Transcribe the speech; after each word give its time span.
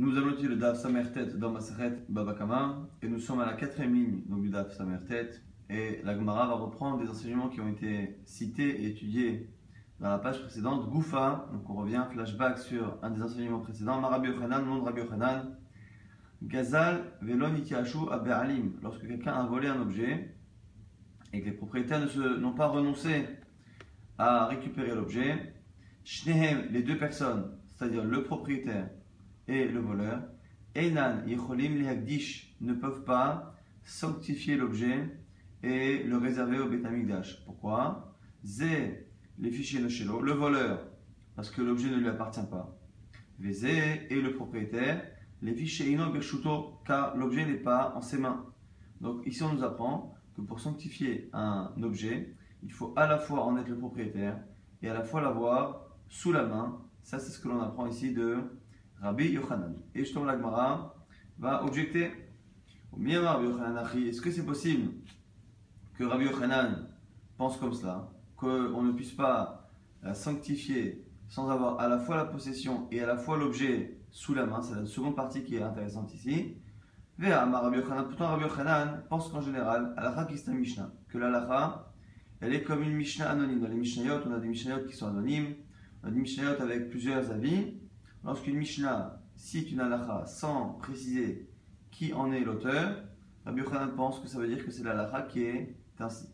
Nous 0.00 0.16
allons 0.16 0.30
utiliser 0.30 0.48
le 0.48 0.56
Daf 0.56 0.78
Samertet 0.78 1.26
dans 1.34 1.50
Maseret 1.50 1.92
Babakama 2.08 2.88
et 3.02 3.06
nous 3.06 3.18
sommes 3.18 3.40
à 3.40 3.44
la 3.44 3.52
quatrième 3.52 3.94
ligne 3.94 4.22
donc, 4.30 4.40
du 4.40 4.48
Daf 4.48 4.72
Samertet 4.72 5.28
et 5.68 6.00
la 6.04 6.14
Gemara 6.14 6.46
va 6.46 6.54
reprendre 6.54 7.02
des 7.02 7.10
enseignements 7.10 7.50
qui 7.50 7.60
ont 7.60 7.68
été 7.68 8.18
cités 8.24 8.82
et 8.82 8.86
étudiés 8.86 9.50
dans 9.98 10.08
la 10.08 10.16
page 10.16 10.40
précédente. 10.40 10.88
Goufa, 10.88 11.50
donc 11.52 11.68
on 11.68 11.74
revient, 11.74 12.02
flashback 12.10 12.58
sur 12.60 12.96
un 13.02 13.10
des 13.10 13.20
enseignements 13.20 13.58
précédents. 13.58 14.00
Marabi 14.00 14.28
Yochanan, 14.28 14.64
de 14.64 14.80
Rabbi 14.80 15.00
Yochanan. 15.02 15.58
Gazal 16.44 17.02
Velon 17.20 17.54
Itiashu 17.56 17.98
Alim. 18.10 18.78
Lorsque 18.82 19.06
quelqu'un 19.06 19.34
a 19.34 19.44
volé 19.44 19.68
un 19.68 19.82
objet 19.82 20.34
et 21.34 21.42
que 21.42 21.44
les 21.44 21.52
propriétaires 21.52 22.00
n'ont 22.38 22.54
pas 22.54 22.68
renoncé 22.68 23.26
à 24.16 24.46
récupérer 24.46 24.94
l'objet, 24.94 25.52
Shnehem, 26.04 26.68
les 26.70 26.82
deux 26.82 26.96
personnes, 26.96 27.50
c'est-à-dire 27.66 28.02
le 28.02 28.22
propriétaire 28.22 28.88
et 29.50 29.66
le 29.66 29.80
voleur, 29.80 30.22
Einan 30.76 31.26
Yecholim 31.26 31.76
Lehagdish 31.76 32.54
ne 32.60 32.72
peuvent 32.72 33.02
pas 33.02 33.56
sanctifier 33.82 34.56
l'objet 34.56 35.18
et 35.64 36.04
le 36.04 36.16
réserver 36.16 36.60
au 36.60 36.68
Betamikdash. 36.68 37.44
Pourquoi? 37.44 38.16
Zé, 38.44 39.08
les 39.38 39.50
fichiers 39.50 39.80
Noshelo, 39.80 40.20
le 40.20 40.32
voleur, 40.32 40.86
parce 41.34 41.50
que 41.50 41.62
l'objet 41.62 41.90
ne 41.90 41.96
lui 41.96 42.08
appartient 42.08 42.46
pas. 42.48 42.78
Vézé 43.40 44.06
et 44.08 44.20
le 44.20 44.34
propriétaire, 44.34 45.02
les 45.42 45.54
fichiers 45.54 45.90
Ino 45.90 46.10
Bershuto, 46.12 46.78
car 46.86 47.16
l'objet 47.16 47.44
n'est 47.44 47.54
pas 47.54 47.92
en 47.96 48.02
ses 48.02 48.18
mains. 48.18 48.46
Donc 49.00 49.26
ici 49.26 49.42
on 49.42 49.54
nous 49.54 49.64
apprend 49.64 50.14
que 50.36 50.42
pour 50.42 50.60
sanctifier 50.60 51.28
un 51.32 51.72
objet, 51.82 52.36
il 52.62 52.70
faut 52.70 52.92
à 52.96 53.08
la 53.08 53.18
fois 53.18 53.44
en 53.44 53.56
être 53.56 53.68
le 53.68 53.78
propriétaire 53.78 54.38
et 54.80 54.88
à 54.88 54.94
la 54.94 55.02
fois 55.02 55.20
l'avoir 55.22 55.88
sous 56.08 56.30
la 56.30 56.44
main. 56.44 56.80
Ça 57.02 57.18
c'est 57.18 57.32
ce 57.32 57.40
que 57.40 57.48
l'on 57.48 57.60
apprend 57.60 57.86
ici 57.86 58.12
de 58.12 58.59
Rabbi 59.00 59.30
Yochanan. 59.32 59.74
Et 59.94 60.04
Shtom 60.04 60.26
Lagmara 60.26 60.94
va 61.38 61.64
objecter. 61.64 62.10
Est-ce 62.98 64.20
que 64.20 64.30
c'est 64.30 64.44
possible 64.44 64.92
que 65.96 66.04
Rabbi 66.04 66.24
Yochanan 66.24 66.88
pense 67.38 67.56
comme 67.56 67.72
cela 67.72 68.10
Qu'on 68.36 68.82
ne 68.82 68.92
puisse 68.92 69.12
pas 69.12 69.70
sanctifier 70.12 71.06
sans 71.28 71.48
avoir 71.48 71.78
à 71.80 71.88
la 71.88 71.98
fois 71.98 72.16
la 72.16 72.24
possession 72.24 72.88
et 72.90 73.00
à 73.00 73.06
la 73.06 73.16
fois 73.16 73.38
l'objet 73.38 74.00
sous 74.10 74.34
la 74.34 74.44
main? 74.44 74.60
C'est 74.60 74.74
la 74.74 74.86
seconde 74.86 75.16
partie 75.16 75.44
qui 75.44 75.56
est 75.56 75.62
intéressante 75.62 76.12
ici. 76.14 76.56
Pourtant, 77.16 78.28
Rabbi 78.28 78.42
Yochanan 78.44 79.02
pense 79.08 79.28
qu'en 79.28 79.40
général, 79.40 79.94
Alacha 79.96 80.24
Kista 80.24 80.52
Mishnah, 80.52 80.90
que 81.08 81.18
l'Alacha, 81.18 81.92
elle 82.40 82.54
est 82.54 82.62
comme 82.62 82.82
une 82.82 82.94
Mishnah 82.94 83.30
anonyme. 83.30 83.60
Dans 83.60 83.68
les 83.68 83.76
Mishnayot, 83.76 84.20
on 84.26 84.32
a 84.32 84.38
des 84.38 84.48
Mishnayot 84.48 84.86
qui 84.86 84.96
sont 84.96 85.08
anonymes, 85.08 85.54
on 86.02 86.08
a 86.08 86.10
des 86.10 86.20
Mishnayot 86.20 86.60
avec 86.60 86.90
plusieurs 86.90 87.30
avis. 87.30 87.79
Lorsqu'une 88.24 88.56
Mishnah 88.56 89.22
cite 89.34 89.72
une 89.72 89.80
halakha 89.80 90.26
sans 90.26 90.74
préciser 90.74 91.48
qui 91.90 92.12
en 92.12 92.32
est 92.32 92.40
l'auteur, 92.40 93.02
Rabbi 93.46 93.62
Yochanan 93.62 93.94
pense 93.96 94.20
que 94.20 94.28
ça 94.28 94.38
veut 94.38 94.46
dire 94.46 94.64
que 94.64 94.70
c'est 94.70 94.82
l'halakha 94.82 95.22
qui 95.22 95.42
est 95.42 95.76
ainsi. 95.98 96.28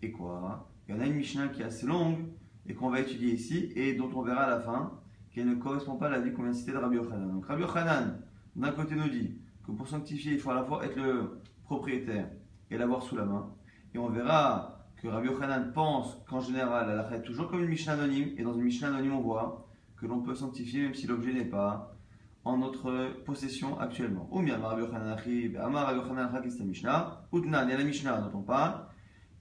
Et 0.00 0.10
quoi? 0.10 0.70
Il 0.88 0.94
y 0.94 0.98
en 0.98 1.00
a 1.00 1.06
une 1.06 1.14
Mishnah 1.14 1.48
qui 1.48 1.62
est 1.62 1.66
assez 1.66 1.86
longue 1.86 2.28
et 2.66 2.74
qu'on 2.74 2.90
va 2.90 3.00
étudier 3.00 3.34
ici 3.34 3.72
et 3.76 3.94
dont 3.94 4.10
on 4.14 4.22
verra 4.22 4.44
à 4.44 4.50
la 4.50 4.60
fin 4.60 4.98
qu'elle 5.30 5.48
ne 5.48 5.54
correspond 5.54 5.96
pas 5.96 6.06
à 6.06 6.10
la 6.10 6.20
vie 6.20 6.32
qu'on 6.32 6.42
vient 6.42 6.52
de 6.52 6.56
citer 6.56 6.72
de 6.72 6.78
Rabbi 6.78 6.96
Yochanan. 6.96 7.30
Donc 7.30 7.46
Rabbi 7.46 7.62
Yochanan, 7.62 8.22
d'un 8.56 8.72
côté, 8.72 8.94
nous 8.94 9.08
dit 9.08 9.38
que 9.66 9.72
pour 9.72 9.88
sanctifier, 9.88 10.32
il 10.32 10.38
faut 10.38 10.50
à 10.50 10.54
la 10.54 10.64
fois 10.64 10.84
être 10.84 10.96
le 10.96 11.40
propriétaire 11.64 12.28
et 12.70 12.78
l'avoir 12.78 13.02
sous 13.02 13.16
la 13.16 13.24
main. 13.24 13.54
Et 13.94 13.98
on 13.98 14.08
verra 14.08 14.86
que 14.96 15.08
Rabbi 15.08 15.28
Yochanan 15.28 15.72
pense 15.72 16.18
qu'en 16.26 16.40
général, 16.40 16.88
la 16.88 17.16
est 17.16 17.22
toujours 17.22 17.48
comme 17.48 17.60
une 17.60 17.68
Mishnah 17.68 17.92
anonyme. 17.92 18.30
Et 18.36 18.42
dans 18.42 18.54
une 18.54 18.64
Mishnah 18.64 18.88
anonyme, 18.88 19.14
on 19.14 19.20
voit 19.20 19.61
que 20.02 20.08
l'on 20.08 20.20
peut 20.20 20.34
sanctifier 20.34 20.82
même 20.82 20.94
si 20.94 21.06
l'objet 21.06 21.32
n'est 21.32 21.44
pas 21.44 21.96
en 22.44 22.58
notre 22.58 23.22
possession 23.24 23.78
actuellement. 23.78 24.28
Ou 24.32 24.42
bien, 24.42 24.56
Amar 24.56 24.76
Rabbi 24.76 25.98
Yochanan 25.98 26.42
Mishnah, 26.64 27.28
il 27.32 27.50
la 27.50 27.84
Mishnah 27.84 28.20
dont 28.20 28.40
on 28.40 28.42
parle, 28.42 28.84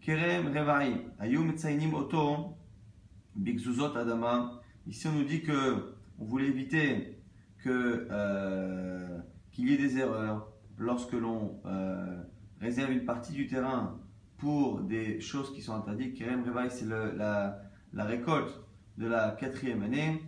Kerem 0.02 0.54
Oto, 1.96 2.58
Bigzuzot 3.36 3.98
Adama. 3.98 4.62
Ici, 4.86 5.08
on 5.08 5.14
nous 5.14 5.24
dit 5.24 5.42
que 5.42 5.96
on 6.20 6.26
voulait 6.26 6.48
éviter 6.48 7.18
que 7.64 8.08
euh, 8.12 9.18
qu'il 9.52 9.68
y 9.68 9.74
ait 9.74 9.78
des 9.78 9.98
erreurs 9.98 10.48
lorsque 10.78 11.14
l'on 11.14 11.60
euh, 11.66 12.22
réserve 12.60 12.92
une 12.92 13.06
partie 13.06 13.34
du 13.34 13.48
terrain 13.48 14.00
pour 14.38 14.82
des 14.82 15.20
choses 15.22 15.52
qui 15.56 15.64
sont 15.64 15.74
interdites. 15.74 16.16
Kerem 16.16 16.44
Reva'i, 16.44 16.70
c'est 16.70 16.86
la 16.86 18.06
récolte 18.06 18.64
de 19.00 19.08
la 19.08 19.32
quatrième 19.32 19.82
année 19.82 20.22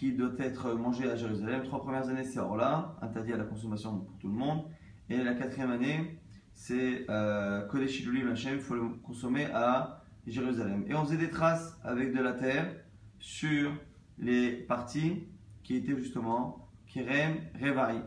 qui 0.00 0.12
doit 0.12 0.32
être 0.38 0.72
mangé 0.72 1.10
à 1.10 1.14
Jérusalem. 1.14 1.62
Trois 1.62 1.82
premières 1.82 2.08
années, 2.08 2.24
c'est 2.24 2.38
Orla, 2.38 2.96
interdit 3.02 3.34
à 3.34 3.36
la 3.36 3.44
consommation 3.44 3.98
pour 3.98 4.16
tout 4.16 4.28
le 4.28 4.34
monde. 4.34 4.62
Et 5.10 5.22
la 5.22 5.34
quatrième 5.34 5.70
année, 5.70 6.18
c'est 6.54 7.04
euh, 7.10 7.66
Kodesh 7.66 8.08
Hashem, 8.32 8.54
il 8.54 8.60
faut 8.60 8.76
le 8.76 8.88
consommer 9.02 9.44
à 9.52 10.02
Jérusalem. 10.26 10.86
Et 10.88 10.94
on 10.94 11.04
faisait 11.04 11.18
des 11.18 11.28
traces 11.28 11.78
avec 11.84 12.14
de 12.16 12.22
la 12.22 12.32
terre 12.32 12.74
sur 13.18 13.72
les 14.16 14.52
parties 14.52 15.28
qui 15.62 15.76
étaient 15.76 15.94
justement 15.98 16.70
Kerem, 16.86 17.36
Revaï. 17.60 18.00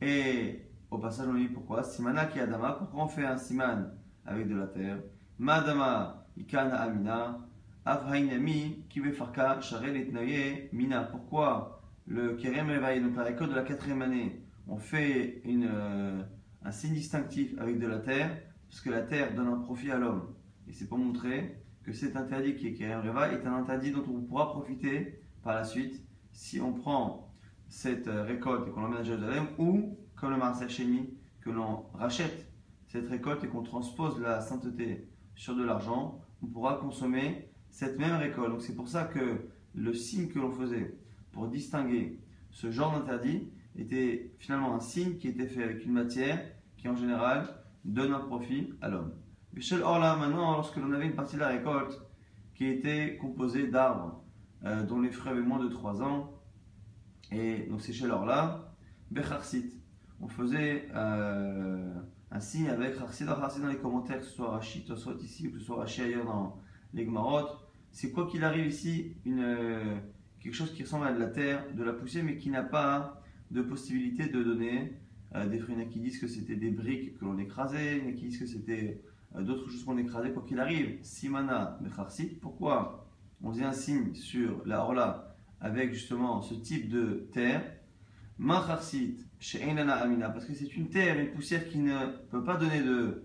Et 0.00 0.62
au 0.90 0.98
passage, 0.98 1.28
on 1.28 1.34
dit 1.34 1.46
pourquoi? 1.46 1.84
Simana 1.84 2.26
ki 2.26 2.40
Adama, 2.40 2.72
pourquoi 2.72 3.04
on 3.04 3.08
fait 3.08 3.24
un 3.24 3.36
siman 3.36 3.92
avec 4.26 4.48
de 4.48 4.56
la 4.56 4.66
terre? 4.66 4.98
Madama 5.38 6.26
ikana 6.36 6.74
amina, 6.74 7.38
Avrainami 7.86 8.86
Kivefarka 8.88 9.60
Charel 9.60 10.08
Mina. 10.72 11.02
Pourquoi 11.02 11.82
le 12.06 12.34
Kerem 12.36 12.70
Revaï, 12.70 13.02
donc 13.02 13.14
la 13.16 13.24
récolte 13.24 13.50
de 13.50 13.56
la 13.56 13.62
quatrième 13.62 14.00
année, 14.00 14.42
on 14.66 14.78
fait 14.78 15.42
une, 15.44 15.68
euh, 15.70 16.22
un 16.62 16.70
signe 16.70 16.94
distinctif 16.94 17.54
avec 17.58 17.78
de 17.78 17.86
la 17.86 17.98
terre, 17.98 18.38
parce 18.68 18.80
que 18.80 18.88
la 18.88 19.02
terre 19.02 19.34
donne 19.34 19.48
un 19.48 19.58
profit 19.58 19.90
à 19.90 19.98
l'homme. 19.98 20.34
Et 20.66 20.72
c'est 20.72 20.88
pour 20.88 20.96
montrer 20.96 21.62
que 21.82 21.92
cet 21.92 22.16
interdit 22.16 22.56
qui 22.56 22.68
est 22.68 22.72
Kerem 22.72 23.06
Revaï 23.06 23.34
est 23.34 23.46
un 23.46 23.54
interdit 23.54 23.90
dont 23.90 24.04
on 24.08 24.22
pourra 24.22 24.50
profiter 24.50 25.20
par 25.42 25.54
la 25.54 25.64
suite 25.64 26.02
si 26.32 26.60
on 26.62 26.72
prend 26.72 27.34
cette 27.68 28.08
euh, 28.08 28.22
récolte 28.22 28.66
et 28.66 28.70
qu'on 28.70 28.80
l'emmène 28.80 29.00
à 29.00 29.04
Jérusalem, 29.04 29.46
ou 29.58 29.98
comme 30.16 30.30
le 30.30 30.38
Marcel 30.38 30.70
Chéni, 30.70 31.18
que 31.42 31.50
l'on 31.50 31.84
rachète 31.92 32.50
cette 32.86 33.08
récolte 33.08 33.44
et 33.44 33.48
qu'on 33.48 33.62
transpose 33.62 34.20
la 34.20 34.40
sainteté 34.40 35.06
sur 35.34 35.54
de 35.54 35.64
l'argent, 35.64 36.22
on 36.42 36.46
pourra 36.46 36.76
consommer 36.76 37.50
cette 37.74 37.98
même 37.98 38.14
récolte. 38.14 38.52
Donc 38.52 38.62
c'est 38.62 38.76
pour 38.76 38.88
ça 38.88 39.02
que 39.02 39.48
le 39.74 39.94
signe 39.94 40.28
que 40.28 40.38
l'on 40.38 40.52
faisait 40.52 40.96
pour 41.32 41.48
distinguer 41.48 42.20
ce 42.50 42.70
genre 42.70 42.92
d'interdit 42.92 43.48
était 43.76 44.32
finalement 44.38 44.76
un 44.76 44.80
signe 44.80 45.16
qui 45.16 45.26
était 45.26 45.48
fait 45.48 45.64
avec 45.64 45.84
une 45.84 45.92
matière 45.92 46.40
qui 46.76 46.88
en 46.88 46.94
général 46.94 47.48
donne 47.84 48.12
un 48.12 48.20
profit 48.20 48.72
à 48.80 48.88
l'homme. 48.88 49.12
Michel 49.52 49.82
Orla, 49.82 50.14
maintenant, 50.14 50.52
lorsque 50.52 50.76
l'on 50.76 50.92
avait 50.92 51.06
une 51.06 51.16
partie 51.16 51.34
de 51.34 51.40
la 51.40 51.48
récolte 51.48 52.00
qui 52.54 52.66
était 52.66 53.16
composée 53.16 53.66
d'arbres 53.66 54.22
euh, 54.64 54.84
dont 54.84 55.00
les 55.00 55.10
fruits 55.10 55.32
avaient 55.32 55.42
moins 55.42 55.58
de 55.58 55.68
3 55.68 56.00
ans, 56.00 56.30
et 57.32 57.66
donc 57.68 57.80
c'est 57.80 57.92
chez 57.92 58.08
Orla, 58.08 58.72
Becharsit, 59.10 59.72
on 60.20 60.28
faisait 60.28 60.86
euh, 60.94 61.92
un 62.30 62.40
signe 62.40 62.68
avec 62.68 62.96
Harsit, 63.00 63.24
dans 63.24 63.66
les 63.66 63.78
commentaires, 63.78 64.20
que 64.20 64.24
ce 64.26 64.32
soit 64.32 64.50
Rachid, 64.50 64.94
soit 64.94 65.20
ici, 65.20 65.48
ou 65.48 65.52
que 65.52 65.58
ce 65.58 65.64
soit 65.64 65.78
Rachid 65.78 66.04
ailleurs 66.04 66.24
dans 66.24 66.60
les 66.92 67.04
Gmarot, 67.04 67.63
c'est 67.94 68.10
quoi 68.10 68.26
qu'il 68.26 68.42
arrive 68.42 68.66
ici, 68.66 69.14
une, 69.24 69.38
euh, 69.38 69.96
quelque 70.40 70.54
chose 70.54 70.74
qui 70.74 70.82
ressemble 70.82 71.06
à 71.06 71.12
de 71.12 71.20
la 71.20 71.28
terre, 71.28 71.64
de 71.74 71.84
la 71.84 71.92
poussière, 71.92 72.24
mais 72.24 72.36
qui 72.36 72.50
n'a 72.50 72.64
pas 72.64 73.22
de 73.52 73.62
possibilité 73.62 74.26
de 74.26 74.42
donner 74.42 74.94
euh, 75.36 75.46
des 75.46 75.60
fruits. 75.60 75.76
Il 75.76 75.80
y 75.80 75.84
en 75.84 75.86
a 75.86 75.88
qui 75.88 76.00
disent 76.00 76.18
que 76.18 76.26
c'était 76.26 76.56
des 76.56 76.72
briques 76.72 77.16
que 77.16 77.24
l'on 77.24 77.38
écrasait, 77.38 77.98
il 77.98 78.04
y 78.04 78.06
en 78.06 78.10
a 78.10 78.12
qui 78.14 78.26
disent 78.26 78.40
que 78.40 78.46
c'était 78.46 79.00
euh, 79.36 79.42
d'autres 79.42 79.70
choses 79.70 79.84
qu'on 79.84 79.96
écrasait, 79.96 80.32
quoi 80.32 80.42
qu'il 80.44 80.58
arrive. 80.58 80.98
Simana 81.02 81.78
Mecharsit, 81.80 82.40
pourquoi 82.40 83.06
on 83.40 83.52
faisait 83.52 83.64
un 83.64 83.72
signe 83.72 84.12
sur 84.12 84.66
la 84.66 84.80
Orla 84.80 85.36
avec 85.60 85.92
justement 85.92 86.42
ce 86.42 86.54
type 86.54 86.88
de 86.88 87.28
terre? 87.32 87.62
Macharsit, 88.38 89.18
chez 89.38 89.62
Amina, 89.62 90.30
parce 90.30 90.46
que 90.46 90.52
c'est 90.52 90.76
une 90.76 90.88
terre, 90.88 91.20
une 91.20 91.30
poussière 91.30 91.68
qui 91.68 91.78
ne 91.78 92.08
peut 92.32 92.42
pas 92.42 92.56
donner 92.56 92.82
de 92.82 93.22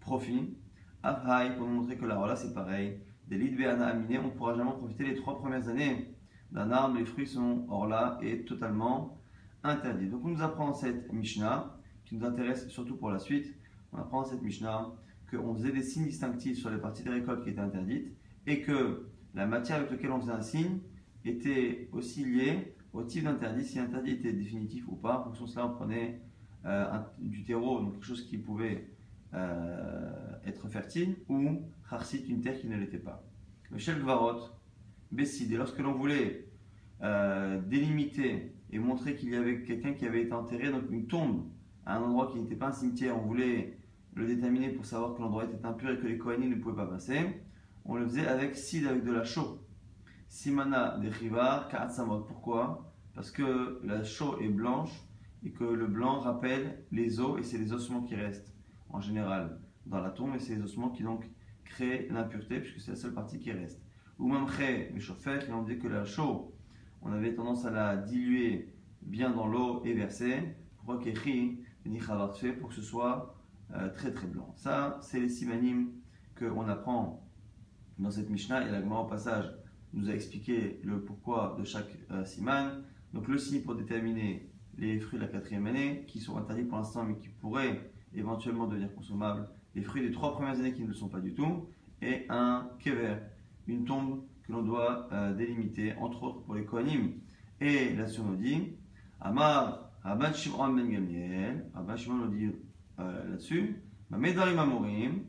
profit. 0.00 0.56
Afhaï, 1.02 1.54
pour 1.58 1.66
montrer 1.66 1.98
que 1.98 2.06
la 2.06 2.18
Orla 2.18 2.34
c'est 2.34 2.54
pareil 2.54 2.98
des 3.28 3.36
Lidveana 3.36 3.88
Aminé, 3.88 4.18
on 4.18 4.24
ne 4.24 4.30
pourra 4.30 4.54
jamais 4.54 4.72
profiter 4.72 5.04
les 5.04 5.14
trois 5.14 5.38
premières 5.38 5.68
années 5.68 6.14
d'un 6.52 6.70
arbre. 6.70 6.96
Les 6.96 7.04
fruits 7.04 7.26
sont 7.26 7.66
hors 7.68 7.86
là 7.86 8.18
et 8.22 8.44
totalement 8.44 9.18
interdits. 9.64 10.06
Donc 10.06 10.24
on 10.24 10.28
nous 10.28 10.42
apprend 10.42 10.72
cette 10.74 11.12
Mishnah, 11.12 11.76
qui 12.04 12.14
nous 12.14 12.24
intéresse 12.24 12.68
surtout 12.68 12.96
pour 12.96 13.10
la 13.10 13.18
suite. 13.18 13.54
On 13.92 13.98
apprend 13.98 14.24
cette 14.24 14.42
Mishnah 14.42 14.92
qu'on 15.30 15.54
faisait 15.54 15.72
des 15.72 15.82
signes 15.82 16.06
distinctifs 16.06 16.58
sur 16.58 16.70
les 16.70 16.78
parties 16.78 17.02
des 17.02 17.10
récoltes 17.10 17.42
qui 17.42 17.50
étaient 17.50 17.60
interdites 17.60 18.12
et 18.46 18.60
que 18.60 19.08
la 19.34 19.46
matière 19.46 19.78
avec 19.78 19.90
laquelle 19.90 20.12
on 20.12 20.20
faisait 20.20 20.32
un 20.32 20.42
signe 20.42 20.78
était 21.24 21.88
aussi 21.92 22.24
liée 22.24 22.74
au 22.92 23.02
type 23.02 23.24
d'interdit, 23.24 23.64
si 23.64 23.78
l'interdit 23.78 24.12
était 24.12 24.32
définitif 24.32 24.84
ou 24.88 24.94
pas. 24.94 25.18
En 25.18 25.24
fonction 25.24 25.44
de 25.44 25.50
cela, 25.50 25.66
on 25.66 25.74
prenait 25.74 26.20
euh, 26.64 26.98
du 27.18 27.44
terreau, 27.44 27.80
donc 27.80 27.94
quelque 27.94 28.06
chose 28.06 28.26
qui 28.26 28.38
pouvait 28.38 28.88
euh, 29.34 30.12
être 30.46 30.68
fertile, 30.68 31.16
ou 31.28 31.62
Harsit, 31.90 32.24
une 32.28 32.40
terre 32.40 32.58
qui 32.58 32.68
ne 32.68 32.76
l'était 32.76 32.98
pas. 32.98 33.24
Le 33.70 33.78
Shel 33.78 34.00
Gvarot, 34.00 34.50
Bessid, 35.12 35.52
et 35.52 35.56
lorsque 35.56 35.78
l'on 35.78 35.92
voulait 35.92 36.48
euh, 37.02 37.60
délimiter 37.62 38.52
et 38.70 38.78
montrer 38.78 39.14
qu'il 39.14 39.30
y 39.30 39.36
avait 39.36 39.62
quelqu'un 39.62 39.92
qui 39.94 40.06
avait 40.06 40.22
été 40.22 40.32
enterré, 40.32 40.70
donc 40.70 40.84
une 40.90 41.06
tombe, 41.06 41.48
à 41.84 41.96
un 41.96 42.02
endroit 42.02 42.30
qui 42.32 42.40
n'était 42.40 42.56
pas 42.56 42.68
un 42.68 42.72
cimetière, 42.72 43.16
on 43.16 43.26
voulait 43.26 43.78
le 44.14 44.26
déterminer 44.26 44.70
pour 44.70 44.84
savoir 44.86 45.14
que 45.14 45.20
l'endroit 45.20 45.44
était 45.44 45.64
impur 45.64 45.90
et 45.90 45.98
que 45.98 46.06
les 46.06 46.18
Kohanim 46.18 46.50
ne 46.50 46.56
pouvaient 46.56 46.76
pas 46.76 46.86
passer, 46.86 47.42
on 47.84 47.94
le 47.96 48.06
faisait 48.06 48.26
avec 48.26 48.56
sid, 48.56 48.86
avec 48.86 49.04
de 49.04 49.12
la 49.12 49.24
chaux. 49.24 49.60
Simana 50.28 50.98
de 50.98 51.08
Rivar, 51.08 51.68
Kaatsamot. 51.68 52.20
Pourquoi? 52.20 52.92
Parce 53.14 53.30
que 53.30 53.80
la 53.84 54.02
chaux 54.02 54.38
est 54.40 54.48
blanche 54.48 54.90
et 55.44 55.52
que 55.52 55.64
le 55.64 55.86
blanc 55.86 56.18
rappelle 56.18 56.84
les 56.90 57.20
os 57.20 57.38
et 57.38 57.42
c'est 57.42 57.58
les 57.58 57.72
ossements 57.72 58.02
qui 58.02 58.16
restent 58.16 58.55
en 58.96 59.00
général 59.00 59.60
dans 59.84 60.00
la 60.00 60.10
tombe 60.10 60.34
et 60.34 60.38
c'est 60.38 60.54
les 60.54 60.62
ossements 60.62 60.90
qui 60.90 61.02
donc 61.02 61.28
créent 61.64 62.08
l'impureté 62.10 62.60
puisque 62.60 62.80
c'est 62.80 62.92
la 62.92 62.96
seule 62.96 63.14
partie 63.14 63.38
qui 63.38 63.52
reste. 63.52 63.82
Ou 64.18 64.28
même 64.28 64.46
les 64.58 65.00
chauffeurs 65.00 65.42
et 65.46 65.52
on 65.52 65.62
dit 65.62 65.78
que 65.78 65.88
la 65.88 66.04
chaux, 66.04 66.54
on 67.02 67.12
avait 67.12 67.34
tendance 67.34 67.66
à 67.66 67.70
la 67.70 67.96
diluer 67.96 68.74
bien 69.02 69.30
dans 69.30 69.46
l'eau 69.46 69.82
et 69.84 69.92
verser. 69.92 70.56
Pourquoi 70.78 70.98
qu'écrit 70.98 71.60
pour 72.58 72.68
que 72.68 72.74
ce 72.74 72.82
soit 72.82 73.36
euh, 73.74 73.88
très 73.90 74.12
très 74.12 74.26
blanc. 74.26 74.52
Ça, 74.56 74.98
c'est 75.02 75.20
les 75.20 75.28
simanim 75.28 75.92
qu'on 76.38 76.68
apprend 76.68 77.28
dans 77.98 78.10
cette 78.10 78.28
Mishnah 78.28 78.66
et 78.66 78.70
la 78.70 78.80
au 78.80 79.04
passage 79.04 79.46
nous 79.92 80.10
a 80.10 80.12
expliqué 80.12 80.80
le 80.84 81.02
pourquoi 81.02 81.56
de 81.58 81.64
chaque 81.64 81.96
euh, 82.10 82.24
siman. 82.24 82.82
Donc 83.12 83.28
le 83.28 83.38
signe 83.38 83.62
pour 83.62 83.76
déterminer 83.76 84.50
les 84.78 84.98
fruits 85.00 85.18
de 85.18 85.24
la 85.24 85.30
quatrième 85.30 85.66
année 85.66 86.04
qui 86.06 86.20
sont 86.20 86.36
interdits 86.36 86.64
pour 86.64 86.78
l'instant 86.78 87.04
mais 87.04 87.16
qui 87.16 87.28
pourraient 87.28 87.90
éventuellement 88.14 88.66
devenir 88.66 88.94
consommables, 88.94 89.48
les 89.74 89.82
fruits 89.82 90.02
des 90.02 90.12
trois 90.12 90.32
premières 90.32 90.58
années 90.58 90.72
qui 90.72 90.82
ne 90.82 90.88
le 90.88 90.94
sont 90.94 91.08
pas 91.08 91.20
du 91.20 91.34
tout, 91.34 91.68
et 92.02 92.26
un 92.28 92.68
kever, 92.78 93.16
une 93.66 93.84
tombe 93.84 94.22
que 94.42 94.52
l'on 94.52 94.62
doit 94.62 95.08
euh, 95.12 95.34
délimiter, 95.34 95.94
entre 95.96 96.22
autres 96.22 96.42
pour 96.42 96.54
les 96.54 96.64
kohanim. 96.64 97.12
Et 97.60 97.94
la 97.94 98.06
nous 98.06 98.38
Amar, 99.20 99.90
Abba 100.04 100.32
Shimon 100.32 100.74
ben 100.74 100.88
Gamliel, 100.88 101.66
Abba 101.74 101.96
Shimon 101.96 102.26
nous 102.26 102.28
dit 102.28 102.50
euh, 103.00 103.30
là-dessus, 103.30 103.82
Medarim 104.10 104.58
Amorim, 104.58 105.24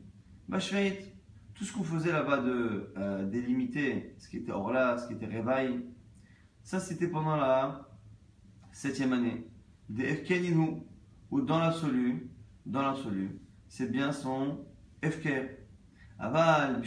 Bashveit, 0.48 1.14
tout 1.54 1.64
ce 1.64 1.72
qu'on 1.72 1.82
faisait 1.82 2.12
là-bas 2.12 2.38
de 2.38 2.92
euh, 2.96 3.28
délimiter 3.28 4.14
ce 4.18 4.28
qui 4.28 4.38
était 4.38 4.52
Orla, 4.52 4.98
ce 4.98 5.08
qui 5.08 5.14
était 5.14 5.26
Revaï, 5.26 5.84
ça 6.62 6.78
c'était 6.78 7.08
pendant 7.08 7.36
la 7.36 7.88
septième 8.70 9.12
année. 9.12 9.46
Des 9.88 10.04
Efkeninu, 10.04 10.82
ou 11.30 11.40
dans 11.40 11.58
l'absolu, 11.58 12.27
dans 12.68 12.82
l'absolu, 12.82 13.40
c'est 13.68 13.90
bien 13.90 14.12
son 14.12 14.64
Efker. 15.02 15.58
Aval, 16.20 16.82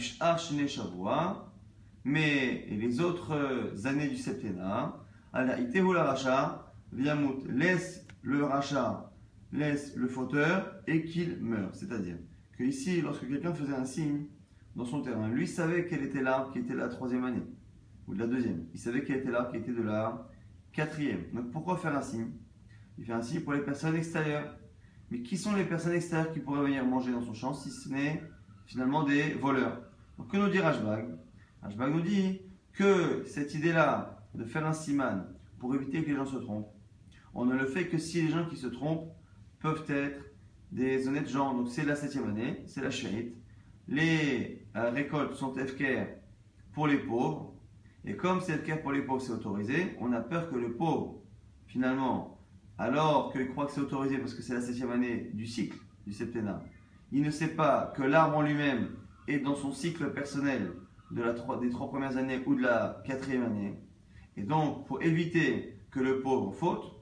mais 2.04 2.66
les 2.68 3.00
autres 3.00 3.86
années 3.86 4.08
du 4.08 4.16
septennat, 4.16 4.96
Allah 5.32 5.60
Itehu 5.60 5.94
la 5.94 6.04
Racha, 6.04 6.72
Viamut, 6.92 7.46
laisse 7.48 8.06
le 8.22 8.44
Racha, 8.44 9.12
laisse 9.52 9.94
le 9.96 10.08
fauteur 10.08 10.74
et 10.86 11.04
qu'il 11.04 11.38
meurt. 11.40 11.74
C'est-à-dire 11.74 12.16
que 12.58 12.64
ici, 12.64 13.00
lorsque 13.00 13.26
quelqu'un 13.26 13.54
faisait 13.54 13.74
un 13.74 13.84
signe, 13.84 14.26
dans 14.76 14.84
son 14.84 15.02
terrain. 15.02 15.28
Lui 15.28 15.46
savait 15.46 15.86
quel 15.86 16.02
était 16.02 16.22
l'arbre 16.22 16.52
qui 16.52 16.58
était 16.58 16.74
la 16.74 16.88
troisième 16.88 17.24
année, 17.24 17.42
ou 18.06 18.14
de 18.14 18.20
la 18.20 18.26
deuxième. 18.26 18.66
Il 18.72 18.80
savait 18.80 19.04
quel 19.04 19.18
était 19.18 19.30
l'arbre 19.30 19.50
qui 19.50 19.58
était 19.58 19.72
de 19.72 19.82
la 19.82 20.28
quatrième. 20.72 21.24
Donc 21.32 21.50
pourquoi 21.50 21.76
faire 21.76 21.96
un 21.96 22.02
signe? 22.02 22.30
Il 22.98 23.04
fait 23.04 23.12
un 23.12 23.22
signe 23.22 23.40
pour 23.40 23.52
les 23.52 23.60
personnes 23.60 23.96
extérieures. 23.96 24.56
Mais 25.12 25.20
qui 25.20 25.36
sont 25.36 25.54
les 25.54 25.64
personnes 25.64 25.92
extérieures 25.92 26.32
qui 26.32 26.40
pourraient 26.40 26.62
venir 26.62 26.86
manger 26.86 27.12
dans 27.12 27.20
son 27.20 27.34
champ 27.34 27.52
si 27.52 27.68
ce 27.68 27.90
n'est 27.90 28.22
finalement 28.64 29.02
des 29.02 29.34
voleurs? 29.34 29.82
Que 30.30 30.38
nous 30.38 30.48
dit 30.48 30.58
Rajbag? 30.58 31.06
Rajbag 31.60 31.92
nous 31.92 32.00
dit 32.00 32.40
que 32.72 33.22
cette 33.26 33.52
idée-là 33.52 34.24
de 34.34 34.44
faire 34.44 34.66
un 34.66 34.72
siman 34.72 35.26
pour 35.58 35.74
éviter 35.74 36.02
que 36.02 36.08
les 36.08 36.16
gens 36.16 36.24
se 36.24 36.38
trompent, 36.38 36.72
on 37.34 37.44
ne 37.44 37.54
le 37.54 37.66
fait 37.66 37.88
que 37.88 37.98
si 37.98 38.22
les 38.22 38.28
gens 38.28 38.46
qui 38.46 38.56
se 38.56 38.68
trompent 38.68 39.12
peuvent 39.60 39.84
être 39.90 40.24
des 40.70 41.06
honnêtes 41.06 41.28
gens. 41.28 41.52
Donc 41.52 41.68
c'est 41.68 41.84
la 41.84 41.94
septième 41.94 42.30
année, 42.30 42.62
c'est 42.64 42.80
la 42.80 42.90
shahid 42.90 43.34
les 43.86 44.64
euh, 44.76 44.90
récoltes 44.92 45.34
sont 45.34 45.52
FKR 45.52 46.06
pour 46.72 46.86
les 46.86 46.96
pauvres. 46.96 47.52
Et 48.06 48.16
comme 48.16 48.40
c'est 48.40 48.56
FKR 48.56 48.80
pour 48.80 48.92
les 48.92 49.02
pauvres, 49.02 49.20
c'est 49.20 49.32
autorisé, 49.32 49.94
on 50.00 50.10
a 50.14 50.20
peur 50.20 50.48
que 50.48 50.56
le 50.56 50.72
pauvre, 50.72 51.20
finalement, 51.66 52.31
alors 52.78 53.32
qu'il 53.32 53.48
croit 53.48 53.66
que 53.66 53.72
c'est 53.72 53.80
autorisé 53.80 54.18
parce 54.18 54.34
que 54.34 54.42
c'est 54.42 54.54
la 54.54 54.60
septième 54.60 54.90
année 54.90 55.30
du 55.34 55.46
cycle 55.46 55.78
du 56.06 56.12
septennat, 56.12 56.62
il 57.12 57.22
ne 57.22 57.30
sait 57.30 57.48
pas 57.48 57.92
que 57.96 58.02
l'arbre 58.02 58.38
en 58.38 58.42
lui-même 58.42 58.88
est 59.28 59.38
dans 59.38 59.54
son 59.54 59.72
cycle 59.72 60.12
personnel 60.12 60.72
de 61.10 61.22
la 61.22 61.32
des 61.60 61.70
trois 61.70 61.88
premières 61.88 62.16
années 62.16 62.42
ou 62.46 62.54
de 62.54 62.62
la 62.62 63.02
quatrième 63.04 63.44
année. 63.44 63.78
Et 64.36 64.42
donc, 64.42 64.86
pour 64.86 65.02
éviter 65.02 65.76
que 65.90 66.00
le 66.00 66.20
pauvre 66.20 66.52
faute, 66.52 66.96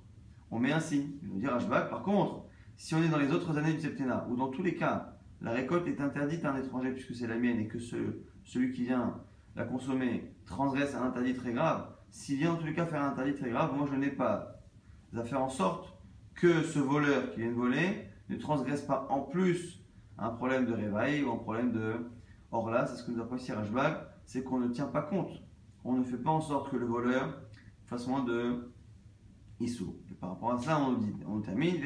on 0.51 0.59
met 0.59 0.73
un 0.73 0.81
signe. 0.81 1.11
Il 1.23 1.29
nous 1.29 1.39
dire 1.39 1.57
Par 1.69 2.03
contre, 2.03 2.45
si 2.77 2.95
on 2.95 3.03
est 3.03 3.09
dans 3.09 3.19
les 3.19 3.31
autres 3.31 3.57
années 3.57 3.73
du 3.73 3.81
septennat, 3.81 4.27
ou 4.29 4.37
dans 4.37 4.49
tous 4.49 4.63
les 4.63 4.75
cas, 4.75 5.17
la 5.41 5.53
récolte 5.53 5.87
est 5.87 6.01
interdite 6.01 6.45
à 6.45 6.53
un 6.53 6.57
étranger 6.57 6.91
puisque 6.91 7.15
c'est 7.15 7.27
la 7.27 7.37
mienne 7.37 7.61
et 7.61 7.67
que 7.67 7.79
celui 7.79 8.73
qui 8.73 8.85
vient 8.85 9.15
la 9.57 9.65
consommer 9.65 10.33
transgresse 10.45 10.95
un 10.95 11.05
interdit 11.05 11.35
très 11.35 11.53
grave, 11.53 11.87
s'il 12.11 12.39
vient 12.39 12.53
en 12.53 12.57
tous 12.57 12.67
les 12.67 12.75
cas 12.75 12.87
faire 12.87 13.03
un 13.03 13.11
interdit 13.11 13.35
très 13.35 13.51
grave, 13.51 13.75
moi 13.77 13.87
je 13.91 13.97
n'ai 13.97 14.11
pas 14.11 14.60
à 15.17 15.25
faire 15.25 15.43
en 15.43 15.49
sorte 15.49 15.97
que 16.35 16.63
ce 16.63 16.79
voleur 16.79 17.31
qui 17.33 17.41
vient 17.41 17.51
de 17.51 17.55
voler 17.55 18.07
ne 18.29 18.37
transgresse 18.37 18.83
pas 18.83 19.07
en 19.11 19.21
plus 19.21 19.83
un 20.19 20.31
problème 20.31 20.67
de 20.67 20.73
réveil 20.73 21.23
ou 21.23 21.33
un 21.33 21.37
problème 21.37 21.73
de... 21.73 21.95
Or 22.53 22.71
là, 22.71 22.87
c'est 22.87 22.97
ce 22.97 23.05
que 23.05 23.13
nous 23.13 23.21
apprend 23.21 23.37
ici 23.37 23.53
Rajbag, 23.53 23.97
c'est 24.25 24.43
qu'on 24.43 24.59
ne 24.59 24.69
tient 24.69 24.87
pas 24.87 25.03
compte. 25.03 25.31
On 25.85 25.95
ne 25.95 26.05
fait 26.05 26.19
pas 26.19 26.31
en 26.31 26.41
sorte 26.41 26.71
que 26.71 26.77
le 26.77 26.87
voleur 26.87 27.41
fasse 27.87 28.07
moins 28.07 28.23
de 28.23 28.71
Issou. 29.61 29.97
Et 30.11 30.15
par 30.15 30.31
rapport 30.31 30.53
à 30.53 30.59
ça, 30.59 30.81
on 30.81 30.95
dit, 30.95 31.13
on 31.27 31.41
termine, 31.41 31.77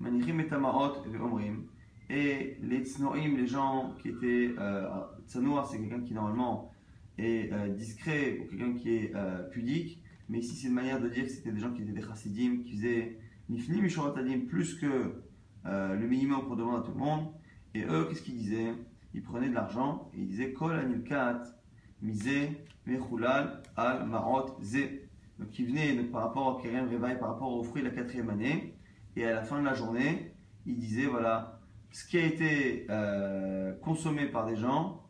Manichim 0.00 0.40
et 0.40 0.46
et 0.46 1.18
Omrim. 1.18 1.64
Et 2.10 2.58
les 2.60 2.84
tsnoim, 2.84 3.36
les 3.36 3.46
gens 3.46 3.94
qui 4.02 4.08
étaient. 4.10 4.54
Euh, 4.58 4.88
c'est 5.26 5.40
quelqu'un 5.78 6.00
qui 6.00 6.12
normalement 6.12 6.70
est 7.16 7.50
euh, 7.52 7.68
discret 7.68 8.40
ou 8.40 8.50
quelqu'un 8.50 8.74
qui 8.74 8.90
est 8.90 9.12
euh, 9.14 9.42
pudique. 9.50 10.02
Mais 10.28 10.38
ici, 10.38 10.56
c'est 10.56 10.68
une 10.68 10.74
manière 10.74 11.00
de 11.00 11.08
dire 11.08 11.24
que 11.24 11.30
c'était 11.30 11.52
des 11.52 11.60
gens 11.60 11.72
qui 11.72 11.82
étaut 11.82 11.92
des 11.92 12.02
chassidim, 12.02 12.62
qui 12.62 12.76
faisaient 12.76 13.18
nifni 13.48 13.82
mishoratadim 13.82 14.46
plus 14.48 14.74
que 14.74 15.22
euh, 15.66 15.94
le 15.94 16.06
minimum 16.06 16.46
pour 16.46 16.56
demander 16.56 16.78
à 16.78 16.82
tout 16.82 16.92
le 16.92 16.98
monde. 16.98 17.26
Et 17.74 17.84
eux, 17.84 18.06
qu'est-ce 18.08 18.22
qu'ils 18.22 18.36
disaient? 18.36 18.74
Ils 19.14 19.22
prenaient 19.22 19.48
de 19.48 19.54
l'argent 19.54 20.10
et 20.14 20.20
ils 20.20 20.28
disaient 20.28 20.52
Kol 20.52 20.74
anilkat, 20.74 21.42
misé, 22.02 22.50
mechulal, 22.86 23.62
al, 23.76 24.06
marot, 24.06 24.56
zé. 24.60 25.08
Donc 25.38 25.58
ils 25.58 25.66
venaient 25.66 25.94
par 26.04 26.22
rapport 26.22 26.46
au 26.46 26.60
Kerem 26.60 26.88
Revaï, 26.88 27.18
par 27.18 27.28
rapport 27.30 27.52
aux 27.52 27.62
fruits 27.62 27.82
de 27.82 27.88
la 27.88 27.94
quatrième 27.94 28.30
année. 28.30 28.76
Et 29.16 29.24
à 29.24 29.34
la 29.34 29.42
fin 29.42 29.60
de 29.60 29.64
la 29.64 29.74
journée, 29.74 30.34
ils 30.66 30.78
disaient 30.78 31.06
voilà 31.06 31.60
ce 31.94 32.04
qui 32.04 32.18
a 32.18 32.24
été 32.24 32.86
euh, 32.90 33.72
consommé 33.74 34.26
par 34.26 34.46
des 34.46 34.56
gens, 34.56 35.00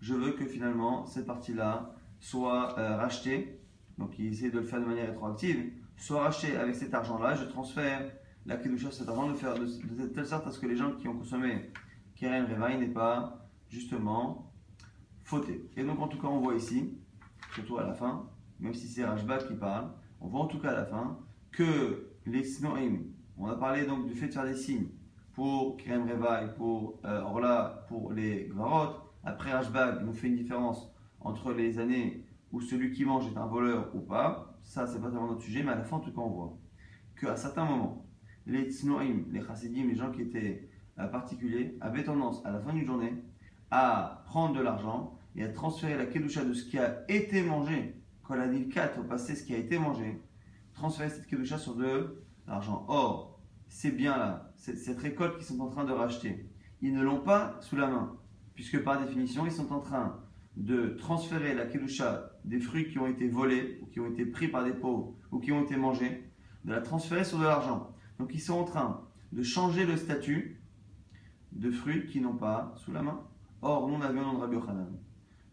je 0.00 0.14
veux 0.14 0.32
que 0.32 0.46
finalement 0.46 1.04
cette 1.04 1.26
partie-là 1.26 1.94
soit 2.20 2.78
euh, 2.78 2.96
rachetée. 2.96 3.60
Donc 3.98 4.18
il 4.18 4.26
essaie 4.26 4.50
de 4.50 4.58
le 4.58 4.64
faire 4.64 4.80
de 4.80 4.86
manière 4.86 5.08
rétroactive, 5.08 5.72
soit 5.96 6.22
rachetée 6.22 6.56
avec 6.56 6.74
cet 6.74 6.94
argent-là. 6.94 7.34
Je 7.34 7.44
transfère 7.44 8.10
la 8.46 8.56
kedusha 8.56 8.90
cet 8.90 9.08
argent 9.08 9.28
de 9.28 9.34
faire 9.34 9.54
de, 9.54 10.06
telle 10.06 10.26
sorte 10.26 10.46
à 10.46 10.50
ce 10.50 10.58
que 10.58 10.66
les 10.66 10.76
gens 10.76 10.92
qui 10.92 11.08
ont 11.08 11.16
consommé 11.16 11.70
Kerem 12.16 12.46
Revaï 12.46 12.78
n'aient 12.78 12.86
pas 12.86 13.48
justement 13.68 14.52
fauté. 15.24 15.68
Et 15.76 15.84
donc 15.84 16.00
en 16.00 16.08
tout 16.08 16.18
cas 16.18 16.28
on 16.28 16.40
voit 16.40 16.54
ici, 16.54 16.98
surtout 17.54 17.78
à 17.78 17.84
la 17.84 17.94
fin, 17.94 18.28
même 18.58 18.74
si 18.74 18.88
c'est 18.88 19.04
Rajbat 19.04 19.44
qui 19.44 19.54
parle, 19.54 19.90
on 20.20 20.28
voit 20.28 20.40
en 20.40 20.46
tout 20.46 20.58
cas 20.58 20.70
à 20.70 20.76
la 20.76 20.86
fin 20.86 21.18
que 21.50 22.10
les 22.26 22.44
snoim, 22.44 22.98
on 23.36 23.46
a 23.46 23.56
parlé 23.56 23.86
donc 23.86 24.06
du 24.06 24.14
fait 24.14 24.28
de 24.28 24.32
faire 24.32 24.44
des 24.44 24.54
signes 24.54 24.88
pour 25.32 25.76
Kerem 25.76 26.08
Reva 26.08 26.44
et 26.44 26.54
pour 26.54 27.00
euh, 27.04 27.20
Orla 27.22 27.84
pour 27.88 28.12
les 28.12 28.48
Gvarot. 28.50 28.94
Après 29.24 29.52
Hashbag, 29.52 30.04
nous 30.04 30.12
fait 30.12 30.28
une 30.28 30.36
différence 30.36 30.92
entre 31.20 31.52
les 31.52 31.78
années 31.78 32.24
où 32.52 32.60
celui 32.60 32.92
qui 32.92 33.04
mange 33.04 33.26
est 33.26 33.36
un 33.36 33.46
voleur 33.46 33.94
ou 33.94 34.00
pas. 34.00 34.58
Ça, 34.62 34.86
c'est 34.86 35.00
pas 35.00 35.08
tellement 35.08 35.28
notre 35.28 35.42
sujet, 35.42 35.62
mais 35.62 35.72
à 35.72 35.76
la 35.76 35.84
fin, 35.84 35.96
en 35.96 36.00
tout 36.00 36.12
cas, 36.12 36.20
on 36.20 36.30
voit 36.30 36.58
qu'à 37.18 37.36
certains 37.36 37.64
moments, 37.64 38.06
les 38.46 38.70
Tznoim, 38.70 39.24
les 39.30 39.40
Chassidim, 39.40 39.86
les 39.88 39.94
gens 39.94 40.10
qui 40.10 40.22
étaient 40.22 40.68
euh, 40.98 41.06
particuliers, 41.06 41.76
avaient 41.80 42.04
tendance 42.04 42.44
à 42.44 42.50
la 42.50 42.60
fin 42.60 42.72
d'une 42.72 42.86
journée 42.86 43.14
à 43.70 44.22
prendre 44.26 44.54
de 44.54 44.60
l'argent 44.60 45.18
et 45.34 45.44
à 45.44 45.48
transférer 45.48 45.96
la 45.96 46.06
Kedusha 46.06 46.44
de 46.44 46.52
ce 46.52 46.68
qui 46.68 46.78
a 46.78 47.04
été 47.08 47.42
mangé, 47.42 47.96
quand 48.22 48.34
la 48.34 48.48
dit 48.48 48.68
4 48.68 49.00
au 49.00 49.04
passé, 49.04 49.34
ce 49.34 49.44
qui 49.44 49.54
a 49.54 49.58
été 49.58 49.78
mangé, 49.78 50.20
transférer 50.74 51.08
cette 51.08 51.26
Kedusha 51.26 51.58
sur 51.58 51.74
de 51.74 52.22
l'argent. 52.46 52.84
Or, 52.88 53.40
ces 53.68 53.90
biens-là, 53.90 54.52
cette 54.56 54.98
récolte 54.98 55.38
qu'ils 55.38 55.46
sont 55.46 55.60
en 55.60 55.68
train 55.68 55.84
de 55.84 55.92
racheter, 55.92 56.46
ils 56.82 56.92
ne 56.92 57.02
l'ont 57.02 57.20
pas 57.20 57.56
sous 57.60 57.76
la 57.76 57.86
main, 57.86 58.18
puisque 58.54 58.82
par 58.82 59.00
définition, 59.00 59.46
ils 59.46 59.52
sont 59.52 59.72
en 59.72 59.80
train 59.80 60.20
de 60.56 60.88
transférer 60.98 61.54
la 61.54 61.66
kedusha 61.66 62.30
des 62.44 62.60
fruits 62.60 62.90
qui 62.90 62.98
ont 62.98 63.06
été 63.06 63.28
volés, 63.28 63.78
ou 63.82 63.86
qui 63.86 64.00
ont 64.00 64.10
été 64.10 64.26
pris 64.26 64.48
par 64.48 64.64
des 64.64 64.72
pauvres, 64.72 65.14
ou 65.30 65.38
qui 65.38 65.52
ont 65.52 65.62
été 65.62 65.76
mangés, 65.76 66.30
de 66.64 66.72
la 66.72 66.80
transférer 66.80 67.24
sur 67.24 67.38
de 67.38 67.44
l'argent. 67.44 67.94
Donc 68.18 68.34
ils 68.34 68.40
sont 68.40 68.54
en 68.54 68.64
train 68.64 69.04
de 69.32 69.42
changer 69.42 69.86
le 69.86 69.96
statut 69.96 70.60
de 71.52 71.70
fruits 71.70 72.06
qui 72.06 72.20
n'ont 72.20 72.36
pas 72.36 72.74
sous 72.76 72.92
la 72.92 73.02
main. 73.02 73.20
Or, 73.62 73.88
nous, 73.88 73.94
on 73.94 74.00
avait 74.00 74.18
un 74.18 74.38
Rabbi 74.38 74.56
Yochanan 74.56 74.88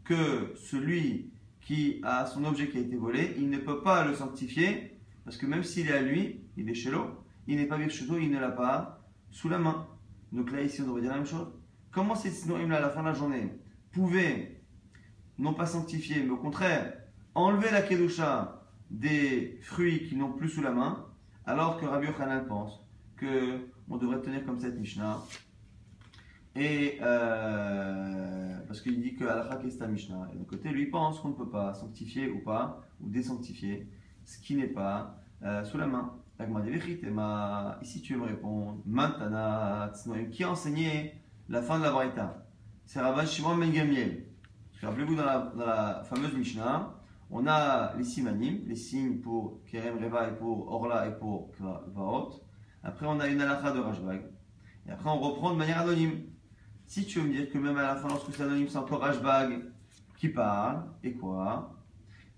que 0.10 0.54
celui 0.56 1.32
qui 1.62 2.02
a 2.04 2.26
son 2.26 2.44
objet 2.46 2.68
qui 2.70 2.78
a 2.78 2.82
été 2.82 2.96
volé, 2.96 3.36
il 3.38 3.50
ne 3.50 3.60
peut 3.60 3.84
pas 3.84 4.04
le 4.06 4.16
sanctifier 4.16 5.00
Parce 5.24 5.38
que 5.38 5.46
même 5.46 5.64
s'il 5.64 5.88
est 5.88 5.94
à 5.94 6.02
lui, 6.02 6.42
il 6.58 6.68
est 6.68 6.74
chez 6.74 6.90
l'eau, 6.90 7.06
il 7.48 7.58
n'est 7.58 7.68
pas 7.68 7.78
virchuto, 7.78 8.18
il 8.18 8.32
ne 8.32 8.40
l'a 8.40 8.50
pas 8.50 9.08
sous 9.30 9.50
la 9.50 9.60
main. 9.60 9.88
Donc 10.32 10.52
là, 10.52 10.64
ici, 10.64 10.82
on 10.82 10.88
devrait 10.88 11.02
dire 11.02 11.12
la 11.12 11.18
même 11.18 11.28
chose. 11.28 11.48
Comment 11.92 12.16
ces 12.16 12.32
Tsnoim, 12.32 12.72
à 12.72 12.80
la 12.80 12.90
fin 12.90 13.02
de 13.02 13.08
la 13.08 13.14
journée, 13.14 13.54
pouvaient, 13.92 14.59
non 15.40 15.54
pas 15.54 15.66
sanctifier, 15.66 16.22
mais 16.22 16.30
au 16.30 16.38
contraire, 16.38 16.94
enlever 17.34 17.72
la 17.72 17.82
Kedusha 17.82 18.62
des 18.92 19.58
fruits 19.62 20.08
qu'ils 20.08 20.18
n'ont 20.18 20.34
plus 20.34 20.50
sous 20.50 20.62
la 20.62 20.72
main, 20.72 21.06
alors 21.46 21.78
que 21.78 21.86
Rabbi 21.86 22.08
Yochanan 22.08 22.46
pense 22.46 22.80
que 23.16 23.60
on 23.90 23.98
devrait 23.98 24.22
tenir 24.22 24.46
comme 24.46 24.60
cette 24.60 24.78
Mishnah. 24.78 25.18
Et 26.56 27.00
euh, 27.02 28.58
parce 28.68 28.82
qu'il 28.82 29.02
dit 29.02 29.16
que 29.16 29.24
Alakha 29.24 29.60
est 29.64 29.88
Mishnah. 29.88 30.30
Et 30.34 30.38
de 30.38 30.44
côté, 30.44 30.70
lui 30.70 30.88
pense 30.88 31.20
qu'on 31.20 31.30
ne 31.30 31.34
peut 31.34 31.50
pas 31.50 31.74
sanctifier 31.74 32.30
ou 32.30 32.40
pas, 32.40 32.82
ou 33.02 33.10
désanctifier 33.10 33.88
ce 34.26 34.38
qui 34.40 34.56
n'est 34.56 34.68
pas 34.68 35.18
euh, 35.44 35.64
sous 35.64 35.78
la 35.78 35.88
main. 35.88 36.14
Ici, 37.82 38.02
tu 38.02 38.14
veux 38.14 38.20
me 38.22 38.26
répondre. 38.26 38.82
Mantana, 38.86 39.92
qui 40.32 40.44
a 40.44 40.52
enseigné 40.52 41.22
la 41.50 41.62
fin 41.62 41.78
de 41.80 41.84
la 41.84 41.92
Braïta? 41.92 42.46
C'est 42.86 43.02
Rabban 43.02 43.26
Shimon 43.26 43.58
Ben. 43.58 44.29
Rappelez-vous, 44.82 45.16
dans 45.16 45.26
la, 45.26 46.04
fameuse 46.10 46.34
Mishnah, 46.34 46.96
on 47.30 47.46
a 47.48 47.94
les 47.98 48.04
simanim, 48.06 48.62
les 48.66 48.76
signes 48.76 49.20
pour 49.20 49.60
Kerem 49.66 50.02
Reva 50.02 50.30
et 50.30 50.36
pour 50.36 50.72
Orla 50.72 51.08
et 51.08 51.18
pour 51.18 51.52
Vaot. 51.60 52.42
Après, 52.82 53.06
on 53.06 53.20
a 53.20 53.28
une 53.28 53.42
halakha 53.42 53.72
de 53.72 53.80
Rajbag. 53.80 54.22
Et 54.88 54.92
après, 54.92 55.10
on 55.10 55.20
reprend 55.20 55.52
de 55.52 55.58
manière 55.58 55.80
anonyme. 55.80 56.24
Si 56.88 57.06
tu 57.06 57.20
veux 57.20 57.28
me 57.28 57.34
dire 57.34 57.52
que 57.52 57.58
même 57.58 57.78
à 57.78 57.82
la 57.84 57.96
fin, 57.98 58.08
lorsque 58.08 58.34
c'est 58.34 58.44
anonyme, 58.44 58.70
c'est 58.70 58.78
encore 58.78 59.02
Rajbag 59.02 59.66
qui 60.18 60.30
parle, 60.30 60.86
et 61.04 61.12
quoi? 61.14 61.76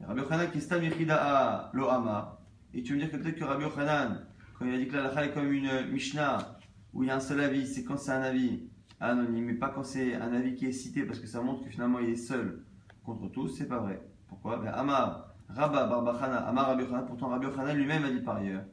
Rabbi 0.08 0.22
Yochanan 0.22 0.50
qui 0.50 0.58
est 0.58 1.74
lo 1.74 1.90
ama. 1.90 2.40
Et 2.74 2.82
tu 2.82 2.94
veux 2.94 3.00
me 3.00 3.04
dire 3.04 3.12
que 3.12 3.18
peut-être 3.18 3.38
que 3.38 3.44
Rabbi 3.44 3.64
Yochanan, 3.64 4.26
quand 4.58 4.66
il 4.66 4.74
a 4.74 4.78
dit 4.80 4.88
que 4.88 4.98
la 4.98 5.26
est 5.26 5.32
comme 5.32 5.52
une 5.52 5.92
Mishnah, 5.92 6.58
où 6.92 7.04
il 7.04 7.08
y 7.08 7.12
a 7.12 7.18
un 7.18 7.20
seul 7.20 7.40
avis, 7.40 7.68
c'est 7.68 7.84
quand 7.84 7.98
c'est 7.98 8.12
un 8.12 8.24
avis 8.24 8.64
anonyme, 9.02 9.46
mais 9.46 9.54
pas 9.54 9.70
quand 9.70 9.84
c'est 9.84 10.16
un 10.16 10.34
avis 10.34 10.56
qui 10.56 10.68
est 10.68 10.72
cité, 10.72 11.04
parce 11.04 11.20
que 11.20 11.28
ça 11.28 11.42
montre 11.42 11.64
que 11.64 11.70
finalement 11.70 12.00
il 12.00 12.10
est 12.10 12.16
seul 12.16 12.64
contre 13.04 13.30
tous, 13.30 13.50
c'est 13.50 13.68
pas 13.68 13.80
vrai. 13.80 14.02
Pourquoi? 14.30 14.58
Ben, 14.58 14.72
Amar, 14.74 15.34
Rabba, 15.50 15.88
Barbachana, 15.88 16.38
Amar 16.48 16.68
Rabbi 16.68 16.84
Yochanan, 16.84 17.06
pourtant 17.06 17.30
Rabbi 17.30 17.48
Yochanan 17.48 17.76
lui-même 17.76 18.06
a 18.06 18.12
dit 18.12 18.22
par 18.22 18.38
ailleurs 18.38 18.64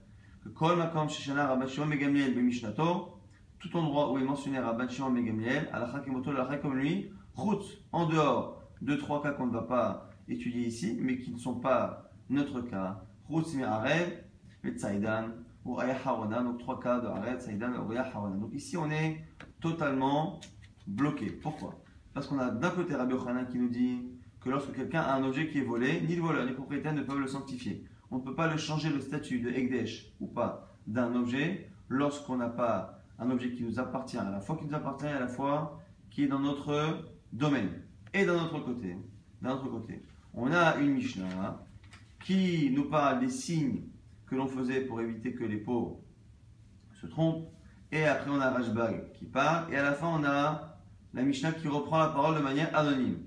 que 0.45 0.51
Kol 0.51 0.77
Makom 0.77 1.09
Shishana 1.09 1.49
Rabbi 1.49 1.67
Shimon 1.67 1.87
Megamiel 1.87 2.35
Bemishnato, 2.35 3.19
tout 3.59 3.77
endroit 3.77 4.13
où 4.13 4.19
il 4.19 4.25
mentionnait 4.25 4.61
Rabbi 4.61 4.89
Shimon 4.89 5.11
Megamiel, 5.11 5.69
Alakha 5.73 6.01
Kemoto, 6.01 6.31
Alakha 6.31 6.59
comme 6.59 6.77
lui, 6.77 7.11
route, 7.35 7.83
en 7.91 8.07
dehors, 8.07 8.63
deux, 8.83 8.99
trois 8.99 9.23
cas 9.23 9.33
qu'on 9.33 9.47
ne 9.47 9.53
va 9.53 9.63
pas 9.63 10.11
étudier 10.29 10.67
ici, 10.67 10.97
mais 11.01 11.19
qui 11.19 11.33
ne 11.33 11.39
sont 11.39 11.57
pas 11.57 12.11
notre 12.31 12.61
cas. 12.61 13.03
Route 13.29 13.53
Mi'arev, 13.55 14.23
Tsaidan, 14.77 15.31
ou 15.65 15.79
Ayaharona, 15.81 16.43
donc 16.43 16.59
trois 16.59 16.79
cas 16.81 17.01
de 17.01 17.07
Arev, 17.07 17.41
Tsaidan, 17.41 17.73
ou 17.85 17.91
Ayaharona. 17.91 18.37
Donc 18.37 18.55
ici 18.55 18.77
on 18.77 18.91
est 18.91 19.25
totalement 19.61 20.41
bloqué. 20.87 21.27
Pourquoi? 21.27 21.81
Parce 22.15 22.27
qu'on 22.27 22.38
a 22.38 22.50
d'un 22.50 22.71
côté 22.71 22.95
Rabbi 22.95 23.15
Yochanan 23.15 23.47
qui 23.47 23.59
nous 23.59 23.69
dit 23.69 24.03
que 24.41 24.50
lorsque 24.50 24.73
quelqu'un 24.73 25.00
a 25.00 25.15
un 25.15 25.25
objet 25.25 25.49
qui 25.49 25.59
est 25.59 25.65
volé, 25.65 26.00
ni 26.03 26.17
le 26.17 26.23
voleur 26.23 26.45
ni 26.45 26.50
le 26.50 26.57
propriétaire 26.57 26.95
ne 26.95 27.03
peuvent 27.03 27.21
le 27.21 27.27
sanctifier. 27.27 27.85
On 28.11 28.19
ne 28.19 28.23
peut 28.23 28.35
pas 28.35 28.50
le 28.50 28.57
changer 28.57 28.91
le 28.91 29.00
statut 29.00 29.41
de 29.41 29.50
Ekdesh 29.50 30.12
ou 30.21 30.27
pas 30.27 30.75
d'un 30.87 31.15
objet 31.15 31.71
lorsqu'on 31.88 32.37
n'a 32.37 32.49
pas 32.49 33.00
un 33.19 33.31
objet 33.31 33.53
qui 33.53 33.65
nous 33.65 33.79
appartient, 33.79 34.17
à 34.17 34.31
la 34.31 34.41
fois 34.41 34.57
qui 34.57 34.65
nous 34.65 34.75
appartient 34.75 35.07
et 35.07 35.11
à 35.11 35.21
la 35.21 35.29
fois 35.29 35.83
qui 36.11 36.25
est 36.25 36.29
dans 36.29 36.38
notre 36.38 37.05
domaine. 37.33 37.71
Et 38.15 38.25
d'un 38.25 38.43
autre 38.45 38.61
côté, 38.61 38.97
d'un 39.43 39.53
autre 39.53 39.69
côté, 39.69 40.03
on 40.35 40.50
a 40.53 40.77
une 40.79 40.95
Mishnah 40.95 41.65
qui 42.25 42.71
nous 42.71 42.85
parle 42.85 43.21
des 43.21 43.29
signes 43.29 43.83
que 44.27 44.35
l'on 44.35 44.47
faisait 44.47 44.83
pour 44.83 45.00
éviter 45.00 45.35
que 45.35 45.45
les 45.45 45.59
pauvres 45.59 45.99
se 47.00 47.07
trompent. 47.07 47.50
Et 47.90 48.04
après, 48.04 48.30
on 48.30 48.40
a 48.40 48.50
Rajbag 48.50 49.12
qui 49.14 49.25
parle. 49.25 49.73
Et 49.73 49.76
à 49.76 49.83
la 49.83 49.92
fin, 49.92 50.09
on 50.09 50.25
a 50.25 50.78
la 51.14 51.23
Mishnah 51.23 51.52
qui 51.52 51.68
reprend 51.68 51.99
la 51.99 52.09
parole 52.09 52.37
de 52.37 52.42
manière 52.42 52.76
anonyme. 52.76 53.18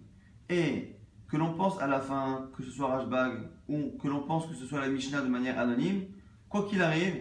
Et 0.50 0.96
que 1.28 1.38
l'on 1.38 1.54
pense 1.54 1.80
à 1.82 1.88
la 1.88 2.00
fin 2.00 2.50
que 2.56 2.64
ce 2.64 2.72
soit 2.72 2.88
Rajbag 2.88 3.50
ou 3.68 3.98
que 4.02 4.08
l'on 4.08 4.22
pense 4.22 4.46
que 4.46 4.54
ce 4.54 4.66
soit 4.66 4.82
la 4.82 4.90
Mishnah 4.90 5.22
de 5.22 5.30
manière 5.30 5.58
anonyme, 5.58 6.04
quoi 6.50 6.68
qu'il 6.68 6.82
arrive, 6.82 7.16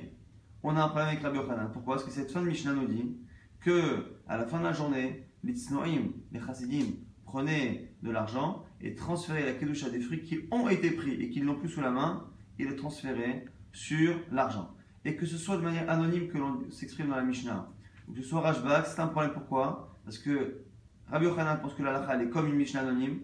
on 0.62 0.76
a 0.76 0.82
un 0.82 0.88
problème 0.88 1.08
avec 1.08 1.22
Rabbi 1.22 1.38
Yochanan. 1.38 1.70
Pourquoi? 1.72 1.94
Parce 1.94 2.04
que 2.04 2.10
cette 2.10 2.30
fin 2.30 2.42
de 2.42 2.46
Mishnah 2.46 2.72
nous 2.72 2.86
dit 2.86 3.16
que 3.60 4.18
à 4.28 4.36
la 4.36 4.46
fin 4.46 4.58
de 4.58 4.64
la 4.64 4.72
journée, 4.72 5.26
les 5.42 5.54
Tznoim, 5.54 6.12
les 6.32 6.40
Chassidim, 6.40 6.86
prenaient 7.24 7.94
de 8.02 8.10
l'argent 8.10 8.64
et 8.80 8.94
transféraient 8.94 9.44
la 9.44 9.52
Kedusha 9.52 9.88
des 9.88 10.00
fruits 10.00 10.22
qui 10.22 10.40
ont 10.50 10.68
été 10.68 10.90
pris 10.90 11.12
et 11.12 11.30
qui 11.30 11.40
ne 11.40 11.46
l'ont 11.46 11.54
plus 11.54 11.68
sous 11.68 11.80
la 11.80 11.90
main 11.90 12.26
et 12.58 12.64
les 12.64 12.76
transféraient 12.76 13.46
sur 13.72 14.16
l'argent. 14.32 14.74
Et 15.04 15.16
que 15.16 15.26
ce 15.26 15.38
soit 15.38 15.56
de 15.56 15.62
manière 15.62 15.88
anonyme 15.90 16.28
que 16.28 16.38
l'on 16.38 16.70
s'exprime 16.70 17.08
dans 17.08 17.16
la 17.16 17.22
Mishnah, 17.22 17.68
ou 18.08 18.12
que 18.12 18.20
ce 18.20 18.28
soit 18.28 18.40
Rajbag, 18.40 18.84
c'est 18.86 19.00
un 19.00 19.08
problème. 19.08 19.32
Pourquoi? 19.32 19.98
Parce 20.04 20.18
que 20.18 20.62
Rabbi 21.10 21.26
Yochanan 21.26 21.60
pense 21.60 21.74
que 21.74 21.82
la 21.82 21.92
lacha 21.92 22.22
est 22.22 22.28
comme 22.28 22.46
une 22.48 22.56
Mishnah 22.56 22.80
anonyme 22.80 23.20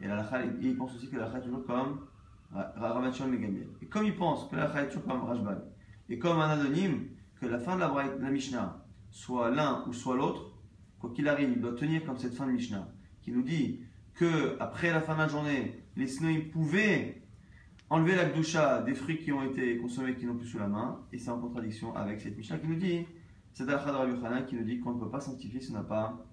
et 0.00 0.06
il 0.60 0.76
pense 0.76 0.94
aussi 0.96 1.08
que 1.08 1.16
la 1.16 1.26
lacha 1.26 1.38
est 1.38 1.42
toujours 1.42 1.64
comme 1.64 2.06
Rabban 2.52 3.12
Shimon 3.12 3.28
Megamiel. 3.28 3.68
Et 3.80 3.86
comme 3.86 4.04
il 4.04 4.16
pense 4.16 4.48
que 4.48 4.56
la 4.56 4.64
lacha 4.64 4.82
est 4.82 4.88
toujours 4.88 5.04
comme 5.04 5.22
Rajbag 5.22 5.58
et 6.08 6.18
comme 6.18 6.40
un 6.40 6.50
anonyme, 6.50 7.08
que 7.40 7.46
la 7.46 7.58
fin 7.58 7.76
de 7.76 7.80
la, 7.80 8.30
Mishnah 8.30 8.84
soit 9.10 9.50
l'un 9.50 9.84
ou 9.86 9.92
soit 9.92 10.16
l'autre, 10.16 10.52
quoi 10.98 11.10
qu'il 11.14 11.28
arrive, 11.28 11.50
il 11.54 11.60
doit 11.60 11.74
tenir 11.74 12.04
comme 12.04 12.18
cette 12.18 12.34
fin 12.34 12.46
de 12.46 12.52
Mishnah 12.52 12.88
qui 13.22 13.30
nous 13.32 13.42
dit 13.42 13.80
que 14.14 14.56
après 14.60 14.90
la 14.90 15.00
fin 15.00 15.14
de 15.14 15.20
la 15.20 15.28
journée, 15.28 15.84
les 15.96 16.06
Snoïm 16.06 16.50
pouvaient 16.50 17.21
enlever 17.92 18.16
la 18.16 18.24
gdoucha 18.24 18.80
des 18.80 18.94
fruits 18.94 19.18
qui 19.18 19.32
ont 19.32 19.44
été 19.44 19.76
consommés 19.76 20.14
qui 20.14 20.24
n'ont 20.24 20.36
plus 20.36 20.46
sous 20.46 20.58
la 20.58 20.66
main, 20.66 21.04
et 21.12 21.18
c'est 21.18 21.28
en 21.28 21.38
contradiction 21.38 21.94
avec 21.94 22.22
cette 22.22 22.38
Mishnah 22.38 22.56
qui 22.56 22.66
nous 22.66 22.76
dit, 22.76 23.04
c'est 23.52 23.68
al 23.68 23.76
Rabbi 23.76 24.14
qui 24.46 24.56
nous 24.56 24.64
dit 24.64 24.80
qu'on 24.80 24.94
ne 24.94 24.98
peut 25.00 25.10
pas 25.10 25.20
sanctifier 25.20 25.60
si 25.60 25.72
on 25.72 25.74
n'a 25.74 25.82
pas 25.82 26.24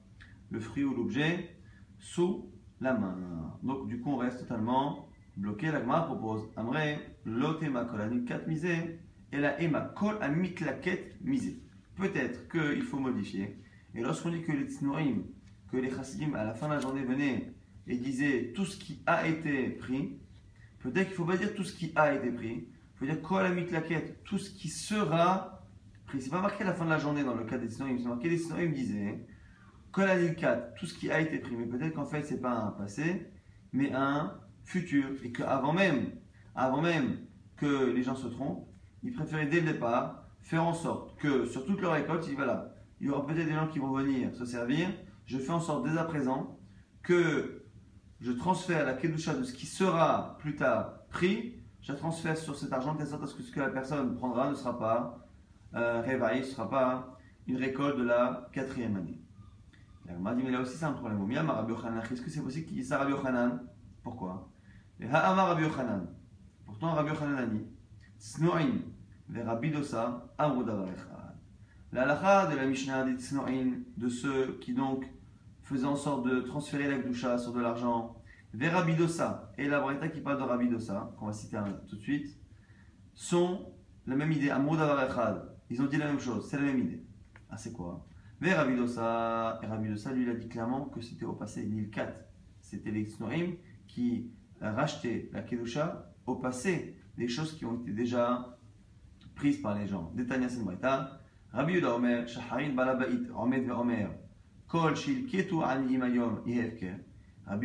le 0.52 0.60
fruit 0.62 0.86
ou 0.86 0.96
l'objet 0.96 1.58
sous 1.98 2.50
la 2.80 2.94
main. 2.94 3.14
Donc 3.62 3.90
du 3.90 4.00
coup 4.00 4.12
on 4.12 4.18
reste 4.18 4.40
totalement 4.40 5.10
bloqué. 5.36 5.70
La 5.70 5.82
Gemara 5.82 6.06
propose 6.06 6.50
Amre, 6.56 6.98
lotema 7.26 7.84
kol 7.84 8.00
anikat 8.00 8.48
misé, 8.48 9.02
et 9.34 9.38
la 9.38 9.62
ema 9.62 9.82
kol 9.82 10.18
amitlaket 10.22 11.18
misé. 11.22 11.62
Peut-être 11.98 12.48
qu'il 12.48 12.84
faut 12.84 13.00
modifier. 13.00 13.58
Et 13.94 14.02
lorsqu'on 14.02 14.30
dit 14.30 14.44
que 14.44 14.54
les 14.54 14.70
tsnurim, 14.70 15.26
que 15.70 15.76
les 15.76 15.90
chassidim 15.90 16.36
à 16.36 16.46
la 16.46 16.54
fin 16.54 16.70
de 16.70 16.76
la 16.76 16.80
journée 16.80 17.04
venaient 17.04 17.52
et 17.86 17.98
disaient 17.98 18.54
tout 18.56 18.64
ce 18.64 18.78
qui 18.78 19.02
a 19.06 19.28
été 19.28 19.72
pris, 19.72 20.20
peut-être 20.80 21.08
qu'il 21.08 21.12
ne 21.12 21.16
faut 21.18 21.26
pas 21.26 21.38
dire 21.38 21.54
tout 21.56 21.64
ce 21.64 21.74
qui 21.74 21.92
a 21.96 22.14
été 22.14 22.32
pris, 22.32 22.68
il 22.68 22.98
faut 22.98 23.06
dire 23.06 23.22
kol 23.22 23.46
amitlaket, 23.46 24.24
tout 24.24 24.38
ce 24.38 24.50
qui 24.50 24.70
sera 24.70 25.66
pris. 26.06 26.22
C'est 26.22 26.30
pas 26.30 26.42
marqué 26.42 26.64
à 26.64 26.68
la 26.68 26.74
fin 26.74 26.86
de 26.86 26.90
la 26.90 27.00
journée 27.00 27.24
dans 27.24 27.36
le 27.36 27.46
cas 27.46 27.58
des 27.58 27.68
tsnurim, 27.68 28.00
c'est 28.00 28.08
marqué 28.08 28.30
les 28.30 28.38
tsnurim 28.38 28.74
disaient 28.74 29.26
tout 30.78 30.86
ce 30.86 30.94
qui 30.94 31.12
a 31.12 31.20
été 31.20 31.40
pris, 31.40 31.56
mais 31.56 31.66
peut-être 31.66 31.96
qu'en 31.96 32.06
fait, 32.06 32.24
c'est 32.24 32.42
pas 32.42 32.52
un 32.52 32.72
passé, 32.72 33.32
mais 33.74 33.92
un 33.94 34.40
futur, 34.64 35.10
et 35.24 35.32
qu'avant 35.32 35.74
même, 35.74 36.12
avant 36.56 36.82
même 36.82 37.18
que 37.58 37.92
les 37.92 38.04
gens 38.04 38.16
se 38.16 38.28
trompent, 38.28 38.68
ils 39.04 39.14
préféraient 39.14 39.48
dès 39.48 39.62
le 39.62 39.74
départ 39.74 40.24
faire 40.42 40.64
en 40.64 40.74
sorte 40.74 41.18
que 41.20 41.46
sur 41.46 41.66
toute 41.66 41.82
leur 41.82 41.94
récolte, 41.94 42.28
ils 42.28 42.36
voilà, 42.36 42.74
il 43.02 43.08
y 43.08 43.10
aura 43.10 43.26
peut-être 43.26 43.48
des 43.48 43.54
gens 43.54 43.68
qui 43.68 43.80
vont 43.80 43.92
venir 43.92 44.34
se 44.36 44.46
servir, 44.46 44.90
je 45.26 45.38
fais 45.38 45.52
en 45.52 45.60
sorte 45.60 45.88
dès 45.88 45.98
à 45.98 46.04
présent 46.04 46.60
que 47.04 47.59
je 48.22 48.32
transfère 48.32 48.86
la 48.86 48.94
kedusha 48.94 49.34
de 49.34 49.44
ce 49.44 49.54
qui 49.54 49.66
sera 49.66 50.38
plus 50.40 50.56
tard 50.56 50.94
pris, 51.10 51.56
je 51.82 51.92
la 51.92 51.98
transfère 51.98 52.38
sur 52.38 52.56
cet 52.58 52.74
argent 52.74 52.96
de 52.96 53.06
sorte 53.06 53.24
à 53.24 53.28
ce 53.28 53.36
que 53.36 53.44
ce 53.44 53.52
que 53.52 53.60
la 53.60 53.70
personne 53.70 54.16
prendra 54.16 54.50
ne 54.50 54.56
sera 54.56 54.78
pas 54.78 55.28
euh, 55.76 56.02
réveillé, 56.02 56.42
ne 56.42 56.46
sera 56.46 56.70
pas 56.70 57.18
une 57.48 57.58
récolte 57.58 57.98
de 57.98 58.04
la 58.04 58.50
quatrième 58.52 58.98
année. 58.98 59.20
La 60.06 60.34
dit, 60.34 60.44
mais 60.44 60.52
là 60.52 60.62
aussi 60.62 60.76
c'est 60.76 60.86
un 60.86 60.94
problème. 60.94 61.20
Est-ce 61.32 62.22
que 62.22 62.30
c'est 62.30 62.42
possible 62.42 62.66
qu'il 62.66 62.78
dise 62.78 62.90
ça 62.90 62.98
Rabbi 62.98 63.12
Yochanan? 63.12 63.62
Pourquoi? 64.04 64.50
Rabbi 65.00 65.64
Yochanan. 65.64 66.08
Pourtant 66.66 66.94
Rabbi 66.94 67.10
Yochanan 67.10 67.38
a 67.38 67.46
dit 67.46 67.66
Tsno'in 68.20 68.82
Rabbi 69.46 69.72
Dosa 69.72 70.28
La 71.92 72.02
halakha 72.02 72.48
de 72.48 72.56
la 72.56 72.66
Mishnah 72.66 73.04
des 73.04 73.18
Tsno'in, 73.18 73.82
de 73.98 74.10
ceux 74.10 74.58
qui 74.60 74.74
donc 74.74 75.06
faisaient 75.70 75.86
en 75.86 75.96
sorte 75.96 76.26
de 76.26 76.40
transférer 76.42 76.90
la 76.90 76.98
Gdusha 76.98 77.38
sur 77.38 77.54
de 77.54 77.62
l'argent, 77.62 78.16
vers 78.54 78.84
Dosa 78.98 79.52
et 79.58 79.68
la 79.68 79.80
Breta 79.80 80.10
qui 80.10 80.20
parle 80.22 80.40
de 80.40 80.44
Rabbi 80.44 80.68
Dosa, 80.68 81.14
qu'on 81.18 81.28
va 81.28 81.34
citer 81.34 81.60
tout 81.88 81.96
de 81.96 82.02
suite, 82.02 82.36
sont 83.14 83.72
la 84.08 84.16
même 84.16 84.32
idée. 84.32 84.52
Ils 85.70 85.82
ont 85.82 85.86
dit 85.86 85.98
la 85.98 86.08
même 86.08 86.20
chose, 86.20 86.50
c'est 86.50 86.58
la 86.58 86.64
même 86.64 86.80
idée. 86.80 87.06
Ah, 87.52 87.58
c'est 87.58 87.72
quoi? 87.72 88.04
Mais 88.42 88.54
Rabbi 88.56 88.76
Dossa, 88.76 89.60
lui, 90.14 90.24
il 90.24 90.30
a 90.30 90.34
dit 90.34 90.50
clairement 90.50 90.86
que 90.86 91.02
c'était 91.02 91.26
au 91.26 91.34
passé, 91.34 91.68
Nil 91.68 91.92
4. 91.92 92.20
C'était 92.62 92.90
les 92.92 93.06
Snorim 93.06 93.54
qui 93.88 94.32
rachetaient 94.60 95.30
la 95.34 95.44
Kedusha 95.44 96.12
au 96.26 96.36
passé, 96.36 96.98
des 97.16 97.28
choses 97.28 97.56
qui 97.56 97.66
ont 97.66 97.80
été 97.82 97.92
déjà 97.92 98.58
prises 99.36 99.62
par 99.62 99.78
les 99.78 99.86
gens. 99.86 100.12
Détania 100.16 100.50
Senbreta, 100.50 101.20
Rabbi 101.52 101.74
Yuda 101.74 101.96
Omer, 101.96 102.28
Shaharin 102.28 102.74
Balabait, 102.74 103.30
Omed 103.38 103.66
ve 103.66 103.72
Omer, 103.72 104.10
Kol 104.70 104.94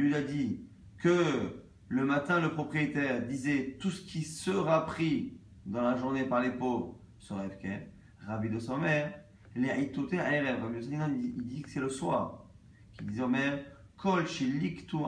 Yuda 0.03 0.23
dit 0.23 0.65
que 0.97 1.55
le 1.89 2.05
matin, 2.05 2.41
le 2.41 2.51
propriétaire 2.51 3.23
disait 3.27 3.77
tout 3.79 3.91
ce 3.91 4.01
qui 4.01 4.23
sera 4.23 4.87
pris 4.87 5.37
dans 5.67 5.83
la 5.83 5.99
journée 5.99 6.25
par 6.25 6.41
les 6.41 6.51
pauvres 6.51 6.99
sera 7.19 7.47
FK. 7.47 7.67
Rabbi 8.27 8.49
de 8.49 8.59
Somer, 8.59 9.05
les 9.55 9.69
Aïtoté 9.69 10.17
Aerev. 10.17 10.63
Rabbi 10.63 10.79
il 11.37 11.47
dit 11.47 11.61
que 11.61 11.69
c'est 11.69 11.81
le 11.81 11.91
soir. 11.91 12.47
Il 13.03 13.09
disait 13.09 13.23
Kol 13.99 14.25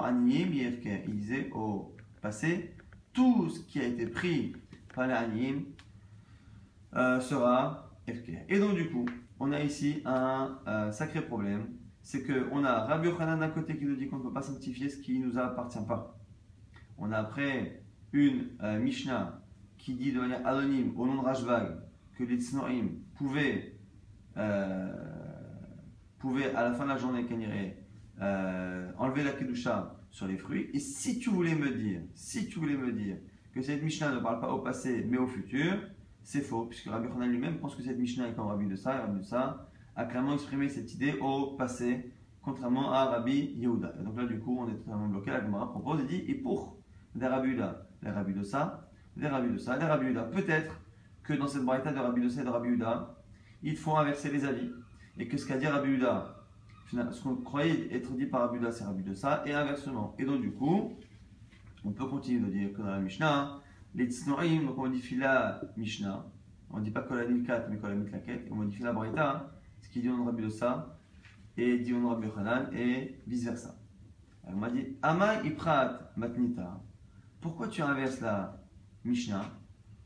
Aniyim. 0.04 0.50
Il 0.52 1.16
disait 1.16 1.48
au 1.54 1.96
passé, 2.20 2.74
tout 3.14 3.48
ce 3.48 3.60
qui 3.60 3.80
a 3.80 3.84
été 3.84 4.06
pris 4.06 4.54
par 4.94 5.06
les 5.06 5.14
Aniyim 5.14 5.62
euh, 6.94 7.20
sera 7.20 7.90
FK. 8.06 8.32
Et 8.50 8.58
donc, 8.58 8.74
du 8.74 8.90
coup, 8.90 9.06
on 9.40 9.50
a 9.52 9.60
ici 9.62 10.02
un 10.04 10.92
sacré 10.92 11.22
problème. 11.22 11.68
C'est 12.06 12.22
qu'on 12.22 12.62
a 12.62 12.84
Rabbi 12.84 13.08
Yochanan 13.08 13.40
d'un 13.40 13.48
côté 13.48 13.76
qui 13.76 13.84
nous 13.84 13.96
dit 13.96 14.06
qu'on 14.06 14.18
ne 14.18 14.22
peut 14.22 14.32
pas 14.32 14.40
sanctifier 14.40 14.88
ce 14.88 14.98
qui 14.98 15.18
ne 15.18 15.26
nous 15.26 15.38
appartient 15.38 15.84
pas. 15.88 16.16
On 16.98 17.10
a 17.10 17.16
après 17.16 17.82
une 18.12 18.44
euh, 18.62 18.78
Mishnah 18.78 19.42
qui 19.76 19.94
dit 19.94 20.12
de 20.12 20.20
manière 20.20 20.46
anonyme, 20.46 20.92
au 20.96 21.04
nom 21.04 21.20
de 21.20 21.26
Rajvag, 21.26 21.80
que 22.16 22.22
les 22.22 22.36
Tznoim 22.36 22.90
pouvaient, 23.16 23.74
euh, 24.36 24.94
pouvaient, 26.20 26.54
à 26.54 26.68
la 26.68 26.74
fin 26.74 26.84
de 26.84 26.90
la 26.90 26.96
journée, 26.96 27.26
euh, 28.22 28.92
enlever 28.98 29.24
la 29.24 29.32
Kedusha 29.32 29.96
sur 30.12 30.28
les 30.28 30.38
fruits. 30.38 30.70
Et 30.74 30.78
si 30.78 31.18
tu 31.18 31.30
voulais 31.30 31.56
me 31.56 31.72
dire, 31.72 32.02
si 32.14 32.46
tu 32.46 32.60
voulais 32.60 32.76
me 32.76 32.92
dire 32.92 33.16
que 33.52 33.62
cette 33.62 33.82
Mishnah 33.82 34.14
ne 34.14 34.20
parle 34.20 34.40
pas 34.40 34.52
au 34.52 34.60
passé 34.60 35.04
mais 35.10 35.18
au 35.18 35.26
futur, 35.26 35.74
c'est 36.22 36.42
faux, 36.42 36.66
puisque 36.66 36.86
Rabbi 36.86 37.08
Hanan 37.08 37.28
lui-même 37.28 37.58
pense 37.58 37.74
que 37.74 37.82
cette 37.82 37.98
Mishnah 37.98 38.28
est 38.28 38.34
comme 38.34 38.46
Rabbi 38.46 38.68
de 38.68 38.76
ça, 38.76 38.94
et 38.94 39.00
Rabbi 39.00 39.18
de 39.18 39.24
ça 39.24 39.68
a 39.96 40.04
clairement 40.04 40.34
exprimé 40.34 40.68
cette 40.68 40.92
idée 40.94 41.14
au 41.20 41.56
passé, 41.56 42.12
contrairement 42.42 42.92
à 42.92 43.06
Rabbi 43.06 43.54
Yehuda. 43.56 43.94
Et 43.98 44.04
donc 44.04 44.16
là, 44.16 44.26
du 44.26 44.38
coup, 44.38 44.58
on 44.60 44.68
est 44.68 44.76
totalement 44.76 45.08
bloqué. 45.08 45.30
La 45.30 45.42
Gemara 45.42 45.70
propose 45.70 46.02
et 46.02 46.06
dit, 46.06 46.24
et 46.28 46.34
pour 46.34 46.76
des 47.14 47.26
Rabbi 47.26 47.48
Yehuda, 47.48 47.88
les 48.02 48.10
Rabbi 48.10 48.34
de 48.34 48.42
ça, 48.42 48.88
des 49.16 49.26
Rabbi 49.26 49.52
de 49.52 49.58
ça, 49.58 49.78
des 49.78 49.86
Rabbi 49.86 50.06
Yehuda, 50.06 50.24
peut-être 50.24 50.80
que 51.26 51.32
dans 51.32 51.48
cette 51.48 51.64
braïta 51.64 51.92
de 51.92 51.98
Rabbi 51.98 52.22
Dossa 52.22 52.42
et 52.42 52.44
de 52.44 52.50
Rabbi 52.50 52.68
Uda, 52.68 53.16
il 53.62 53.76
faut 53.76 53.96
inverser 53.96 54.30
les 54.30 54.44
avis. 54.44 54.70
Et 55.18 55.26
que 55.26 55.36
ce 55.36 55.46
qu'a 55.46 55.56
dit 55.56 55.66
Rabbi 55.66 55.90
Uda, 55.90 56.36
ce 56.88 57.22
qu'on 57.22 57.36
croyait 57.36 57.92
être 57.92 58.12
dit 58.12 58.26
par 58.26 58.42
Rabbi 58.42 58.58
Uda, 58.58 58.70
c'est 58.70 58.84
Rabbi 58.84 59.02
Dossa, 59.02 59.42
et 59.44 59.52
inversement. 59.52 60.14
Et 60.18 60.24
donc, 60.24 60.40
du 60.40 60.52
coup, 60.52 60.92
on 61.84 61.90
peut 61.90 62.06
continuer 62.06 62.40
de 62.40 62.50
dire 62.50 62.72
que 62.72 62.78
dans 62.80 62.90
la 62.90 63.00
Mishnah, 63.00 63.60
les 63.94 64.06
Tznoim, 64.06 64.64
donc 64.64 64.78
on 64.78 64.82
modifie 64.82 65.16
la 65.16 65.60
Mishnah, 65.76 66.24
on 66.70 66.78
ne 66.78 66.84
dit 66.84 66.90
pas 66.90 67.04
la 67.10 67.26
Nilkat, 67.26 67.66
mais 67.70 67.78
que 67.78 67.86
la 67.86 67.94
Mitlaket, 67.94 68.46
on 68.50 68.56
modifie 68.56 68.82
la 68.82 68.92
braïta, 68.92 69.50
ce 69.80 69.88
qui 69.88 70.00
dit 70.00 70.08
on 70.08 70.24
Rabbi 70.24 70.42
Dossa, 70.42 70.98
et 71.56 71.78
dit 71.78 71.94
on 71.94 72.08
Rabbi 72.08 72.28
Hanan, 72.36 72.68
et 72.74 73.20
vice 73.26 73.44
versa. 73.44 73.76
on 74.44 74.56
m'a 74.56 74.70
dit, 74.70 74.96
Ama 75.02 75.42
Iprat 75.44 76.12
Matnita, 76.16 76.80
pourquoi 77.40 77.68
tu 77.68 77.82
inverses 77.82 78.20
la 78.20 78.60
Mishnah 79.04 79.44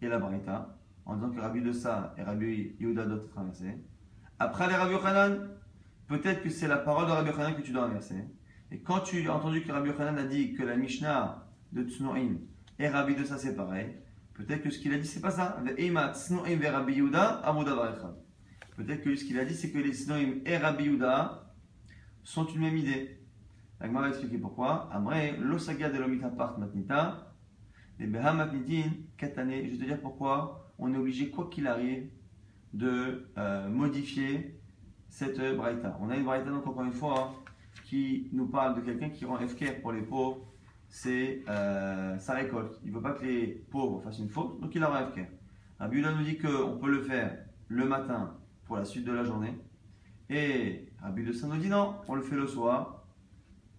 et 0.02 0.08
la 0.08 0.18
braïta 0.18 0.76
en 1.06 1.14
disant 1.14 1.30
que 1.30 1.40
Rabbi 1.40 1.74
ça 1.74 2.14
et 2.18 2.22
Rabbi 2.22 2.76
Yehuda 2.78 3.06
doivent 3.06 3.24
être 3.24 3.38
inversés? 3.38 3.84
Après 4.38 4.68
les 4.68 4.74
Rabbi 4.74 4.92
Yochanan, 4.92 5.48
peut-être 6.06 6.42
que 6.42 6.50
c'est 6.50 6.68
la 6.68 6.76
parole 6.76 7.06
de 7.06 7.12
Rabbi 7.12 7.30
Yochanan 7.30 7.54
que 7.54 7.62
tu 7.62 7.72
dois 7.72 7.84
inverser. 7.84 8.24
Et 8.70 8.80
quand 8.80 9.00
tu 9.00 9.28
as 9.28 9.34
entendu 9.34 9.62
que 9.62 9.72
Rabbi 9.72 9.88
Yochanan 9.88 10.18
a 10.18 10.24
dit 10.24 10.54
que 10.54 10.62
la 10.62 10.76
Mishnah 10.76 11.46
de 11.72 11.82
Tsnoim 11.84 12.36
et 12.78 12.88
Rabbi 12.88 13.14
ça 13.24 13.38
c'est 13.38 13.56
pareil, 13.56 13.96
peut-être 14.34 14.62
que 14.62 14.70
ce 14.70 14.78
qu'il 14.78 14.92
a 14.92 14.98
dit 14.98 15.06
c'est 15.06 15.20
pas 15.20 15.30
ça. 15.30 15.62
Peut-être 18.84 19.02
que 19.02 19.14
ce 19.14 19.24
qu'il 19.24 19.38
a 19.38 19.44
dit 19.44 19.54
c'est 19.54 19.70
que 19.70 19.78
les 19.78 19.92
Tsnoim 19.92 20.40
et 20.46 20.56
Rabbi 20.56 20.84
Yehuda 20.84 21.52
sont 22.24 22.46
une 22.46 22.62
même 22.62 22.76
idée. 22.78 23.18
La 23.78 23.88
va 23.88 24.08
expliquer 24.08 24.38
pourquoi. 24.38 24.88
Amre, 24.92 25.38
l'osaga 25.38 25.90
de 25.90 25.98
l'omita 25.98 26.28
part 26.28 26.58
matnita, 26.58 27.34
les 27.98 28.06
behamatnitin 28.06 28.90
katane. 29.18 29.50
Je 29.50 29.70
vais 29.70 29.76
te 29.76 29.84
dire 29.84 30.00
pourquoi 30.00 30.72
on 30.78 30.94
est 30.94 30.96
obligé, 30.96 31.28
quoi 31.28 31.50
qu'il 31.50 31.66
arrive, 31.66 32.08
de 32.72 33.28
euh, 33.36 33.68
modifier 33.68 34.58
cette 35.10 35.38
braïta. 35.56 35.98
On 36.00 36.08
a 36.08 36.16
une 36.16 36.24
braïta, 36.24 36.48
donc 36.48 36.66
encore 36.66 36.84
une 36.84 36.92
fois, 36.92 37.34
qui 37.84 38.28
nous 38.32 38.46
parle 38.46 38.76
de 38.76 38.80
quelqu'un 38.80 39.10
qui 39.10 39.26
rend 39.26 39.36
FKR 39.36 39.82
pour 39.82 39.92
les 39.92 40.02
pauvres, 40.02 40.38
c'est 40.88 41.42
euh, 41.48 42.18
sa 42.18 42.32
récolte. 42.32 42.80
Il 42.82 42.90
ne 42.90 42.96
veut 42.96 43.02
pas 43.02 43.12
que 43.12 43.24
les 43.24 43.46
pauvres 43.70 44.00
fassent 44.02 44.20
une 44.20 44.30
faute, 44.30 44.58
donc 44.60 44.74
il 44.74 44.80
la 44.80 44.88
rend 44.88 45.06
FKR. 45.10 45.28
Rabbi 45.78 46.00
nous 46.00 46.24
dit 46.24 46.38
qu'on 46.38 46.78
peut 46.78 46.90
le 46.90 47.02
faire 47.02 47.36
le 47.68 47.84
matin 47.86 48.39
pour 48.70 48.78
la 48.78 48.84
suite 48.84 49.04
de 49.04 49.10
la 49.10 49.24
journée. 49.24 49.52
Et 50.28 50.92
Rabbi 51.02 51.24
de 51.24 51.32
nous 51.44 51.56
dit 51.56 51.68
non, 51.68 51.96
on 52.06 52.14
le 52.14 52.22
fait 52.22 52.36
le 52.36 52.46
soir. 52.46 53.04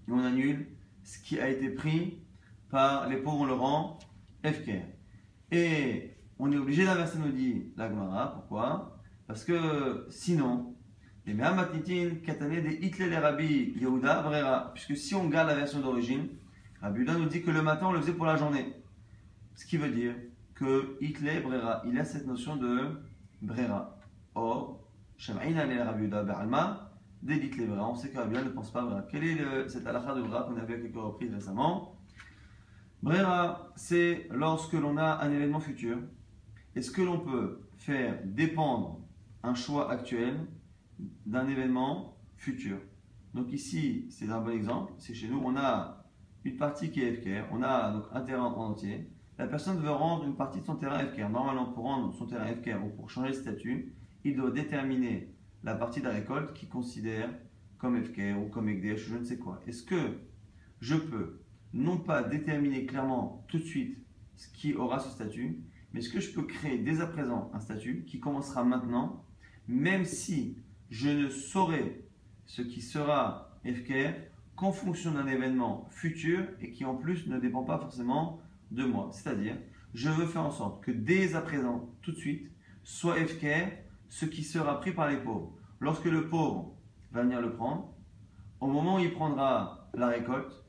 Et 0.05 0.11
on 0.11 0.19
annule 0.19 0.67
ce 1.05 1.17
qui 1.17 1.39
a 1.39 1.47
été 1.47 1.69
pris 1.69 2.19
par 2.69 3.07
les 3.07 3.15
pauvres, 3.15 3.39
on 3.39 3.45
le 3.45 3.53
rend 3.53 3.99
FKR. 4.43 4.83
Et 5.49 6.17
on 6.39 6.51
est 6.51 6.57
obligé 6.57 6.83
d'inverser, 6.83 7.19
nous 7.19 7.31
dit 7.31 7.71
la 7.77 7.87
Gemara. 7.87 8.33
Pourquoi? 8.33 8.99
Parce 9.27 9.45
que 9.45 10.07
sinon, 10.09 10.75
les 11.25 11.35
Mehamatnitin, 11.35 12.15
Katane, 12.25 12.61
des 12.61 12.85
Hitler 12.85 13.15
Rabbi 13.15 13.73
Yehuda, 13.79 14.23
Brera. 14.23 14.73
Puisque 14.73 14.97
si 14.97 15.15
on 15.15 15.29
garde 15.29 15.47
la 15.47 15.55
version 15.55 15.79
d'origine, 15.79 16.27
Rabbi 16.81 16.99
Yehuda 16.99 17.13
nous 17.13 17.29
dit 17.29 17.41
que 17.41 17.51
le 17.51 17.61
matin 17.61 17.87
on 17.87 17.93
le 17.93 18.01
faisait 18.01 18.11
pour 18.11 18.25
la 18.25 18.35
journée. 18.35 18.75
Ce 19.55 19.65
qui 19.65 19.77
veut 19.77 19.89
dire 19.89 20.15
que 20.53 20.97
Hitler, 20.99 21.39
Brera, 21.39 21.81
il 21.85 21.97
a 21.97 22.03
cette 22.03 22.27
notion 22.27 22.57
de 22.57 22.89
Brera. 23.41 23.97
Or, 24.35 24.80
Shema'ina 25.21 25.67
le 25.67 25.83
Rabbi 25.83 26.05
Yehuda, 26.05 26.23
Beralma, 26.23 26.91
des 27.21 27.35
Hitler, 27.35 27.67
Brera. 27.67 27.87
On 27.87 27.93
sait 27.93 28.09
que 28.09 28.17
Rabbi 28.17 28.33
Yehuda 28.33 28.49
ne 28.49 28.53
pense 28.53 28.71
pas 28.71 28.81
Brera. 28.81 29.03
Quel 29.03 29.23
est 29.23 29.35
le, 29.35 29.67
cette 29.67 29.85
halakha 29.85 30.15
de 30.15 30.23
Brera 30.23 30.45
qu'on 30.45 30.57
a 30.57 30.65
vu 30.65 30.73
à 30.73 30.77
quelques 30.79 30.95
reprises 30.95 31.31
récemment? 31.31 31.95
Brera, 33.03 33.71
c'est 33.75 34.27
lorsque 34.31 34.73
l'on 34.73 34.97
a 34.97 35.23
un 35.23 35.31
événement 35.31 35.59
futur 35.59 35.99
est-ce 36.75 36.89
que 36.89 37.01
l'on 37.01 37.19
peut 37.19 37.67
faire 37.77 38.19
dépendre 38.25 39.01
un 39.43 39.53
choix 39.53 39.91
actuel 39.91 40.47
d'un 41.27 41.47
événement 41.49 42.17
futur? 42.37 42.77
Donc 43.33 43.51
ici, 43.51 44.07
c'est 44.09 44.29
un 44.29 44.39
bon 44.39 44.51
exemple. 44.51 44.93
C'est 44.97 45.13
chez 45.13 45.27
nous, 45.27 45.41
on 45.43 45.55
a 45.55 46.03
une 46.45 46.55
partie 46.55 46.89
qui 46.89 47.01
est 47.01 47.13
FKR, 47.13 47.47
on 47.51 47.61
a 47.61 47.91
donc 47.91 48.05
un 48.11 48.21
terrain 48.21 48.45
en 48.45 48.71
entier. 48.71 49.11
La 49.37 49.47
personne 49.47 49.77
veut 49.79 49.91
rendre 49.91 50.23
une 50.25 50.35
partie 50.35 50.61
de 50.61 50.65
son 50.65 50.75
terrain 50.75 50.99
FKR. 50.99 51.29
Normalement, 51.29 51.65
pour 51.65 51.83
rendre 51.83 52.13
son 52.13 52.25
terrain 52.25 52.47
FKR 52.47 52.83
ou 52.83 52.89
pour 52.89 53.09
changer 53.09 53.29
le 53.29 53.33
statut, 53.33 53.93
il 54.23 54.35
doit 54.35 54.51
déterminer 54.51 55.33
la 55.63 55.75
partie 55.75 55.99
de 55.99 56.05
la 56.05 56.13
récolte 56.13 56.53
qu'il 56.53 56.69
considère 56.69 57.29
comme 57.77 58.01
FKR 58.03 58.37
ou 58.39 58.49
comme 58.49 58.69
EGDH 58.69 58.93
ou 58.93 59.13
je 59.13 59.17
ne 59.17 59.23
sais 59.23 59.37
quoi. 59.37 59.61
Est-ce 59.67 59.83
que 59.83 60.19
je 60.79 60.95
peux 60.95 61.39
non 61.73 61.97
pas 61.97 62.23
déterminer 62.23 62.85
clairement 62.85 63.45
tout 63.47 63.57
de 63.57 63.63
suite 63.63 63.97
ce 64.35 64.47
qui 64.49 64.73
aura 64.73 64.99
ce 64.99 65.09
statut, 65.09 65.59
mais 65.93 65.99
est-ce 65.99 66.09
que 66.09 66.19
je 66.19 66.31
peux 66.31 66.43
créer 66.43 66.77
dès 66.79 67.01
à 67.01 67.05
présent 67.05 67.51
un 67.53 67.59
statut 67.59 68.03
qui 68.05 68.19
commencera 68.19 68.63
maintenant, 68.63 69.23
même 69.67 70.05
si 70.05 70.57
je 70.89 71.09
ne 71.09 71.29
saurai 71.29 72.05
ce 72.45 72.61
qui 72.61 72.81
sera 72.81 73.57
FKR 73.65 74.13
qu'en 74.55 74.71
fonction 74.71 75.11
d'un 75.11 75.27
événement 75.27 75.87
futur 75.91 76.43
et 76.59 76.71
qui 76.71 76.85
en 76.85 76.95
plus 76.95 77.27
ne 77.27 77.39
dépend 77.39 77.63
pas 77.63 77.77
forcément 77.77 78.41
de 78.71 78.83
moi. 78.83 79.09
C'est-à-dire, 79.13 79.57
je 79.93 80.09
veux 80.09 80.25
faire 80.25 80.43
en 80.43 80.51
sorte 80.51 80.83
que 80.83 80.91
dès 80.91 81.35
à 81.35 81.41
présent, 81.41 81.89
tout 82.01 82.11
de 82.11 82.17
suite, 82.17 82.49
soit 82.83 83.15
FKR 83.15 83.67
ce 84.11 84.25
qui 84.25 84.43
sera 84.43 84.79
pris 84.81 84.91
par 84.91 85.09
les 85.09 85.15
pauvres. 85.15 85.53
Lorsque 85.79 86.05
le 86.05 86.27
pauvre 86.27 86.75
va 87.13 87.23
venir 87.23 87.39
le 87.41 87.53
prendre, 87.53 87.93
au 88.59 88.67
moment 88.67 88.97
où 88.97 88.99
il 88.99 89.13
prendra 89.13 89.87
la 89.93 90.07
récolte, 90.07 90.65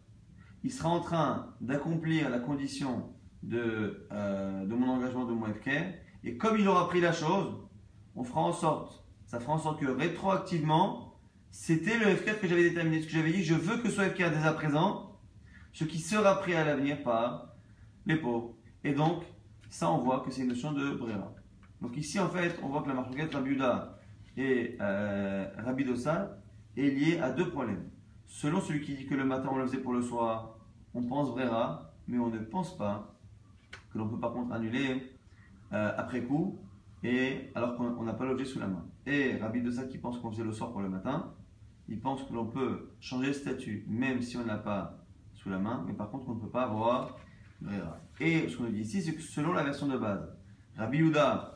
il 0.62 0.70
sera 0.70 0.88
en 0.88 1.00
train 1.00 1.52
d'accomplir 1.60 2.30
la 2.30 2.38
condition 2.38 3.12
de, 3.42 4.06
euh, 4.12 4.64
de 4.64 4.74
mon 4.74 4.88
engagement 4.88 5.24
de 5.24 5.32
mon 5.32 5.46
FK. 5.46 5.70
Et 6.22 6.36
comme 6.36 6.56
il 6.56 6.68
aura 6.68 6.88
pris 6.88 7.00
la 7.00 7.12
chose, 7.12 7.56
on 8.14 8.22
fera 8.22 8.42
en 8.42 8.52
sorte, 8.52 9.04
ça 9.26 9.40
fera 9.40 9.54
en 9.54 9.58
sorte 9.58 9.80
que 9.80 9.86
rétroactivement, 9.86 11.18
c'était 11.50 11.98
le 11.98 12.14
FK 12.14 12.40
que 12.40 12.46
j'avais 12.46 12.62
déterminé. 12.62 13.02
Ce 13.02 13.06
que 13.06 13.12
j'avais 13.12 13.32
dit, 13.32 13.42
je 13.42 13.54
veux 13.54 13.78
que 13.78 13.88
ce 13.88 13.96
soit 13.96 14.10
FK 14.10 14.18
dès 14.18 14.46
à 14.46 14.52
présent, 14.52 15.18
ce 15.72 15.82
qui 15.82 15.98
sera 15.98 16.38
pris 16.38 16.54
à 16.54 16.64
l'avenir 16.64 17.02
par 17.02 17.56
les 18.06 18.16
pauvres. 18.16 18.54
Et 18.84 18.92
donc, 18.92 19.24
ça, 19.68 19.90
on 19.90 19.98
voit 19.98 20.20
que 20.20 20.30
c'est 20.30 20.42
une 20.42 20.48
notion 20.48 20.70
de 20.72 20.92
Brera. 20.92 21.34
Donc 21.82 21.96
ici, 21.96 22.20
en 22.20 22.28
fait, 22.28 22.58
on 22.62 22.68
voit 22.68 22.82
que 22.82 22.88
la 22.88 22.94
marquette 22.94 23.34
Rabiuda 23.34 23.98
et 24.36 24.78
euh, 24.80 25.46
Rabidosa 25.58 26.38
est 26.76 26.88
liée 26.88 27.18
à 27.18 27.30
deux 27.30 27.50
problèmes. 27.50 27.90
Selon 28.26 28.60
celui 28.60 28.80
qui 28.80 28.94
dit 28.94 29.06
que 29.06 29.14
le 29.14 29.24
matin 29.24 29.48
on 29.52 29.56
le 29.56 29.66
faisait 29.66 29.82
pour 29.82 29.92
le 29.92 30.00
soir, 30.00 30.56
on 30.94 31.02
pense 31.02 31.30
Brera, 31.30 31.92
mais 32.06 32.18
on 32.18 32.30
ne 32.30 32.38
pense 32.38 32.78
pas 32.78 33.18
que 33.92 33.98
l'on 33.98 34.08
peut 34.08 34.18
par 34.18 34.32
contre 34.32 34.52
annuler 34.52 35.12
euh, 35.72 35.92
après 35.98 36.22
coup, 36.22 36.58
et 37.02 37.50
alors 37.54 37.76
qu'on 37.76 38.04
n'a 38.04 38.14
pas 38.14 38.24
l'objet 38.24 38.44
sous 38.44 38.60
la 38.60 38.68
main. 38.68 38.86
Et 39.04 39.36
Rabbi 39.36 39.70
ça 39.72 39.84
qui 39.84 39.98
pense 39.98 40.18
qu'on 40.18 40.30
faisait 40.30 40.44
le 40.44 40.52
soir 40.52 40.70
pour 40.70 40.80
le 40.80 40.88
matin, 40.88 41.34
il 41.88 41.98
pense 41.98 42.22
que 42.22 42.32
l'on 42.32 42.46
peut 42.46 42.90
changer 43.00 43.26
le 43.26 43.32
statut 43.32 43.84
même 43.88 44.22
si 44.22 44.36
on 44.36 44.44
n'a 44.44 44.56
pas 44.56 44.98
sous 45.34 45.50
la 45.50 45.58
main, 45.58 45.84
mais 45.86 45.94
par 45.94 46.10
contre 46.10 46.28
on 46.28 46.34
ne 46.36 46.40
peut 46.40 46.48
pas 46.48 46.62
avoir 46.62 47.18
Brera. 47.60 47.98
Et 48.20 48.48
ce 48.48 48.56
qu'on 48.56 48.64
nous 48.64 48.70
dit 48.70 48.80
ici, 48.80 49.02
c'est 49.02 49.14
que 49.14 49.20
selon 49.20 49.52
la 49.52 49.64
version 49.64 49.88
de 49.88 49.98
base, 49.98 50.26
Rabbi 50.76 50.98
Yuda 50.98 51.51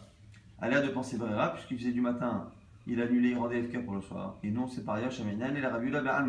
a 0.60 0.68
l'air 0.68 0.82
de 0.82 0.88
penser 0.88 1.18
Brera, 1.18 1.52
puisqu'il 1.54 1.78
faisait 1.78 1.92
du 1.92 2.00
matin, 2.00 2.50
il 2.86 3.00
annulait, 3.00 3.30
il 3.30 3.38
rendait 3.38 3.62
FK 3.62 3.84
pour 3.84 3.94
le 3.94 4.00
soir. 4.00 4.38
Et 4.42 4.50
non, 4.50 4.68
c'est 4.68 4.84
par 4.84 4.96
ailleurs 4.96 5.10
Shaminan 5.10 5.54
et 5.54 5.60
la 5.60 5.70
Rabbi 5.70 5.86
Yuda, 5.86 6.26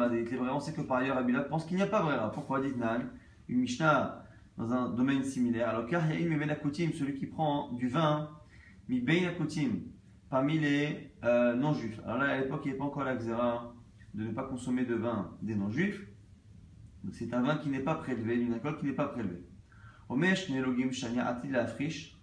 on 0.53 0.59
sait 0.59 0.73
que 0.73 0.81
par 0.81 0.97
ailleurs 0.97 1.15
Rabbi 1.15 1.31
Yuda 1.31 1.43
pense 1.43 1.65
qu'il 1.65 1.77
n'y 1.77 1.83
a 1.83 1.87
pas 1.87 2.01
Brera. 2.01 2.31
Pourquoi 2.31 2.61
dit 2.61 2.75
Nan 2.75 3.07
Une 3.47 3.59
Mishnah 3.59 4.23
dans 4.57 4.73
un 4.73 4.89
domaine 4.89 5.23
similaire? 5.23 5.69
Alors, 5.69 5.87
car 5.87 6.03
celui 6.07 7.13
qui 7.15 7.27
prend 7.27 7.71
du 7.73 7.87
vin, 7.87 8.29
mi 8.89 9.05
parmi 10.29 10.59
les 10.59 11.11
euh, 11.23 11.55
non-juifs. 11.55 11.99
Alors 12.05 12.17
là, 12.17 12.33
à 12.33 12.37
l'époque, 12.37 12.61
il 12.65 12.67
n'y 12.67 12.71
avait 12.71 12.79
pas 12.79 12.85
encore 12.85 13.03
la 13.03 13.15
xéra 13.15 13.73
de 14.13 14.23
ne 14.23 14.31
pas 14.31 14.43
consommer 14.43 14.83
de 14.83 14.95
vin 14.95 15.31
des 15.41 15.55
non-juifs. 15.55 16.01
Donc 17.03 17.13
c'est 17.13 17.33
un 17.33 17.41
vin 17.41 17.57
qui 17.57 17.69
n'est 17.69 17.79
pas 17.79 17.95
prélevé, 17.95 18.35
une 18.35 18.53
alcool 18.53 18.77
qui 18.77 18.85
n'est 18.85 18.93
pas 18.93 19.07
prélevé. 19.07 19.41
Omesh 20.09 20.49
nelogim 20.49 20.91
shania 20.91 21.25
atil 21.27 21.55
afrish 21.55 22.17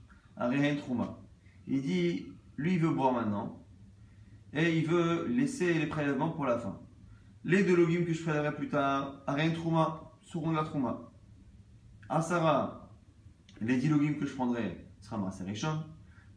trouma. 0.80 1.18
Il 1.66 1.82
dit, 1.82 2.26
lui, 2.56 2.74
il 2.74 2.80
veut 2.80 2.90
boire 2.90 3.12
maintenant 3.12 3.60
et 4.52 4.78
il 4.78 4.86
veut 4.86 5.26
laisser 5.26 5.74
les 5.74 5.86
prélèvements 5.86 6.30
pour 6.30 6.44
la 6.44 6.58
fin. 6.58 6.78
Les 7.44 7.62
deux 7.64 7.76
logim 7.76 8.04
que 8.04 8.12
je 8.12 8.22
prélèverai 8.22 8.54
plus 8.54 8.68
tard, 8.68 9.22
Arein 9.26 9.50
trouma, 9.50 10.12
seront 10.22 10.50
de 10.50 10.56
la 10.56 10.64
trouma. 10.64 11.10
Asara, 12.08 12.90
les 13.60 13.76
dix 13.76 13.88
logim 13.88 14.14
que 14.14 14.26
je 14.26 14.34
prendrai 14.34 14.86
sera 15.00 15.18
Marasé 15.18 15.44
Rishon. 15.44 15.82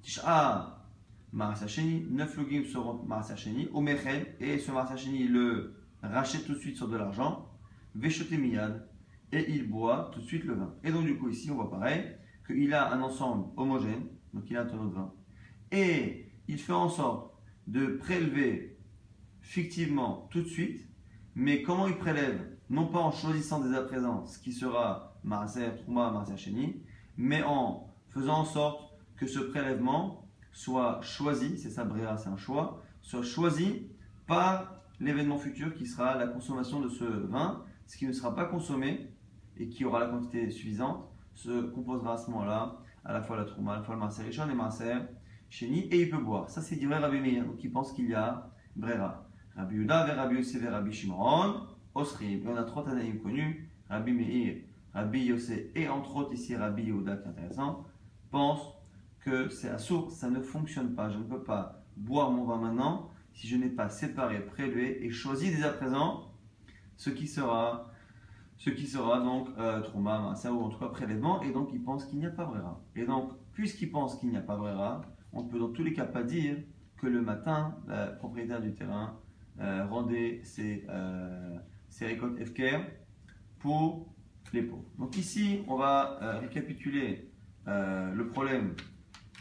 Tisha, 0.02 0.86
Marasé 1.32 1.68
Sheni. 1.68 2.08
Neuf 2.10 2.36
logim 2.36 2.64
seront 2.66 3.04
Marasé 3.04 3.38
Sheni. 3.38 3.70
Omechel, 3.74 4.36
et 4.40 4.58
ce 4.60 4.72
Marasé 4.72 4.98
Sheni, 4.98 5.28
le 5.28 5.76
rachète 6.02 6.46
tout 6.46 6.54
de 6.54 6.60
suite 6.60 6.78
sur 6.78 6.88
de 6.88 6.98
l'argent. 6.98 7.50
Veshote 7.96 8.32
miyad, 8.32 8.88
et 9.32 9.52
il 9.52 9.70
boit 9.70 10.12
tout 10.14 10.20
de 10.20 10.26
suite 10.26 10.44
le 10.44 10.56
vin. 10.56 10.74
Et 10.84 10.92
donc, 10.92 11.06
du 11.06 11.18
coup, 11.18 11.30
ici, 11.30 11.50
on 11.50 11.56
voit 11.56 11.70
pareil, 11.70 12.16
qu'il 12.46 12.74
a 12.74 12.94
un 12.94 13.02
ensemble 13.02 13.48
homogène, 13.58 14.08
donc 14.34 14.44
il 14.50 14.58
a 14.58 14.62
un 14.62 14.66
tonneau 14.66 14.88
de 14.88 14.94
vin, 14.94 15.14
et 15.72 16.32
il 16.48 16.58
fait 16.58 16.74
en 16.74 16.90
sorte 16.90 17.34
de 17.68 17.88
prélever 17.88 18.78
fictivement 19.42 20.28
tout 20.32 20.42
de 20.42 20.48
suite, 20.48 20.88
mais 21.36 21.62
comment 21.62 21.88
il 21.88 21.98
prélève? 21.98 22.40
Non 22.70 22.88
pas 22.88 23.00
en 23.00 23.12
choisissant 23.12 23.62
dès 23.62 23.76
à 23.76 23.82
présent 23.82 24.26
ce 24.26 24.40
qui 24.40 24.52
sera 24.52 25.18
Marser, 25.24 25.70
Trouma, 25.78 26.12
Marser 26.12 26.38
Cheni, 26.38 26.82
mais 27.18 27.44
en 27.44 27.88
faisant 28.10 28.40
en 28.40 28.46
sorte 28.46 28.94
que 29.16 29.28
ce 29.28 29.40
prélèvement 29.40 30.28
soit 30.52 31.02
choisi, 31.02 31.58
c'est 31.58 31.70
ça 31.70 31.86
Bréa, 31.86 32.18
c'est 32.18 32.30
un 32.30 32.38
choix, 32.38 32.84
soit 33.02 33.24
choisi 33.24 33.88
par 34.26 34.82
l'événement 35.00 35.38
futur 35.38 35.74
qui 35.74 35.86
sera 35.86 36.16
la 36.16 36.28
consommation 36.28 36.82
de 36.82 36.90
ce 36.90 37.06
vin, 37.06 37.64
ce 37.86 37.98
qui 37.98 38.08
ne 38.08 38.12
sera 38.12 38.36
pas 38.36 38.46
consommé 38.46 39.12
et 39.58 39.70
qui 39.70 39.86
aura 39.86 40.00
la 40.00 40.08
quantité 40.08 40.50
suffisante, 40.50 41.08
se 41.36 41.62
composera 41.62 42.14
à 42.14 42.18
ce 42.18 42.30
moment-là 42.32 42.80
à 43.06 43.14
la 43.14 43.22
fois 43.22 43.38
la 43.38 43.46
Trouma, 43.46 43.74
à 43.74 43.78
la 43.78 43.84
fois 43.84 43.96
le 43.96 44.02
Marser 44.02 44.24
Richon 44.24 44.50
et 44.50 44.56
Marser 44.56 44.96
Cheni, 45.50 45.82
et 45.92 46.02
il 46.02 46.10
peut 46.10 46.18
boire. 46.18 46.50
Ça 46.50 46.62
c'est 46.62 46.76
du 46.76 46.88
vrai 46.88 46.98
Rabbi 46.98 47.20
Meir, 47.20 47.46
qui 47.58 47.70
pense 47.70 47.94
qu'il 47.94 48.10
y 48.10 48.14
a 48.14 48.50
Brera. 48.76 49.28
Rabbi 49.56 49.76
Yuda, 49.76 50.06
Rabbi 50.14 50.36
Yosef 50.36 50.64
et 50.64 50.68
Rabbi 50.68 50.92
Shimon, 50.92 51.68
Osri. 51.96 52.44
on 52.46 52.56
a 52.56 52.64
trois 52.64 52.84
Tanaïm 52.84 53.20
connus, 53.20 53.70
Rabbi 53.90 54.12
Meir, 54.12 54.58
Rabbi 54.94 55.26
Yosef 55.26 55.60
et 55.76 55.88
entre 55.88 56.16
autres 56.16 56.34
ici 56.34 56.56
Rabbi 56.56 56.84
Yehuda, 56.84 57.18
qui 57.18 57.26
est 57.26 57.30
intéressant, 57.30 57.86
pensent 58.30 58.74
que 59.20 59.50
c'est 59.50 59.78
source, 59.80 60.16
ça 60.16 60.30
ne 60.30 60.42
fonctionne 60.42 60.96
pas. 60.96 61.10
Je 61.10 61.18
ne 61.18 61.24
peux 61.24 61.44
pas 61.44 61.84
boire 61.96 62.32
mon 62.32 62.46
vin 62.46 62.58
maintenant 62.58 63.10
si 63.34 63.48
je 63.48 63.56
n'ai 63.56 63.70
pas 63.70 63.90
séparé, 63.90 64.44
prélevé 64.44 65.06
et 65.06 65.12
choisi 65.12 65.56
dès 65.56 65.64
à 65.64 65.70
présent 65.70 66.32
ce 66.96 67.10
qui 67.10 67.28
sera 67.28 67.92
ce 68.58 68.72
qui 68.72 68.88
sera 68.88 69.20
donc 69.20 69.50
euh, 69.60 69.82
trauma, 69.82 70.34
ou 70.46 70.64
en 70.64 70.70
tout 70.70 70.80
cas 70.80 70.88
prélèvement, 70.88 71.42
et 71.44 71.52
donc 71.52 71.70
ils 71.74 71.84
pensent 71.84 72.06
qu'il 72.06 72.18
n'y 72.18 72.26
a 72.26 72.32
pas 72.32 72.46
Brera. 72.46 72.82
Et 72.96 73.06
donc, 73.06 73.32
puisqu'ils 73.54 73.92
pensent 73.92 74.20
qu'il 74.20 74.30
n'y 74.30 74.38
a 74.38 74.42
pas 74.42 74.56
Brera, 74.56 75.02
on 75.34 75.44
ne 75.44 75.50
peut 75.50 75.60
dans 75.60 75.70
tous 75.70 75.84
les 75.84 75.94
cas 75.94 76.06
pas 76.06 76.24
dire 76.24 76.58
que 76.98 77.08
le 77.08 77.22
matin, 77.22 77.78
la 77.88 78.08
propriétaire 78.08 78.62
du 78.62 78.74
terrain 78.74 79.20
euh, 79.60 79.86
rendait 79.86 80.42
ses, 80.44 80.86
euh, 80.90 81.58
ses 81.90 82.06
récoltes 82.06 82.38
FKR 82.44 82.82
pour 83.60 84.14
les 84.54 84.64
pauvres. 84.64 84.86
Donc 84.98 85.18
ici, 85.18 85.64
on 85.68 85.78
va 85.78 86.20
euh, 86.22 86.40
récapituler 86.40 87.32
le 87.66 88.28
problème 88.30 88.76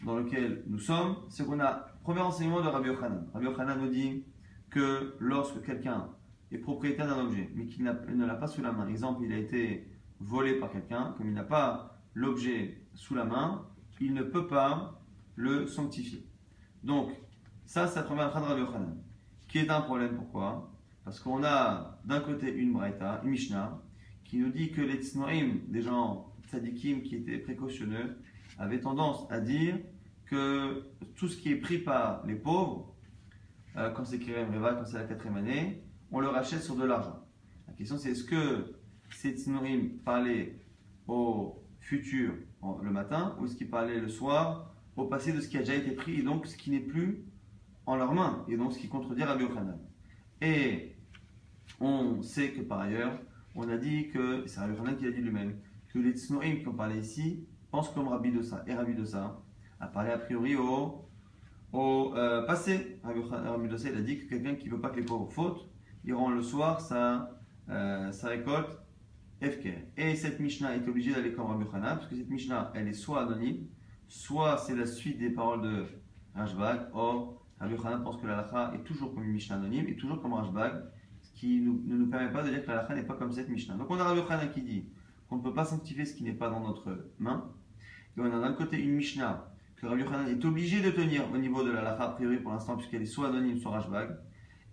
dans 0.05 0.17
lequel 0.17 0.65
nous 0.67 0.81
sommes. 0.81 1.15
C'est 1.29 1.47
qu'on 1.47 1.61
a, 1.61 1.87
premier 2.03 2.23
enseignement 2.23 2.61
de 2.61 2.67
Rabbi 2.67 2.89
Yochanan. 2.89 3.29
Rabbi 3.33 3.47
Yochanan 3.47 3.81
nous 3.81 3.89
dit 3.89 4.25
que 4.69 5.15
lorsque 5.21 5.63
quelqu'un 5.63 6.09
est 6.51 6.59
propriétaire 6.59 7.07
d'un 7.07 7.25
objet, 7.25 7.49
mais 7.55 7.67
qu'il 7.67 7.85
ne 7.85 8.27
l'a 8.27 8.35
pas 8.35 8.49
sous 8.49 8.63
la 8.63 8.73
main, 8.73 8.89
exemple, 8.89 9.23
il 9.23 9.33
a 9.33 9.39
été 9.39 9.87
volé 10.19 10.55
par 10.55 10.73
quelqu'un, 10.73 11.15
comme 11.17 11.29
il 11.29 11.35
n'a 11.35 11.45
pas 11.45 12.01
l'objet 12.15 12.83
sous 12.95 13.15
la 13.15 13.25
main, 13.25 13.65
il 14.01 14.13
ne 14.13 14.23
peut 14.23 14.49
pas 14.49 15.01
le 15.37 15.67
sanctifier. 15.67 16.27
Donc, 16.83 17.11
ça, 17.67 17.87
première 18.03 18.29
de 18.29 18.39
Rabbi 18.39 18.61
Yochanan, 18.63 18.97
qui 19.49 19.59
est 19.59 19.71
un 19.71 19.81
problème. 19.83 20.17
Pourquoi? 20.17 20.73
Parce 21.05 21.21
qu'on 21.21 21.45
a 21.45 21.99
d'un 22.05 22.21
côté 22.21 22.53
une 22.53 22.73
Braïta, 22.73 23.21
une 23.23 23.31
Mishnah, 23.31 23.81
qui 24.25 24.39
nous 24.39 24.51
dit 24.51 24.73
que 24.73 24.81
les 24.81 25.03
tsnoim, 25.03 25.61
des 25.69 25.83
gens 25.83 26.33
tzadikim 26.49 27.03
qui 27.03 27.17
étaient 27.17 27.39
précautionneux, 27.39 28.19
avaient 28.59 28.81
tendance 28.81 29.27
à 29.31 29.41
dire 29.41 29.79
que 30.25 30.87
tout 31.15 31.29
ce 31.29 31.37
qui 31.37 31.53
est 31.53 31.57
pris 31.57 31.79
par 31.79 32.27
les 32.27 32.35
pauvres, 32.35 32.95
euh, 33.77 33.91
quand 33.91 34.05
c'est 34.05 34.19
Kirem 34.19 34.53
Reva, 34.53 34.75
quand 34.75 34.87
c'est 34.87 34.99
la 34.99 35.05
quatrième 35.05 35.37
année, 35.37 35.83
on 36.11 36.21
le 36.21 36.29
rachète 36.29 36.63
sur 36.63 36.77
de 36.77 36.85
l'argent. 36.85 37.25
La 37.69 37.75
question 37.75 37.99
c'est 37.99 38.11
est-ce 38.11 38.25
que 38.25 38.75
ces 39.11 39.37
tsnoim 39.37 39.91
parlaient 40.05 40.59
au 41.07 41.63
futur 41.79 42.33
le 42.83 42.91
matin 42.91 43.37
ou 43.39 43.47
est-ce 43.47 43.55
qu'ils 43.55 43.71
parlaient 43.71 44.01
le 44.01 44.09
soir 44.09 44.75
au 44.97 45.05
passé 45.07 45.33
de 45.33 45.41
ce 45.41 45.49
qui 45.49 45.57
a 45.57 45.61
déjà 45.61 45.75
été 45.75 45.93
pris 45.93 46.21
et 46.21 46.23
donc 46.23 46.47
ce 46.47 46.57
qui 46.57 46.71
n'est 46.71 46.81
plus 46.81 47.25
en 47.85 47.97
leur 47.97 48.13
main 48.13 48.45
et 48.49 48.57
donc 48.57 48.73
ce 48.73 48.79
qui 48.79 48.89
contredit 48.89 49.23
Rabbi 49.23 49.45
Yochanan. 49.45 49.79
Et 50.41 50.97
on 51.81 52.23
sait 52.23 52.51
que 52.51 52.63
par 52.63 52.81
ailleurs, 52.81 53.19
on 53.55 53.69
a 53.69 53.77
dit 53.77 54.09
que, 54.09 54.45
c'est 54.47 54.61
Rabbi 54.61 54.79
Hanan 54.79 54.97
qui 54.97 55.07
a 55.07 55.11
dit 55.11 55.21
lui-même, 55.21 55.57
que 55.89 55.99
les 55.99 56.13
Tsnoim 56.13 56.57
qui 56.57 56.69
ont 56.69 56.75
parlé 56.75 56.99
ici 56.99 57.47
pensent 57.71 57.91
comme 57.91 58.09
Rabbi 58.09 58.31
de 58.31 58.43
ça. 58.43 58.63
Et 58.67 58.75
Rabbi 58.75 58.95
de 58.95 59.05
ça 59.05 59.41
a 59.81 59.87
parlé 59.87 60.11
a 60.11 60.19
priori 60.19 60.57
au, 60.57 61.09
au 61.73 62.13
euh, 62.15 62.43
passé. 62.47 63.01
Rabbi 63.03 63.69
de 63.69 63.77
ça, 63.77 63.89
il 63.89 63.97
a 63.97 64.03
dit 64.03 64.19
que 64.19 64.29
quelqu'un 64.29 64.55
qui 64.55 64.67
ne 64.67 64.75
veut 64.75 64.81
pas 64.81 64.91
que 64.91 64.97
les 64.97 65.07
pauvres 65.07 65.31
fautent, 65.31 65.71
il 66.05 66.15
rend 66.15 66.31
le 66.31 66.43
soir 66.43 66.81
sa, 66.81 67.31
euh, 67.71 68.13
sa 68.13 68.29
récolte 68.29 68.79
FK. 69.43 69.69
Et 69.97 70.15
cette 70.17 70.39
Mishnah 70.39 70.77
est 70.77 70.87
obligée 70.89 71.13
d'aller 71.13 71.33
comme 71.33 71.47
Rabbi 71.47 71.65
Hanan, 71.73 71.97
parce 71.97 72.07
que 72.07 72.17
cette 72.17 72.31
Mishnah, 72.31 72.73
elle 72.75 72.89
est 72.89 72.93
soit 72.93 73.23
anonyme, 73.23 73.67
soit 74.09 74.59
c'est 74.59 74.75
la 74.75 74.87
suite 74.87 75.19
des 75.19 75.31
paroles 75.31 75.63
de 75.63 75.87
Rajbag. 76.35 76.89
Or, 76.93 77.43
Rabbi 77.61 77.75
Hanan 77.85 78.03
pense 78.03 78.17
que 78.21 78.27
la 78.27 78.73
est 78.75 78.85
toujours 78.85 79.15
comme 79.15 79.25
une 79.25 79.33
Mishnah 79.33 79.57
anonyme 79.57 79.87
et 79.89 79.97
toujours 79.97 80.21
comme 80.21 80.35
Rajbag 80.35 80.85
qui 81.35 81.61
ne 81.61 81.97
nous 81.97 82.07
permet 82.07 82.33
pas 82.33 82.43
de 82.43 82.51
dire 82.51 82.63
que 82.63 82.69
la 82.69 82.77
lacha 82.77 82.95
n'est 82.95 83.03
pas 83.03 83.15
comme 83.15 83.33
cette 83.33 83.49
Mishnah. 83.49 83.75
Donc 83.75 83.91
on 83.91 83.99
a 83.99 84.05
Rabbi 84.05 84.21
Yochanan 84.21 84.51
qui 84.51 84.63
dit 84.63 84.89
qu'on 85.29 85.37
ne 85.37 85.43
peut 85.43 85.53
pas 85.53 85.65
sanctifier 85.65 86.05
ce 86.05 86.15
qui 86.15 86.25
n'est 86.25 86.33
pas 86.33 86.49
dans 86.49 86.61
notre 86.61 87.11
main. 87.19 87.51
Et 88.17 88.21
on 88.21 88.25
a 88.25 88.41
d'un 88.41 88.55
côté 88.55 88.79
une 88.79 88.93
Mishnah 88.93 89.47
que 89.77 89.87
Rabbi 89.87 90.03
Yochanan 90.03 90.29
est 90.29 90.45
obligé 90.45 90.81
de 90.81 90.91
tenir 90.91 91.31
au 91.33 91.37
niveau 91.37 91.63
de 91.63 91.71
la 91.71 91.83
lacha 91.83 92.05
a 92.05 92.09
priori 92.09 92.39
pour 92.39 92.53
l'instant 92.53 92.77
puisqu'elle 92.77 93.03
est 93.03 93.07
soit 93.07 93.29
anonyme 93.29 93.59
soit 93.59 93.73
rashbag. 93.73 94.17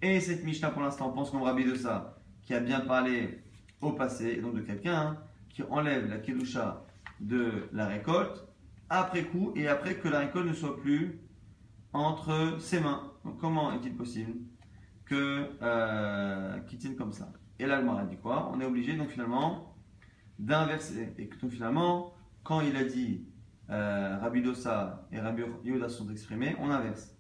Et 0.02 0.20
cette 0.20 0.44
Mishnah 0.44 0.72
pour 0.72 0.82
l'instant 0.82 1.12
pense 1.12 1.32
comme 1.32 1.44
Rabbi 1.44 1.66
de 1.66 1.76
ça 1.76 2.18
qui 2.42 2.54
a 2.54 2.60
bien 2.60 2.80
parlé 2.82 3.44
au 3.82 3.92
passé 3.92 4.36
et 4.38 4.42
donc 4.42 4.56
de 4.56 4.62
quelqu'un 4.62 5.18
qui 5.50 5.64
enlève 5.64 6.10
la 6.10 6.18
kedusha 6.18 6.86
de 7.20 7.68
la 7.74 7.88
récolte 7.88 8.48
après 8.90 9.24
coup 9.26 9.52
et 9.56 9.68
après 9.68 9.96
que 9.96 10.08
la 10.08 10.20
récolte 10.20 10.48
ne 10.48 10.54
soit 10.54 10.80
plus 10.80 11.20
entre 11.94 12.58
ses 12.60 12.80
mains. 12.80 13.12
Donc 13.24 13.40
comment 13.40 13.72
est-il 13.74 13.96
possible 13.96 14.34
que, 15.06 15.50
euh, 15.62 16.60
qui 16.62 16.78
tiennent 16.78 16.96
comme 16.96 17.14
ça? 17.14 17.32
Et 17.60 17.66
là, 17.66 17.82
le 17.82 18.10
dit 18.10 18.18
quoi? 18.18 18.52
On 18.54 18.60
est 18.60 18.66
obligé 18.66 18.96
donc 18.96 19.10
finalement 19.10 19.76
d'inverser. 20.40 21.14
Et 21.18 21.30
donc 21.42 21.52
finalement, 21.52 22.14
quand 22.44 22.62
il 22.62 22.76
a 22.76 22.84
dit 22.84 23.28
euh, 23.70 24.18
Rabbi 24.20 24.42
Dossa 24.42 25.08
et 25.12 25.20
Rabbi 25.20 25.44
Yoda 25.64 25.90
sont 25.90 26.10
exprimés, 26.10 26.56
on 26.60 26.70
inverse. 26.70 27.16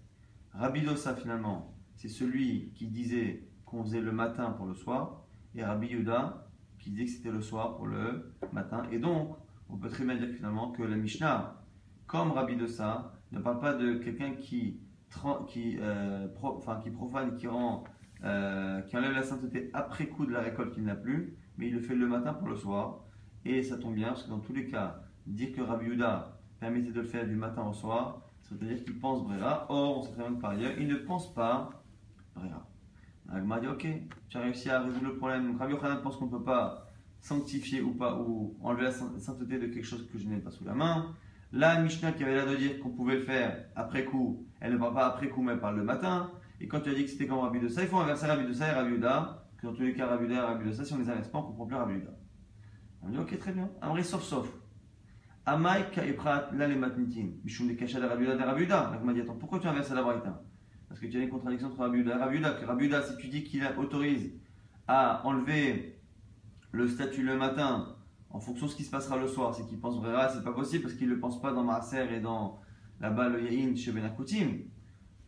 Rabbi 0.51 0.81
Dossa 0.81 1.15
finalement, 1.15 1.75
c'est 1.95 2.09
celui 2.09 2.73
qui 2.73 2.87
disait 2.87 3.47
qu'on 3.65 3.83
faisait 3.83 4.01
le 4.01 4.11
matin 4.11 4.51
pour 4.51 4.65
le 4.65 4.75
soir, 4.75 5.23
et 5.55 5.63
Rabbi 5.63 5.87
Yoda 5.87 6.49
qui 6.79 6.91
disait 6.91 7.05
que 7.05 7.11
c'était 7.11 7.31
le 7.31 7.41
soir 7.41 7.77
pour 7.77 7.87
le 7.87 8.35
matin. 8.51 8.83
Et 8.91 8.99
donc, 8.99 9.37
on 9.73 9.77
peut 9.77 9.89
très 9.89 10.05
bien 10.05 10.15
dire 10.15 10.29
finalement 10.29 10.71
que 10.71 10.83
la 10.83 10.95
Mishnah, 10.95 11.59
comme 12.05 12.31
Rabbi 12.31 12.55
Dossa, 12.55 13.13
ne 13.31 13.39
parle 13.39 13.59
pas 13.59 13.73
de 13.73 13.95
quelqu'un 13.95 14.35
qui 14.35 14.79
euh, 15.25 16.27
qui 16.81 16.89
profane, 16.91 17.35
qui, 17.35 17.47
rend, 17.47 17.83
euh, 18.23 18.81
qui 18.81 18.97
enlève 18.97 19.13
la 19.13 19.23
sainteté 19.23 19.69
après 19.73 20.07
coup 20.07 20.25
de 20.25 20.31
la 20.31 20.41
récolte 20.41 20.73
qu'il 20.73 20.83
n'a 20.83 20.95
plus, 20.95 21.37
mais 21.57 21.67
il 21.67 21.73
le 21.73 21.81
fait 21.81 21.95
le 21.95 22.07
matin 22.07 22.33
pour 22.33 22.47
le 22.47 22.55
soir. 22.55 23.01
Et 23.45 23.61
ça 23.63 23.77
tombe 23.77 23.95
bien, 23.95 24.09
parce 24.09 24.23
que 24.23 24.29
dans 24.29 24.39
tous 24.39 24.53
les 24.53 24.67
cas, 24.67 25.03
dire 25.25 25.51
que 25.53 25.61
Rabbi 25.61 25.87
Yuda 25.87 26.39
permettait 26.59 26.91
de 26.91 27.01
le 27.01 27.07
faire 27.07 27.27
du 27.27 27.35
matin 27.35 27.63
au 27.63 27.73
soir, 27.73 28.21
c'est-à-dire 28.41 28.83
qu'il 28.83 28.99
pense 28.99 29.23
Brera. 29.23 29.65
Or, 29.69 29.99
on 29.99 30.01
sait 30.03 30.11
très 30.11 30.23
bien 30.23 30.35
que 30.35 30.41
par 30.41 30.51
ailleurs, 30.51 30.73
il 30.79 30.87
ne 30.87 30.95
pense 30.95 31.33
pas 31.33 31.69
Brera. 32.35 32.67
Agma 33.29 33.59
dit 33.59 33.67
Ok, 33.67 33.87
tu 34.29 34.37
as 34.37 34.41
réussi 34.41 34.69
à 34.69 34.81
résoudre 34.81 35.05
le 35.05 35.15
problème. 35.17 35.57
Rabbi 35.57 35.73
Yochanan 35.73 36.01
pense 36.01 36.17
qu'on 36.17 36.25
ne 36.25 36.31
peut 36.31 36.43
pas 36.43 36.82
sanctifier 37.23 37.81
ou 37.81 37.93
pas, 37.93 38.19
ou 38.19 38.55
enlever 38.61 38.83
la 38.83 38.91
sainteté 38.91 39.57
de 39.57 39.67
quelque 39.67 39.85
chose 39.85 40.07
que 40.11 40.19
je 40.19 40.27
n'ai 40.27 40.37
pas 40.37 40.51
sous 40.51 40.65
la 40.65 40.75
main. 40.75 41.15
La 41.53 41.79
Mishnah 41.79 42.11
qui 42.11 42.23
avait 42.23 42.33
l'air 42.33 42.47
de 42.47 42.55
dire 42.55 42.79
qu'on 42.79 42.89
pouvait 42.89 43.15
le 43.15 43.21
faire 43.21 43.65
après 43.75 44.03
coup, 44.03 44.45
elle 44.59 44.73
ne 44.73 44.77
parle 44.77 44.93
pas 44.93 45.07
après 45.07 45.29
coup, 45.29 45.41
mais 45.41 45.53
elle 45.53 45.59
parle 45.59 45.77
le 45.77 45.83
matin. 45.83 46.31
Et 46.59 46.67
quand 46.67 46.81
tu 46.81 46.89
as 46.89 46.93
dit 46.93 47.05
que 47.05 47.09
c'était 47.09 47.25
comme 47.25 47.39
Rabbi 47.39 47.59
de 47.59 47.69
ça, 47.69 47.81
il 47.81 47.87
faut 47.87 47.97
inverser 47.97 48.25
Rabbi 48.25 48.45
de 48.45 48.53
ça 48.53 48.67
et 48.67 48.71
Rabbi 48.71 48.95
Uda, 48.95 49.47
que 49.57 49.67
dans 49.67 49.73
tous 49.73 49.83
les 49.83 49.93
cas, 49.93 50.07
Rabbi 50.07 50.25
Uda 50.25 50.35
et 50.35 50.39
Rabbi 50.39 50.65
de 50.65 50.71
ça, 50.71 50.83
si 50.83 50.93
on 50.93 50.97
les 50.97 51.09
inverse 51.09 51.29
pas, 51.29 51.39
on 51.39 51.43
ne 51.43 51.47
comprend 51.47 51.65
plus 51.65 51.77
Rabbi 51.77 51.93
Uda. 51.93 52.11
On 53.03 53.09
dit 53.09 53.17
ok, 53.17 53.37
très 53.37 53.53
bien. 53.53 53.69
Amri 53.81 54.03
sauf 54.03 54.23
sauf. 54.23 54.51
Amai 55.45 55.85
kaiprat 55.93 56.49
la 56.53 56.67
le 56.67 56.75
matnitin. 56.75 57.29
Mishum 57.43 57.67
de 57.67 57.73
kasha 57.73 57.99
de 57.99 58.05
Rabiuda 58.05 58.35
de 58.35 58.43
Rabiuda. 58.43 58.91
Donc, 58.93 59.03
m'a 59.03 59.13
dit 59.13 59.21
attends, 59.21 59.35
pourquoi 59.35 59.59
tu 59.59 59.67
inverses 59.67 59.91
la 59.91 60.01
braïta? 60.01 60.41
Parce 60.89 60.99
que 60.99 61.07
tu 61.07 61.17
as 61.17 61.21
une 61.21 61.29
contradiction 61.29 61.69
entre 61.69 61.79
Rabiuda 61.79 62.15
et 62.15 62.19
Rabiuda. 62.19 62.51
Que 62.53 62.65
Rabiuda, 62.65 63.01
si 63.03 63.17
tu 63.17 63.27
dis 63.27 63.43
qu'il 63.43 63.65
autorise 63.77 64.33
à 64.87 65.25
enlever 65.25 66.01
le 66.73 66.87
statut 66.87 67.23
le 67.23 67.37
matin 67.37 67.95
en 68.31 68.39
fonction 68.39 68.65
de 68.65 68.71
ce 68.71 68.75
qui 68.75 68.83
se 68.83 68.89
passera 68.89 69.15
le 69.17 69.27
soir, 69.27 69.53
c'est 69.53 69.65
qu'il 69.67 69.79
pense 69.79 70.01
Brera, 70.01 70.27
c'est 70.27 70.43
pas 70.43 70.53
possible 70.53 70.83
parce 70.83 70.95
qu'il 70.95 71.07
ne 71.07 71.13
le 71.13 71.19
pense 71.19 71.39
pas 71.39 71.53
dans 71.53 71.63
Maaser 71.63 72.11
et 72.11 72.19
dans 72.19 72.59
là-bas 72.99 73.29
le 73.29 73.43
Yahin 73.43 73.75
chez 73.75 73.91
Benakoutim. 73.91 74.57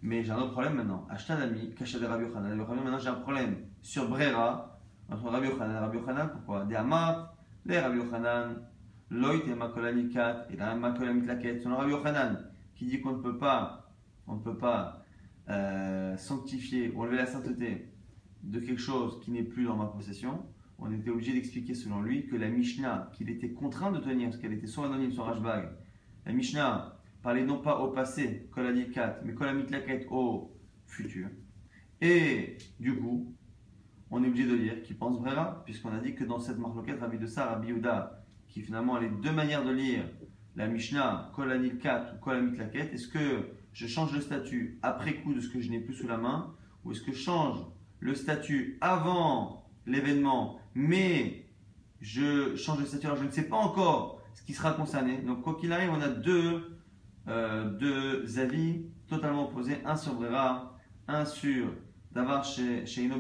Mais 0.02 0.24
j'ai 0.24 0.32
un 0.32 0.38
autre 0.38 0.54
problème 0.54 0.74
maintenant. 0.74 1.06
Ashtan 1.10 1.36
ami, 1.36 1.74
Kasha 1.76 2.00
de 2.00 2.06
Rabbi 2.06 2.26
Yochanan. 2.26 2.56
Maintenant 2.58 2.98
j'ai 2.98 3.10
un 3.10 3.14
problème 3.14 3.58
sur 3.84 4.10
Brera 4.10 4.80
entre 5.08 5.30
Rabbi 5.30 5.48
Yochanan 5.48 5.76
et 5.76 5.80
Rabbi 5.80 5.98
Yochanan. 6.00 6.30
Pourquoi? 6.32 6.66
Des 6.66 6.76
Amat, 6.76 7.36
les 7.66 7.80
Rabbi 7.80 7.98
Yochanan, 7.98 8.68
Loït 9.12 9.48
et 9.48 9.54
Makolamikat, 9.54 10.48
et 10.50 10.58
la 10.58 10.74
Makolamit 10.74 11.28
Selon 11.62 11.78
Rabbi 11.78 11.92
Yochanan, 11.92 12.40
qui 12.74 12.88
dit 12.88 13.02
qu'on 13.02 13.18
ne 13.18 13.22
peut 13.22 13.38
pas, 13.38 13.92
on 14.26 14.38
ne 14.38 14.42
peut 14.42 14.58
pas 14.58 15.04
euh, 15.50 16.18
sanctifier 16.18 16.92
ou 16.92 17.04
enlever 17.04 17.18
la 17.18 17.28
sainteté 17.28 17.94
de 18.42 18.60
quelque 18.60 18.82
chose 18.82 19.20
qui 19.24 19.30
n'est 19.30 19.44
plus 19.44 19.66
dans 19.66 19.76
ma 19.76 19.86
possession. 19.86 20.44
On 20.80 20.92
était 20.92 21.10
obligé 21.10 21.34
d'expliquer 21.34 21.74
selon 21.74 22.02
lui 22.02 22.28
que 22.28 22.36
la 22.36 22.50
Mishnah 22.50 23.12
qu'il 23.14 23.30
était 23.30 23.52
contraint 23.52 23.92
de 23.92 24.00
tenir, 24.00 24.30
parce 24.30 24.42
qu'elle 24.42 24.54
était 24.54 24.68
soit 24.68 24.88
anonyme, 24.88 25.12
soit 25.12 25.26
rashbag, 25.26 25.70
la 26.26 26.34
Mishnah 26.34 27.00
parlait 27.22 27.46
non 27.46 27.60
pas 27.60 27.80
au 27.80 27.92
passé, 27.92 28.50
Kolamikat, 28.52 29.22
mais 29.24 29.34
Kolamitlaket 29.34 30.08
au 30.12 30.52
futur. 30.86 31.28
Et 32.02 32.58
du 32.80 32.96
coup, 32.96 33.34
on 34.12 34.24
est 34.24 34.28
obligé 34.28 34.46
de 34.46 34.56
dire 34.58 34.84
qu'il 34.84 34.98
pense 34.98 35.20
Brera, 35.20 35.64
puisqu'on 35.66 35.92
a 35.92 36.00
dit 36.00 36.14
que 36.14 36.24
dans 36.24 36.40
cette 36.40 36.58
marloquette, 36.58 37.00
Rabbi 37.00 37.18
de 37.18 37.26
Sar, 37.26 37.50
Rabbi 37.50 37.70
Yuda, 37.70 38.24
qui 38.48 38.62
finalement 38.62 38.96
a 38.96 39.02
les 39.02 39.10
deux 39.10 39.32
manières 39.32 39.66
de 39.66 39.72
lire 39.72 40.04
la 40.56 40.68
Mishnah, 40.68 41.32
Kolanilkat 41.36 42.14
ou 42.16 42.24
Kolamitlaket, 42.24 42.94
est-ce 42.94 43.08
que 43.08 43.50
je 43.74 43.88
change 43.88 44.14
le 44.14 44.22
statut 44.22 44.78
après 44.82 45.16
coup 45.16 45.34
de 45.34 45.40
ce 45.40 45.50
que 45.50 45.60
je 45.60 45.70
n'ai 45.70 45.80
plus 45.80 45.96
sous 45.96 46.08
la 46.08 46.18
main, 46.18 46.54
ou 46.84 46.92
est-ce 46.92 47.02
que 47.02 47.12
je 47.12 47.18
change 47.18 47.60
le 48.00 48.14
statut 48.14 48.78
avant 48.82 49.66
l'événement, 49.86 50.60
mais 50.76 51.46
je 52.02 52.56
change 52.56 52.82
de 52.82 52.86
statut 52.86 53.08
alors 53.08 53.18
je 53.18 53.24
ne 53.24 53.32
sais 53.32 53.48
pas 53.48 53.56
encore 53.56 54.22
ce 54.36 54.44
qui 54.44 54.54
sera 54.54 54.74
concerné. 54.74 55.18
Donc 55.20 55.42
quoi 55.42 55.56
qu'il 55.56 55.72
arrive, 55.72 55.90
on 55.90 56.02
a 56.02 56.10
deux 56.10 56.76
euh, 57.28 57.72
deux 57.72 58.40
avis 58.40 58.86
totalement 59.08 59.50
opposés, 59.50 59.78
un 59.84 59.96
sur 59.96 60.14
Brera, 60.14 60.78
un 61.08 61.26
sur 61.26 61.74
Davar 62.12 62.44
chez, 62.44 62.86
chez 62.86 63.04
Ino 63.04 63.16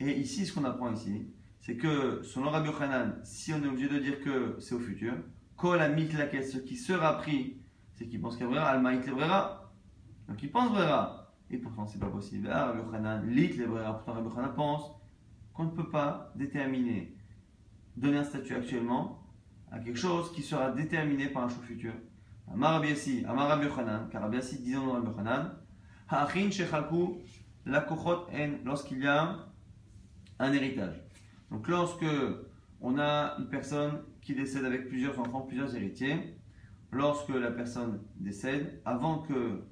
Et 0.00 0.18
ici, 0.18 0.46
ce 0.46 0.54
qu'on 0.54 0.64
apprend 0.64 0.92
ici, 0.92 1.28
c'est 1.60 1.76
que 1.76 2.22
selon 2.22 2.50
Rabbi 2.50 2.68
Yochanan, 2.68 3.20
si 3.24 3.52
on 3.52 3.62
est 3.62 3.68
obligé 3.68 3.88
de 3.88 3.98
dire 3.98 4.20
que 4.20 4.56
c'est 4.58 4.74
au 4.74 4.80
futur, 4.80 5.14
Kol 5.56 5.78
la 5.78 6.42
ce 6.42 6.58
qui 6.58 6.76
sera 6.76 7.18
pris, 7.18 7.58
c'est 7.94 8.08
qu'il 8.08 8.20
pense 8.20 8.40
a 8.40 8.46
Brera, 8.46 8.66
Alma 8.66 8.92
le 8.92 9.14
Brera. 9.14 9.72
Donc 10.28 10.42
il 10.42 10.50
pense 10.50 10.70
Brera. 10.70 11.30
Et 11.50 11.58
pourtant, 11.58 11.86
c'est 11.86 12.00
pas 12.00 12.06
possible. 12.06 12.48
Ah, 12.50 12.66
Rabbi 12.66 12.78
Yochanan, 12.78 13.28
lit 13.28 13.48
Brera. 13.66 13.92
Pourtant, 13.92 14.14
Rabbi 14.14 14.28
Yochanan 14.28 14.54
pense 14.54 15.01
qu'on 15.54 15.64
ne 15.64 15.70
peut 15.70 15.88
pas 15.88 16.32
déterminer, 16.34 17.14
donner 17.96 18.18
un 18.18 18.24
statut 18.24 18.54
actuellement 18.54 19.22
à 19.70 19.78
quelque 19.78 19.98
chose 19.98 20.32
qui 20.32 20.42
sera 20.42 20.70
déterminé 20.70 21.28
par 21.28 21.44
un 21.44 21.48
choix 21.48 21.62
futur. 21.64 21.92
Amar 22.52 22.80
Rabbi 22.80 23.24
Amar 23.26 23.48
Rabbi 23.48 23.66
car 24.10 24.22
Rabbi 24.22 24.38
dans 24.74 24.92
Rabbi 24.92 25.06
Yochanan, 25.06 25.58
Ha'achin 26.08 26.50
shechalku 26.50 27.22
la 27.64 27.90
en, 27.90 28.26
lorsqu'il 28.64 28.98
y 28.98 29.06
a 29.06 29.46
un 30.38 30.52
héritage. 30.52 31.00
Donc 31.50 31.68
lorsque 31.68 32.04
on 32.80 32.98
a 32.98 33.36
une 33.38 33.48
personne 33.48 34.02
qui 34.20 34.34
décède 34.34 34.64
avec 34.64 34.88
plusieurs 34.88 35.18
enfants, 35.18 35.42
plusieurs 35.42 35.74
héritiers, 35.74 36.36
lorsque 36.90 37.30
la 37.30 37.50
personne 37.50 38.00
décède, 38.16 38.80
avant 38.84 39.20
que 39.20 39.62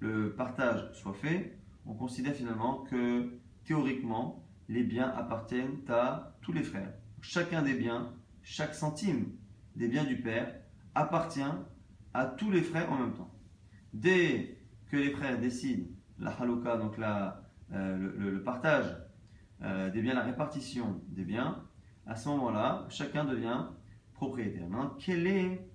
le 0.00 0.34
partage 0.34 0.92
soit 0.92 1.14
fait, 1.14 1.58
on 1.86 1.94
considère 1.94 2.34
finalement 2.34 2.84
que 2.84 3.40
théoriquement, 3.64 4.47
les 4.68 4.84
biens 4.84 5.08
appartiennent 5.16 5.78
à 5.88 6.36
tous 6.42 6.52
les 6.52 6.62
frères. 6.62 6.92
Chacun 7.20 7.62
des 7.62 7.74
biens, 7.74 8.12
chaque 8.42 8.74
centime 8.74 9.32
des 9.76 9.88
biens 9.88 10.04
du 10.04 10.20
père 10.20 10.54
appartient 10.94 11.40
à 12.14 12.26
tous 12.26 12.50
les 12.50 12.62
frères 12.62 12.90
en 12.92 12.98
même 12.98 13.14
temps. 13.14 13.32
Dès 13.92 14.58
que 14.90 14.96
les 14.96 15.10
frères 15.10 15.38
décident 15.38 15.86
la 16.18 16.30
halukha, 16.30 16.76
donc 16.76 16.98
la, 16.98 17.42
euh, 17.72 17.96
le, 17.96 18.42
partage 18.42 18.96
euh, 19.62 19.90
des 19.90 20.02
biens, 20.02 20.14
la 20.14 20.24
répartition 20.24 21.00
des 21.08 21.24
biens, 21.24 21.64
à 22.06 22.16
ce 22.16 22.28
moment-là, 22.30 22.86
chacun 22.88 23.24
devient 23.24 23.66
propriétaire. 24.14 24.68
Maintenant, 24.68 24.96
quel 24.98 25.26
est 25.26 25.68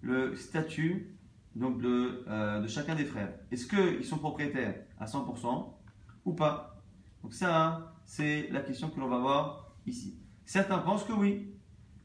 le 0.00 0.34
statut 0.36 1.16
donc 1.54 1.80
de, 1.80 2.24
euh, 2.28 2.60
de 2.60 2.68
chacun 2.68 2.94
des 2.94 3.04
frères? 3.04 3.32
Est-ce 3.50 3.66
qu'ils 3.66 4.04
sont 4.04 4.18
propriétaires 4.18 4.74
à 4.98 5.06
100% 5.06 5.74
ou 6.24 6.34
pas? 6.34 6.82
Donc 7.22 7.32
ça, 7.32 7.95
c'est 8.06 8.48
la 8.50 8.60
question 8.60 8.88
que 8.88 8.98
l'on 8.98 9.08
va 9.08 9.18
voir 9.18 9.76
ici. 9.84 10.18
Certains 10.44 10.78
pensent 10.78 11.04
que 11.04 11.12
oui, 11.12 11.50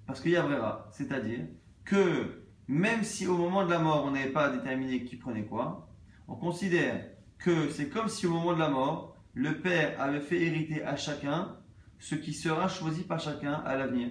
parce 0.06 0.20
qu'il 0.20 0.32
y 0.32 0.36
a 0.36 0.42
Vrera, 0.42 0.90
c'est-à-dire 0.92 1.46
que 1.86 2.44
même 2.68 3.04
si 3.04 3.28
au 3.28 3.38
moment 3.38 3.64
de 3.64 3.70
la 3.70 3.80
mort, 3.80 4.04
on 4.06 4.12
n'avait 4.12 4.32
pas 4.32 4.50
déterminé 4.50 5.04
qui 5.04 5.16
prenait 5.16 5.46
quoi, 5.46 5.88
on 6.28 6.36
considère 6.36 7.06
que 7.38 7.70
c'est 7.70 7.88
comme 7.88 8.08
si 8.08 8.26
au 8.28 8.32
moment 8.32 8.54
de 8.54 8.60
la 8.60 8.70
mort, 8.70 9.16
le 9.34 9.62
père 9.62 10.00
avait 10.02 10.20
fait 10.20 10.42
hériter 10.42 10.84
à 10.84 10.96
chacun 10.96 11.58
ce 12.00 12.16
qui 12.16 12.34
sera 12.34 12.68
choisi 12.68 13.04
par 13.04 13.20
chacun 13.20 13.54
à 13.54 13.78
l'avenir. 13.78 14.10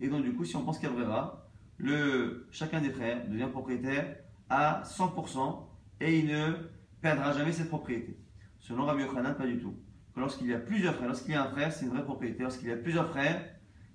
Et 0.00 0.08
donc, 0.08 0.22
du 0.22 0.32
coup, 0.34 0.44
si 0.44 0.56
on 0.56 0.64
pense 0.64 0.78
qu'Abrera, 0.78 1.48
le 1.78 2.46
chacun 2.50 2.80
des 2.80 2.90
frères 2.90 3.28
devient 3.28 3.48
propriétaire 3.50 4.16
à 4.48 4.82
100% 4.84 5.66
et 6.00 6.18
il 6.18 6.26
ne 6.28 6.52
perdra 7.00 7.32
jamais 7.32 7.52
cette 7.52 7.68
propriété. 7.68 8.18
Selon 8.60 8.84
Rabbi 8.84 9.02
Yochanan, 9.02 9.34
pas 9.34 9.46
du 9.46 9.58
tout. 9.58 9.74
Lorsqu'il 10.16 10.46
y 10.46 10.54
a 10.54 10.58
plusieurs 10.58 10.94
frères, 10.94 11.08
lorsqu'il 11.08 11.32
y 11.32 11.36
a 11.36 11.44
un 11.44 11.50
frère, 11.50 11.72
c'est 11.72 11.86
une 11.86 11.90
vraie 11.90 12.04
propriété. 12.04 12.42
Lorsqu'il 12.42 12.68
y 12.68 12.72
a 12.72 12.76
plusieurs 12.76 13.08
frères, 13.08 13.44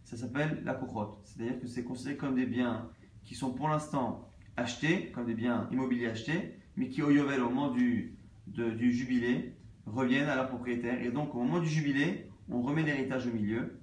ça 0.03 0.17
s'appelle 0.17 0.61
la 0.65 0.73
courrotte. 0.73 1.19
C'est-à-dire 1.23 1.59
que 1.59 1.67
c'est 1.67 1.83
considéré 1.83 2.17
comme 2.17 2.35
des 2.35 2.45
biens 2.45 2.89
qui 3.23 3.35
sont 3.35 3.53
pour 3.53 3.69
l'instant 3.69 4.29
achetés, 4.57 5.11
comme 5.11 5.25
des 5.25 5.33
biens 5.33 5.69
immobiliers 5.71 6.07
achetés, 6.07 6.59
mais 6.75 6.89
qui 6.89 7.01
au 7.01 7.11
Yovel, 7.11 7.41
au 7.41 7.49
moment 7.49 7.71
du, 7.71 8.17
du 8.47 8.91
jubilé, 8.91 9.55
reviennent 9.85 10.27
à 10.27 10.35
leur 10.35 10.49
propriétaire. 10.49 11.01
Et 11.01 11.11
donc 11.11 11.35
au 11.35 11.39
moment 11.39 11.59
du 11.59 11.69
jubilé, 11.69 12.29
on 12.49 12.61
remet 12.61 12.83
l'héritage 12.83 13.27
au 13.27 13.31
milieu 13.31 13.79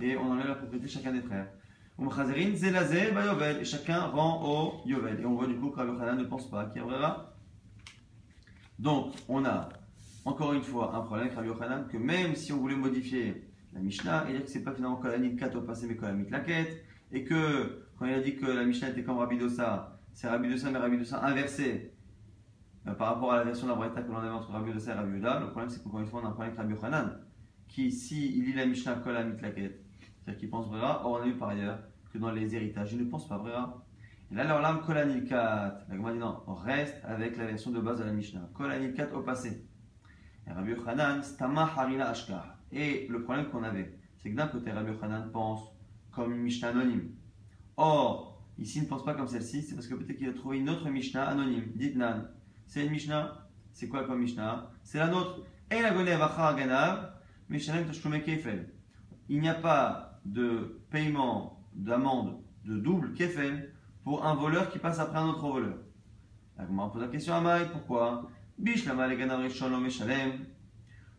et 0.00 0.16
on 0.16 0.32
enlève 0.32 0.48
la 0.48 0.54
propriété 0.56 0.86
de 0.86 0.90
chacun 0.90 1.12
des 1.12 1.22
frères. 1.22 1.48
Et 2.00 3.64
chacun 3.64 4.00
rend 4.02 4.42
au 4.44 4.88
Yovel. 4.88 5.20
Et 5.20 5.24
on 5.26 5.34
voit 5.34 5.46
du 5.46 5.56
coup 5.56 5.70
que 5.70 5.80
Rabbi 5.80 6.22
ne 6.22 6.24
pense 6.24 6.48
pas 6.50 6.66
qu'il 6.66 6.82
y 6.82 6.84
aura. 6.84 7.34
Donc 8.78 9.14
on 9.28 9.44
a 9.44 9.68
encore 10.28 10.52
une 10.52 10.62
fois 10.62 10.94
un 10.94 11.00
problème 11.00 11.28
avec 11.28 11.36
Rabbi 11.36 11.90
que 11.90 11.96
même 11.96 12.34
si 12.34 12.52
on 12.52 12.58
voulait 12.58 12.76
modifier 12.76 13.48
la 13.72 13.80
Mishnah 13.80 14.28
et 14.28 14.32
dire 14.32 14.44
que 14.44 14.50
c'est 14.50 14.62
pas 14.62 14.72
finalement 14.72 14.96
Kolanit 14.96 15.36
4 15.36 15.56
au 15.56 15.62
passé 15.62 15.86
mais 15.88 15.96
Kolanit 15.96 16.28
la 16.30 16.40
quête, 16.40 16.84
et 17.12 17.24
que 17.24 17.86
quand 17.98 18.06
il 18.06 18.14
a 18.14 18.20
dit 18.20 18.36
que 18.36 18.46
la 18.46 18.64
Mishnah 18.64 18.90
était 18.90 19.02
comme 19.02 19.18
Rabbi 19.18 19.38
Dossa, 19.38 19.98
c'est 20.12 20.28
Rabbi 20.28 20.48
Dossa 20.48 20.70
mais 20.70 20.78
Rabbi 20.78 20.98
Dossa 20.98 21.24
inversé 21.24 21.94
euh, 22.86 22.92
par 22.92 23.14
rapport 23.14 23.32
à 23.32 23.38
la 23.38 23.44
version 23.44 23.66
de 23.66 23.72
la 23.72 23.78
Breta 23.78 24.02
que 24.02 24.10
l'on 24.10 24.18
avait 24.18 24.28
entre 24.28 24.50
Rabbi 24.50 24.72
Dossa 24.72 24.92
et 24.92 24.94
Rabbi 24.94 25.16
Yuda. 25.16 25.40
Le 25.40 25.46
problème 25.50 25.70
c'est 25.70 25.82
qu'encore 25.82 26.00
une 26.00 26.06
fois 26.06 26.20
on 26.22 26.26
a 26.26 26.28
un 26.28 26.32
problème 26.32 26.52
avec 26.52 26.58
Rabbi 26.58 26.74
Yochanan 26.74 27.20
qui, 27.68 27.90
si 27.90 28.36
il 28.36 28.44
lit 28.44 28.54
la 28.54 28.66
Mishnah 28.66 28.96
Kol 28.96 29.14
la 29.14 29.24
Mitlaket, 29.24 29.80
c'est-à-dire 30.00 30.38
qu'il 30.38 30.50
pense 30.50 30.68
Brera, 30.68 31.06
or 31.06 31.12
on 31.12 31.22
a 31.22 31.24
vu 31.24 31.34
par 31.36 31.48
ailleurs 31.50 31.80
que 32.12 32.18
dans 32.18 32.30
les 32.30 32.54
héritages 32.54 32.92
il 32.92 32.98
ne 32.98 33.04
pense 33.04 33.26
pas 33.28 33.38
Brera. 33.38 33.82
Et 34.30 34.34
là, 34.34 34.44
leur 34.44 34.60
lame 34.60 34.82
Kolanilkat, 34.82 35.86
la 35.88 35.96
Gemara 35.96 36.12
dit 36.12 36.18
non, 36.18 36.42
on 36.46 36.54
reste 36.54 37.00
avec 37.04 37.38
la 37.38 37.46
version 37.46 37.70
de 37.70 37.80
base 37.80 37.98
de 37.98 38.04
la 38.04 38.12
Mishnah. 38.12 38.50
Kolanilkat 38.54 39.10
au 39.14 39.22
passé. 39.22 39.67
Rabbi 40.54 40.72
Yochanan, 40.72 41.22
Stama 41.22 41.70
Ashkar. 41.74 42.56
Et 42.72 43.06
le 43.08 43.22
problème 43.22 43.46
qu'on 43.46 43.62
avait, 43.62 43.98
c'est 44.16 44.30
que 44.30 44.36
d'un 44.36 44.48
côté, 44.48 44.70
Rabbi 44.70 44.92
Yochanan 44.92 45.30
pense 45.32 45.72
comme 46.10 46.32
une 46.32 46.42
Mishnah 46.42 46.68
anonyme. 46.68 47.10
Or, 47.76 48.42
ici, 48.58 48.78
il 48.78 48.84
ne 48.84 48.88
pense 48.88 49.04
pas 49.04 49.14
comme 49.14 49.28
celle-ci, 49.28 49.62
c'est 49.62 49.74
parce 49.74 49.86
que 49.86 49.94
peut-être 49.94 50.16
qu'il 50.18 50.28
a 50.28 50.32
trouvé 50.32 50.58
une 50.58 50.68
autre 50.68 50.88
Mishnah 50.88 51.28
anonyme. 51.28 51.72
Dites 51.74 51.96
Nan. 51.96 52.28
C'est 52.66 52.84
une 52.84 52.92
Mishnah 52.92 53.48
C'est 53.72 53.88
quoi 53.88 54.04
comme 54.04 54.20
Mishnah? 54.20 54.70
C'est 54.82 54.98
la 54.98 55.08
nôtre. 55.08 55.42
Et 55.70 55.80
la 55.80 55.92
Il 59.28 59.40
n'y 59.40 59.48
a 59.48 59.54
pas 59.54 60.20
de 60.24 60.80
paiement 60.90 61.62
d'amende 61.74 62.42
de 62.64 62.78
double 62.78 63.12
kefel 63.14 63.72
pour 64.02 64.24
un 64.26 64.34
voleur 64.34 64.70
qui 64.70 64.78
passe 64.78 64.98
après 64.98 65.18
un 65.18 65.28
autre 65.28 65.46
voleur. 65.46 65.78
La 66.58 66.64
pose 66.64 67.00
la 67.00 67.08
question 67.08 67.34
à 67.34 67.40
Maï, 67.40 67.66
pourquoi? 67.70 68.28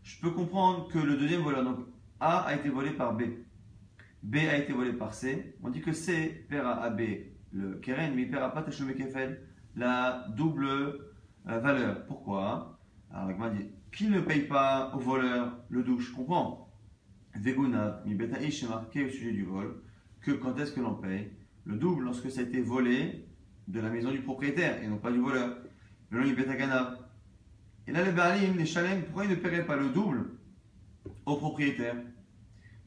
Je 0.04 0.22
peux 0.22 0.32
comprendre 0.32 0.88
que 0.90 1.00
le 1.00 1.18
deuxième 1.18 1.42
voleur, 1.42 1.64
donc 1.64 1.80
A, 2.20 2.40
a 2.40 2.56
été 2.56 2.70
volé 2.70 2.92
par 2.92 3.16
B. 3.16 3.24
B 4.24 4.36
a 4.36 4.58
été 4.58 4.74
volé 4.74 4.92
par 4.94 5.14
C. 5.14 5.56
On 5.64 5.70
dit 5.70 5.82
que 5.82 5.94
C 5.94 6.46
paiera 6.50 6.84
à 6.84 6.90
B 6.90 7.02
le 7.52 7.76
keren, 7.76 8.14
mais 8.16 8.24
il 8.24 8.28
ne 8.28 8.32
paiera 8.32 8.54
pas 8.54 8.62
Kefel, 8.62 9.42
la 9.76 10.28
double 10.36 10.68
euh, 10.68 11.00
valeur. 11.46 12.06
Pourquoi? 12.06 12.80
Alors, 13.12 13.32
il 13.32 13.58
dit 13.58 13.70
qui 13.92 14.08
ne 14.08 14.20
paye 14.20 14.42
pas 14.42 14.92
au 14.94 15.00
voleur 15.00 15.58
le 15.70 15.84
douche 15.84 16.10
Je 16.10 16.16
comprends. 16.16 16.70
Veguna, 17.36 18.02
mi 18.06 18.16
beta 18.16 18.38
c'est 18.52 18.68
marqué 18.68 19.06
au 19.06 19.10
sujet 19.10 19.32
du 19.32 19.46
vol, 19.46 19.82
que 20.22 20.32
quand 20.32 20.58
est-ce 20.58 20.74
que 20.74 20.82
l'on 20.82 20.96
paye 20.96 21.32
Le 21.64 21.78
double 21.78 22.04
lorsque 22.04 22.30
ça 22.30 22.42
a 22.42 22.44
été 22.44 22.62
volé 22.62 23.28
de 23.68 23.80
la 23.80 23.90
maison 23.90 24.12
du 24.12 24.22
propriétaire 24.22 24.84
et 24.84 24.88
non 24.88 24.98
pas 24.98 25.12
du 25.12 25.20
voleur? 25.20 25.58
Le 26.10 26.20
long 26.20 26.26
Et 27.90 27.92
là, 27.92 28.04
les 28.04 28.12
Baalim, 28.12 28.56
les 28.56 28.68
Shalem, 28.68 29.02
pourquoi 29.02 29.26
ils 29.26 29.32
ne 29.32 29.36
paieraient 29.36 29.66
pas 29.66 29.76
le 29.76 29.90
double 29.90 30.30
au 31.26 31.38
propriétaire? 31.38 31.96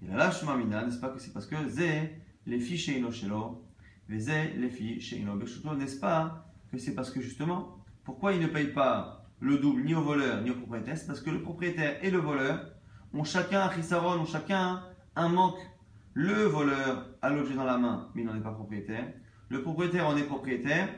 Il 0.01 0.09
a 0.13 0.17
là, 0.17 0.31
Shmamina, 0.31 0.85
n'est-ce 0.85 1.01
pas 1.01 1.09
que 1.09 1.19
c'est 1.19 1.33
parce 1.33 1.47
que 1.47 1.57
Zé, 1.69 2.23
les 2.47 2.61
filles 2.61 2.79
chez 2.79 2.99
Inoshelo, 2.99 3.67
Zé, 4.09 4.53
les 4.57 4.71
filles 4.71 5.01
chez 5.01 5.19
Inobeshuto, 5.19 5.75
n'est-ce 5.75 5.99
pas 5.99 6.47
que 6.71 6.79
c'est 6.79 6.95
parce 6.95 7.11
que 7.11 7.21
justement, 7.21 7.79
pourquoi 8.05 8.33
ils 8.33 8.41
ne 8.41 8.47
payent 8.47 8.73
pas 8.73 9.27
le 9.41 9.59
double 9.59 9.83
ni 9.83 9.93
au 9.93 10.03
voleur 10.03 10.41
ni 10.41 10.51
au 10.51 10.55
propriétaire? 10.55 10.97
C'est 10.97 11.09
parce 11.09 11.21
que 11.21 11.31
le 11.31 11.43
propriétaire 11.43 11.99
et 12.05 12.11
le 12.13 12.19
voleur 12.19 12.65
ont 13.13 13.25
chacun 13.25 13.63
un 13.63 13.73
chisaron, 13.73 14.21
ont 14.21 14.25
chacun 14.25 14.85
un 15.17 15.29
manque. 15.29 15.59
Le 16.15 16.45
voleur 16.45 17.09
a 17.23 17.31
l'objet 17.31 17.55
dans 17.55 17.65
la 17.65 17.77
main, 17.77 18.09
mais 18.15 18.23
il 18.23 18.25
n'en 18.29 18.37
est 18.37 18.41
pas 18.41 18.53
propriétaire. 18.53 19.13
Le 19.49 19.63
propriétaire 19.63 20.07
en 20.07 20.17
est 20.17 20.27
propriétaire, 20.27 20.89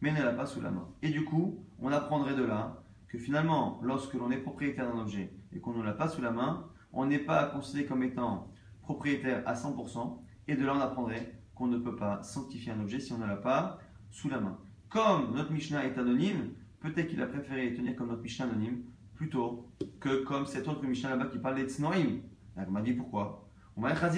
mais 0.00 0.10
ne 0.10 0.24
l'a 0.24 0.32
pas 0.32 0.44
sous 0.44 0.60
la 0.60 0.72
main. 0.72 0.88
Et 1.02 1.10
du 1.10 1.22
coup, 1.22 1.64
on 1.80 1.92
apprendrait 1.92 2.34
de 2.34 2.42
là 2.42 2.80
que 3.14 3.20
finalement, 3.20 3.78
lorsque 3.82 4.14
l'on 4.14 4.32
est 4.32 4.38
propriétaire 4.38 4.92
d'un 4.92 5.00
objet 5.00 5.32
et 5.52 5.60
qu'on 5.60 5.72
ne 5.72 5.84
l'a 5.84 5.92
pas 5.92 6.08
sous 6.08 6.20
la 6.20 6.32
main, 6.32 6.66
on 6.92 7.06
n'est 7.06 7.20
pas 7.20 7.44
considéré 7.46 7.86
comme 7.86 8.02
étant 8.02 8.48
propriétaire 8.82 9.44
à 9.46 9.54
100%, 9.54 10.18
et 10.48 10.56
de 10.56 10.66
là 10.66 10.74
on 10.74 10.80
apprendrait 10.80 11.40
qu'on 11.54 11.68
ne 11.68 11.78
peut 11.78 11.94
pas 11.94 12.24
sanctifier 12.24 12.72
un 12.72 12.80
objet 12.80 12.98
si 12.98 13.12
on 13.12 13.18
ne 13.18 13.26
l'a 13.26 13.36
pas 13.36 13.78
sous 14.10 14.28
la 14.28 14.40
main. 14.40 14.58
Comme 14.88 15.32
notre 15.32 15.52
Mishnah 15.52 15.84
est 15.86 15.96
anonyme, 15.96 16.54
peut-être 16.80 17.06
qu'il 17.06 17.22
a 17.22 17.26
préféré 17.26 17.72
tenir 17.74 17.94
comme 17.94 18.08
notre 18.08 18.22
Mishnah 18.22 18.46
anonyme 18.46 18.82
plutôt 19.14 19.68
que 20.00 20.24
comme 20.24 20.46
cet 20.46 20.66
autre 20.66 20.84
Mishnah 20.84 21.10
là-bas 21.10 21.26
qui 21.26 21.38
parle 21.38 21.54
des 21.54 21.68
Tznoim. 21.68 22.18
Il 22.56 22.72
m'a 22.72 22.82
dit 22.82 22.94
pourquoi? 22.94 23.46
On. 23.76 23.84
Attends, 23.84 24.10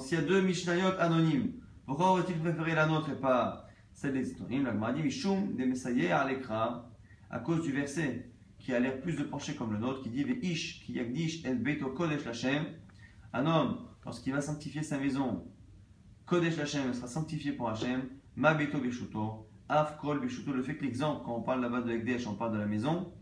s'il 0.00 0.18
y 0.18 0.20
a 0.20 0.24
deux 0.24 0.40
Mishnayot 0.40 0.98
anonymes, 0.98 1.52
pourquoi 1.86 2.10
aurait-il 2.10 2.38
préféré 2.40 2.74
la 2.74 2.86
nôtre 2.86 3.10
et 3.10 3.20
pas 3.20 3.67
dit 4.02 5.02
Mishum 5.02 5.54
Messayer 5.56 6.10
à 6.12 6.28
à 7.30 7.38
cause 7.40 7.62
du 7.62 7.72
verset 7.72 8.30
qui 8.58 8.72
a 8.72 8.80
l'air 8.80 9.00
plus 9.00 9.16
de 9.16 9.22
pencher 9.22 9.54
comme 9.54 9.72
le 9.72 9.78
nôtre 9.78 10.02
qui 10.02 10.10
dit 10.10 10.24
Ish 10.42 10.84
qui 10.84 10.94
yagdish 10.94 11.44
el 11.44 11.58
beto 11.58 11.90
kodesh 11.90 12.24
lachem. 12.24 12.64
Un 13.32 13.46
homme, 13.46 13.78
lorsqu'il 14.04 14.32
va 14.32 14.40
sanctifier 14.40 14.82
sa 14.82 14.98
maison, 14.98 15.44
Kodesh 16.28 16.58
Lachem 16.58 16.92
sera 16.92 17.06
sanctifié 17.06 17.52
pour 17.52 17.70
Hachem, 17.70 18.02
Ma 18.36 18.52
beto 18.52 18.78
beshuto, 18.80 19.48
Af 19.68 19.96
kol 19.98 20.20
beshuto. 20.20 20.52
Le 20.52 20.62
fait 20.62 20.76
que 20.76 20.84
l'exemple, 20.84 21.22
quand 21.24 21.36
on 21.36 21.42
parle 21.42 21.62
là-bas 21.62 21.80
de 21.80 21.90
Ekdesh, 21.90 22.26
on 22.26 22.34
parle 22.34 22.52
de 22.52 22.58
la 22.58 22.66
maison, 22.66 23.12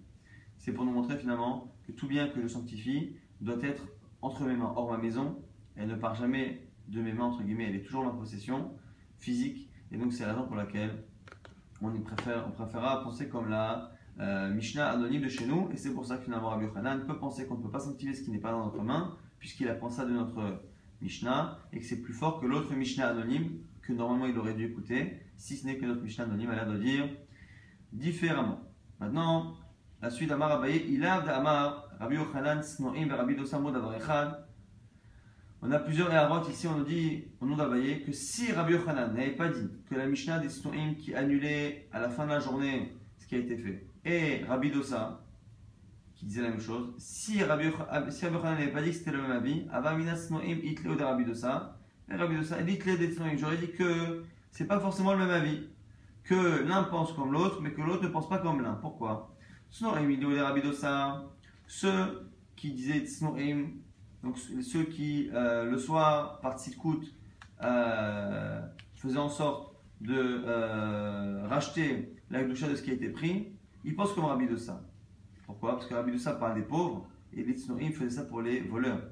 c'est 0.58 0.72
pour 0.72 0.84
nous 0.84 0.90
montrer 0.90 1.16
finalement 1.16 1.72
que 1.86 1.92
tout 1.92 2.08
bien 2.08 2.28
que 2.28 2.42
je 2.42 2.48
sanctifie 2.48 3.16
doit 3.40 3.62
être 3.62 3.86
entre 4.22 4.44
mes 4.44 4.56
mains, 4.56 4.72
hors 4.74 4.90
ma 4.90 4.98
maison. 4.98 5.40
Elle 5.76 5.88
ne 5.88 5.94
part 5.94 6.16
jamais 6.16 6.68
de 6.88 7.00
mes 7.00 7.12
mains, 7.12 7.26
entre 7.26 7.42
guillemets, 7.42 7.68
elle 7.68 7.76
est 7.76 7.82
toujours 7.82 8.06
en 8.06 8.16
possession 8.16 8.72
physique. 9.18 9.65
Et 9.92 9.96
donc, 9.96 10.12
c'est 10.12 10.24
la 10.24 10.32
raison 10.32 10.46
pour 10.46 10.56
laquelle 10.56 11.04
on, 11.82 11.90
préférera 12.00 13.02
penser 13.02 13.28
comme 13.28 13.48
la 13.48 13.90
euh, 14.20 14.52
Mishnah 14.52 14.90
anonyme 14.90 15.22
de 15.22 15.28
chez 15.28 15.46
nous. 15.46 15.68
Et 15.72 15.76
c'est 15.76 15.92
pour 15.92 16.06
ça 16.06 16.16
que 16.16 16.24
finalement, 16.24 16.48
Rabbi 16.48 16.64
Yochanan 16.64 17.06
peut 17.06 17.18
penser 17.18 17.46
qu'on 17.46 17.58
ne 17.58 17.62
peut 17.62 17.70
pas 17.70 17.80
sanctifier 17.80 18.14
ce 18.14 18.22
qui 18.22 18.30
n'est 18.30 18.38
pas 18.38 18.50
dans 18.50 18.64
notre 18.64 18.82
main, 18.82 19.16
puisqu'il 19.38 19.68
apprend 19.68 19.90
ça 19.90 20.04
de 20.04 20.12
notre 20.12 20.62
Mishnah, 21.00 21.58
et 21.72 21.80
que 21.80 21.84
c'est 21.84 22.00
plus 22.00 22.14
fort 22.14 22.40
que 22.40 22.46
l'autre 22.46 22.74
Mishnah 22.74 23.08
anonyme 23.08 23.58
que 23.82 23.92
normalement 23.92 24.26
il 24.26 24.36
aurait 24.38 24.54
dû 24.54 24.64
écouter, 24.64 25.20
si 25.36 25.56
ce 25.56 25.66
n'est 25.66 25.76
que 25.76 25.86
notre 25.86 26.02
Mishnah 26.02 26.24
anonyme 26.24 26.50
a 26.50 26.54
l'air 26.56 26.66
de 26.66 26.78
dire 26.78 27.08
différemment. 27.92 28.60
Maintenant, 28.98 29.54
la 30.02 30.10
suite 30.10 30.28
d'Amar 30.28 30.52
Abaye, 30.52 30.84
Ilav 30.88 31.24
d'Amar, 31.24 31.88
Rabbi 32.00 32.16
Yochanan, 32.16 32.62
Snoim, 32.62 33.08
Rabbi 33.08 33.36
Dosamo 33.36 33.70
d'Avarechad. 33.70 34.45
On 35.62 35.72
a 35.72 35.78
plusieurs 35.78 36.12
erreurs 36.12 36.48
ici, 36.50 36.66
on 36.68 36.78
nous 36.78 36.84
dit, 36.84 37.24
au 37.40 37.46
nom 37.46 37.56
d'Abaye, 37.56 38.02
que 38.04 38.12
si 38.12 38.52
Rabbi 38.52 38.74
Yochanan 38.74 39.14
n'avait 39.14 39.30
pas 39.30 39.48
dit 39.48 39.68
que 39.88 39.94
la 39.94 40.06
Mishnah 40.06 40.38
des 40.38 40.50
Snoim 40.50 40.94
qui 40.94 41.14
annulait 41.14 41.88
à 41.92 42.00
la 42.00 42.10
fin 42.10 42.24
de 42.24 42.30
la 42.30 42.40
journée 42.40 42.92
ce 43.18 43.26
qui 43.26 43.36
a 43.36 43.38
été 43.38 43.56
fait, 43.56 43.86
et 44.04 44.44
Rabbi 44.44 44.70
Dosa, 44.70 45.24
qui 46.14 46.26
disait 46.26 46.42
la 46.42 46.50
même 46.50 46.60
chose, 46.60 46.94
si 46.98 47.42
Rabbi, 47.42 47.64
si 48.10 48.24
Rabbi 48.26 48.36
Yochanan 48.36 48.58
n'avait 48.58 48.70
pas 48.70 48.82
dit 48.82 48.90
que 48.90 48.96
c'était 48.96 49.12
le 49.12 49.22
même 49.22 49.30
avis, 49.30 49.66
Avamina 49.72 50.14
Snoim, 50.14 50.42
Itleo 50.42 50.94
de 50.94 51.02
Rabbi 51.02 51.24
Dosa, 51.24 51.78
et 52.10 52.16
Rabbi 52.16 52.36
Dosa, 52.36 52.60
Itleo 52.60 52.96
des 52.96 53.12
Snoim, 53.12 53.36
j'aurais 53.36 53.56
dit 53.56 53.72
que 53.72 54.24
c'est 54.50 54.66
pas 54.66 54.78
forcément 54.78 55.12
le 55.12 55.18
même 55.20 55.30
avis, 55.30 55.68
que 56.22 56.64
l'un 56.68 56.82
pense 56.84 57.12
comme 57.14 57.32
l'autre, 57.32 57.60
mais 57.62 57.72
que 57.72 57.80
l'autre 57.80 58.02
ne 58.02 58.08
pense 58.08 58.28
pas 58.28 58.38
comme 58.38 58.60
l'un. 58.60 58.74
Pourquoi? 58.74 59.34
Snoim, 59.70 60.08
Itleo 60.10 60.32
de 60.32 60.40
Rabbi 60.40 60.60
Dosa, 60.60 61.24
ceux 61.66 62.30
qui 62.54 62.72
disaient 62.72 63.06
Snoim, 63.06 63.68
donc 64.22 64.38
ceux 64.38 64.84
qui, 64.84 65.30
euh, 65.32 65.64
le 65.64 65.78
soir, 65.78 66.40
par 66.40 66.58
Tzidkout, 66.58 67.04
euh, 67.62 68.60
faisaient 68.96 69.18
en 69.18 69.28
sorte 69.28 69.74
de 70.00 70.14
euh, 70.14 71.46
racheter 71.46 72.16
la 72.30 72.44
doucha 72.44 72.68
de 72.68 72.74
ce 72.74 72.82
qui 72.82 72.90
a 72.90 72.94
été 72.94 73.08
pris, 73.08 73.52
ils 73.84 73.94
pensent 73.94 74.12
comme 74.12 74.24
Rabbi 74.24 74.46
de 74.46 74.56
ça. 74.56 74.82
Pourquoi? 75.46 75.76
Parce 75.76 75.86
que 75.86 75.94
Rabbi 75.94 76.12
de 76.12 76.18
ça 76.18 76.34
parle 76.34 76.54
des 76.54 76.62
pauvres 76.62 77.06
et 77.32 77.42
les 77.42 77.54
Tznoim 77.54 77.90
faisaient 77.92 78.16
ça 78.16 78.24
pour 78.24 78.42
les 78.42 78.60
voleurs. 78.60 79.02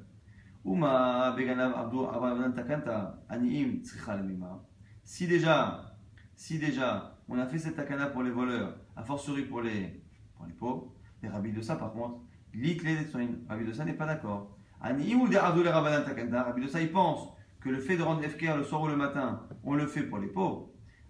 Si 5.05 5.27
déjà, 5.27 5.95
si 6.35 6.59
déjà, 6.59 7.19
on 7.29 7.39
a 7.39 7.47
fait 7.47 7.59
cette 7.59 7.77
takana 7.77 8.07
pour 8.07 8.23
les 8.23 8.31
voleurs, 8.31 8.75
a 8.97 9.03
fortiori 9.05 9.43
pour 9.43 9.61
les, 9.61 10.03
pour 10.37 10.47
les 10.47 10.55
pauvres, 10.55 10.93
les 11.23 11.29
Rabbi 11.29 11.53
de 11.53 11.61
ça 11.61 11.77
par 11.77 11.93
contre, 11.93 12.21
les 12.55 12.77
Rabbi 13.49 13.65
de 13.65 13.73
ça 13.73 13.85
n'est 13.85 13.93
pas 13.93 14.07
d'accord. 14.07 14.54
Rabbi 14.85 16.63
de 16.63 16.69
ça, 16.69 16.81
il 16.83 16.93
pense 16.93 17.29
que 17.61 17.71
le 17.71 17.81
fait 17.81 17.97
de 17.97 18.03
rendre 18.03 18.23
FKR 18.23 18.59
le 18.59 18.65
soir 18.65 18.83
ou 18.83 18.89
le 18.89 18.97
matin, 18.97 19.41
on 19.65 19.75
le 19.75 19.87
fait 19.87 20.03
pour 20.03 20.19
les 20.19 20.27
pauvres. 20.27 20.69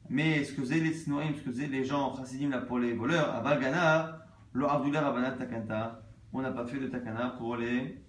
Mais 0.09 0.45
ce 0.45 0.53
que 0.53 0.63
faisaient 0.63 0.79
les 0.79 0.93
Tsnoim, 0.93 1.33
ce 1.35 1.41
que 1.41 1.51
faisaient 1.51 1.67
les 1.67 1.83
gens 1.83 2.15
chassidim 2.17 2.51
là 2.51 2.61
pour 2.61 2.79
les 2.79 2.93
voleurs, 2.93 3.35
à 3.35 3.41
Balgana, 3.41 4.19
le 4.53 4.71
Abdullah 4.71 5.01
Rabbanat 5.01 5.33
Takanta, 5.33 6.03
on 6.33 6.43
n'a 6.43 6.53
pas 6.53 6.65
fait 6.67 6.79
de 6.79 6.87
Takana 6.87 7.31
pour 7.31 7.57
les 7.57 8.01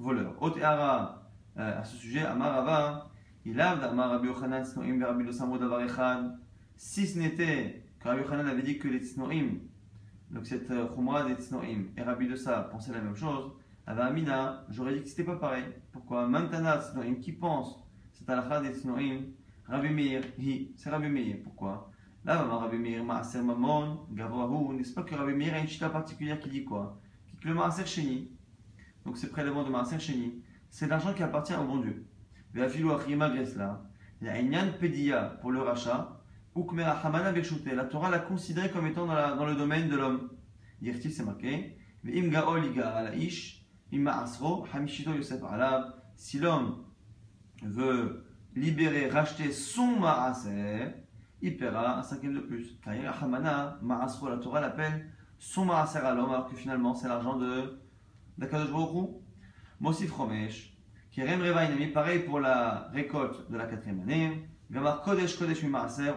voleurs. 0.00 0.34
Oteara, 0.42 1.22
euh, 1.56 1.80
à 1.80 1.84
ce 1.84 1.96
sujet, 1.96 2.22
Amarava, 2.22 3.08
il 3.44 3.60
a 3.60 3.76
d'Amar 3.76 4.10
Rabbi 4.10 4.26
Yochanan 4.26 4.64
Tsnoim 4.64 5.04
Rabbi 5.04 5.22
Losamo 5.22 5.56
Davar 5.56 5.82
Echad, 5.82 6.36
si 6.74 7.06
ce 7.06 7.18
n'était 7.20 7.84
que 8.00 8.08
Rabbi 8.08 8.22
Yochanan 8.22 8.48
avait 8.48 8.62
dit 8.62 8.78
que 8.78 8.88
les 8.88 8.98
Tsnoim, 8.98 9.58
donc 10.32 10.46
cette 10.46 10.68
euh, 10.72 10.88
Khumra 10.88 11.22
des 11.22 11.34
Tsnoim, 11.34 11.84
et 11.96 12.02
Rabbi 12.02 12.26
Dosa 12.26 12.62
pensaient 12.72 12.92
la 12.92 13.00
même 13.00 13.14
chose, 13.14 13.52
Amina, 13.86 14.64
j'aurais 14.68 14.94
dit 14.94 15.02
que 15.02 15.08
c'était 15.08 15.24
pas 15.24 15.36
pareil. 15.36 15.64
Pourquoi? 15.92 16.26
Mantana 16.26 16.80
Tsnoim, 16.80 17.14
qui 17.14 17.32
pense 17.32 17.84
cette 18.12 18.28
halakha 18.28 18.60
des 18.60 18.74
Tsnoim, 18.74 19.20
Rabbi 19.66 19.90
Meir, 19.90 20.22
c'est 20.76 20.90
Rabbi 20.90 21.08
Meir. 21.08 21.36
Pourquoi? 21.44 21.90
Là, 22.24 22.42
Rabbi 22.42 22.78
Meir, 22.78 23.04
Maaser 23.04 23.42
Mamon, 23.42 24.06
Gavrahu, 24.10 24.74
n'est-ce 24.74 24.92
pas 24.92 25.04
que 25.04 25.14
Rabbi 25.14 25.34
Meir 25.34 25.54
a 25.54 25.60
une 25.60 25.68
chita 25.68 25.88
particulière 25.88 26.40
qui 26.40 26.48
dit 26.48 26.64
quoi? 26.64 27.00
Qui 27.28 27.36
que 27.36 27.46
le 27.46 27.54
Maaser 27.54 27.86
Sheni, 27.86 28.32
donc 29.04 29.16
c'est 29.16 29.30
prélèvement 29.30 29.62
de 29.62 29.70
Maaser 29.70 30.00
Sheni, 30.00 30.42
c'est 30.68 30.88
l'argent 30.88 31.14
qui 31.14 31.22
appartient 31.22 31.54
au 31.54 31.64
bon 31.64 31.78
Dieu. 31.78 32.06
Ve'afilu 32.54 32.90
Achima 32.90 33.30
Gresla, 33.30 33.84
la 34.20 34.40
Inyan 34.40 34.72
Pedia 34.80 35.38
pour 35.40 35.52
le 35.52 35.60
rachat, 35.60 36.20
Ukmera 36.56 36.92
Hamana 36.92 37.30
Bechute, 37.30 37.66
la 37.66 37.84
Torah 37.84 38.10
l'a 38.10 38.18
considéré 38.18 38.70
comme 38.70 38.86
étant 38.86 39.06
dans, 39.06 39.14
la, 39.14 39.34
dans 39.34 39.46
le 39.46 39.54
domaine 39.54 39.88
de 39.88 39.96
l'homme. 39.96 40.30
Yertif, 40.82 41.12
c'est 41.12 41.24
marqué, 41.24 41.78
Ve'im 42.02 42.28
Gaol 42.28 42.64
Iga 42.64 42.88
Ala 42.88 43.14
Ish, 43.14 43.65
Si 46.16 46.38
l'homme 46.38 46.84
veut 47.62 48.24
libérer, 48.54 49.08
racheter 49.08 49.52
son 49.52 49.98
maaser, 49.98 50.92
il 51.42 51.56
paiera 51.56 51.98
un 51.98 52.02
cinquième 52.02 52.34
de 52.34 52.40
plus. 52.40 52.78
Hamana, 52.84 53.78
la 53.82 54.36
Torah 54.38 54.60
l'appelle 54.60 55.10
son 55.38 55.66
maaser 55.66 55.98
à 55.98 56.14
l'homme, 56.14 56.30
alors 56.30 56.48
que 56.48 56.56
finalement 56.56 56.94
c'est 56.94 57.08
l'argent 57.08 57.36
de 57.36 57.78
d'Akadosh 58.38 58.70
Baruch 58.70 59.10
Mosif 59.80 60.12
Romesh, 60.12 60.76
qui 61.10 61.22
Rem 61.22 61.40
Revainami, 61.40 61.88
pareil 61.88 62.20
pour 62.20 62.40
la 62.40 62.88
récolte 62.92 63.50
de 63.50 63.56
la 63.56 63.66
quatrième 63.66 64.00
année. 64.00 64.48
Gamar 64.70 65.02
Kodesh 65.02 65.38
Kodesh 65.38 65.64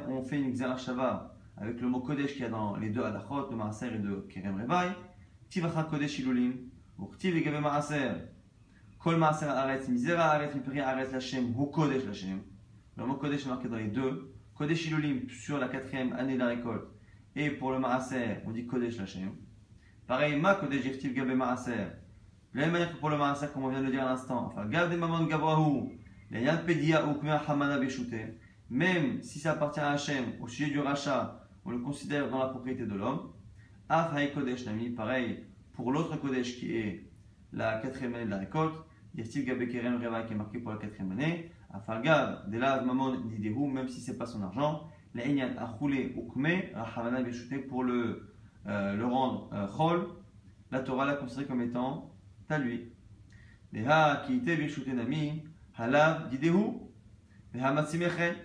on 0.07 0.23
fait 0.23 0.39
une 0.39 0.51
Xerashava 0.51 1.35
avec 1.57 1.79
le 1.81 1.87
mot 1.87 1.99
Kodesh 1.99 2.33
qui 2.33 2.41
y 2.41 2.45
a 2.45 2.49
dans 2.49 2.75
les 2.77 2.89
deux 2.89 3.03
adachot, 3.03 3.49
de 3.49 3.55
maaser 3.55 3.87
et 3.87 3.99
de 3.99 4.25
Kerem 4.29 4.61
Revaï. 4.61 4.89
Tivacha 5.49 5.83
Kodesh 5.83 6.19
Ilulim, 6.19 6.53
Hu 6.99 7.05
Kodesh 11.71 12.05
Lachem. 12.05 12.41
Le 12.97 13.05
mot 13.05 13.15
Kodesh 13.15 13.45
est 13.45 13.87
deux. 13.87 14.35
Kodesh 14.53 14.89
sur 15.29 15.57
la 15.57 15.69
quatrième 15.69 16.13
année 16.13 16.37
de 16.37 16.43
récolte. 16.43 16.89
Et 17.35 17.51
pour 17.51 17.71
le 17.71 17.79
Maaser, 17.79 18.41
on 18.45 18.51
dit 18.51 18.65
Kodesh 18.65 18.97
Lachem. 18.97 19.31
Pareil, 20.07 20.37
Ma 20.39 20.55
Kodesh 20.55 20.83
Yeftiv 20.83 21.13
Gabe 21.13 21.29
Maaser. 21.29 21.71
De 22.53 22.59
la 22.59 22.63
même 22.63 22.73
manière 22.73 22.91
que 22.91 22.97
pour 22.97 23.09
le 23.09 23.17
Maaser, 23.17 23.47
comme 23.53 23.63
on 23.63 23.69
vient 23.69 23.79
de 23.79 23.85
le 23.85 23.91
dire 23.91 24.03
à 24.03 24.09
l'instant. 24.09 24.53
Même 28.69 29.21
si 29.21 29.39
ça 29.39 29.51
appartient 29.51 29.79
à 29.79 29.91
Hachem, 29.91 30.25
au 30.41 30.47
sujet 30.47 30.69
du 30.71 30.79
rachat, 30.79 31.47
on 31.63 31.71
le 31.71 31.79
considère 31.79 32.29
dans 32.29 32.39
la 32.39 32.47
propriété 32.47 32.85
de 32.85 32.95
l'homme. 32.95 33.31
Kodesh 33.87 34.65
Nami, 34.65 34.89
pareil, 34.89 35.45
pour 35.79 35.93
l'autre 35.93 36.17
Kodesh 36.17 36.57
qui 36.57 36.75
est 36.75 37.09
la 37.53 37.77
quatrième 37.77 38.13
année 38.13 38.25
de 38.25 38.31
la 38.31 38.39
récolte, 38.39 38.75
Yestiv 39.15 39.45
Gabe 39.45 39.65
Kerem 39.69 40.03
Reva 40.03 40.23
qui 40.23 40.33
est 40.33 40.35
marqué 40.35 40.59
pour 40.59 40.73
la 40.73 40.77
quatrième 40.77 41.13
année. 41.13 41.53
Afalgav, 41.73 42.49
Delav 42.49 42.85
Mamon 42.85 43.15
Nidehu, 43.21 43.65
même 43.71 43.87
si 43.87 44.01
c'est 44.01 44.17
pas 44.17 44.25
son 44.25 44.43
argent. 44.43 44.89
La 45.15 45.23
Enyan 45.25 45.55
Achoule 45.57 45.93
Ukme, 46.17 46.47
Rahavana 46.75 47.21
Beshute 47.21 47.65
pour 47.69 47.85
le, 47.85 48.33
euh, 48.67 48.97
le 48.97 49.05
rendre 49.05 49.49
euh, 49.53 49.67
Chol. 49.67 50.05
La 50.69 50.81
Torah 50.81 51.05
l'a 51.05 51.13
considéré 51.13 51.47
comme 51.47 51.61
étant 51.61 52.13
à 52.49 52.57
lui. 52.57 52.91
Deha 53.71 54.23
Kiite 54.27 54.43
Beshute 54.43 54.89
Nami, 54.89 55.43
Halav 55.77 56.27
Didehu, 56.27 56.73
Deha 57.53 57.71
Matsimechen. 57.71 58.35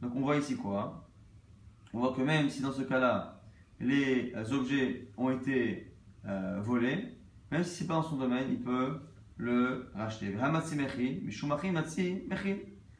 Donc 0.00 0.12
on 0.16 0.20
voit 0.22 0.38
ici 0.38 0.56
quoi 0.56 1.10
On 1.92 1.98
voit 1.98 2.14
que 2.14 2.22
même 2.22 2.48
si 2.48 2.62
dans 2.62 2.72
ce 2.72 2.80
cas-là, 2.80 3.42
les 3.80 4.32
objets 4.50 5.10
ont 5.18 5.30
été 5.30 5.93
euh, 6.26 6.60
volés, 6.60 7.16
même 7.50 7.64
si 7.64 7.76
ce 7.76 7.82
n'est 7.82 7.88
pas 7.88 7.94
dans 7.94 8.02
son 8.02 8.16
domaine, 8.16 8.46
il 8.50 8.60
peut 8.60 8.98
le 9.36 9.90
racheter. 9.94 10.34
Hamatsi 10.40 10.76
mechi, 10.76 11.20
mishumachi 11.22 11.70
matsi 11.70 12.22
mechi. 12.28 12.56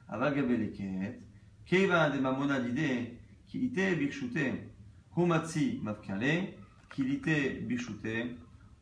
Aval 0.08 0.34
gabeleket, 0.34 1.18
keivan 1.64 2.10
de 2.10 2.18
mamona 2.20 2.58
l'idée, 2.58 3.18
qui 3.46 3.64
ite 3.66 3.96
birshute, 3.98 4.68
humatsi 5.16 5.80
mafkale, 5.82 6.54
qui 6.90 7.02
ite 7.02 7.66
birshute, 7.66 8.36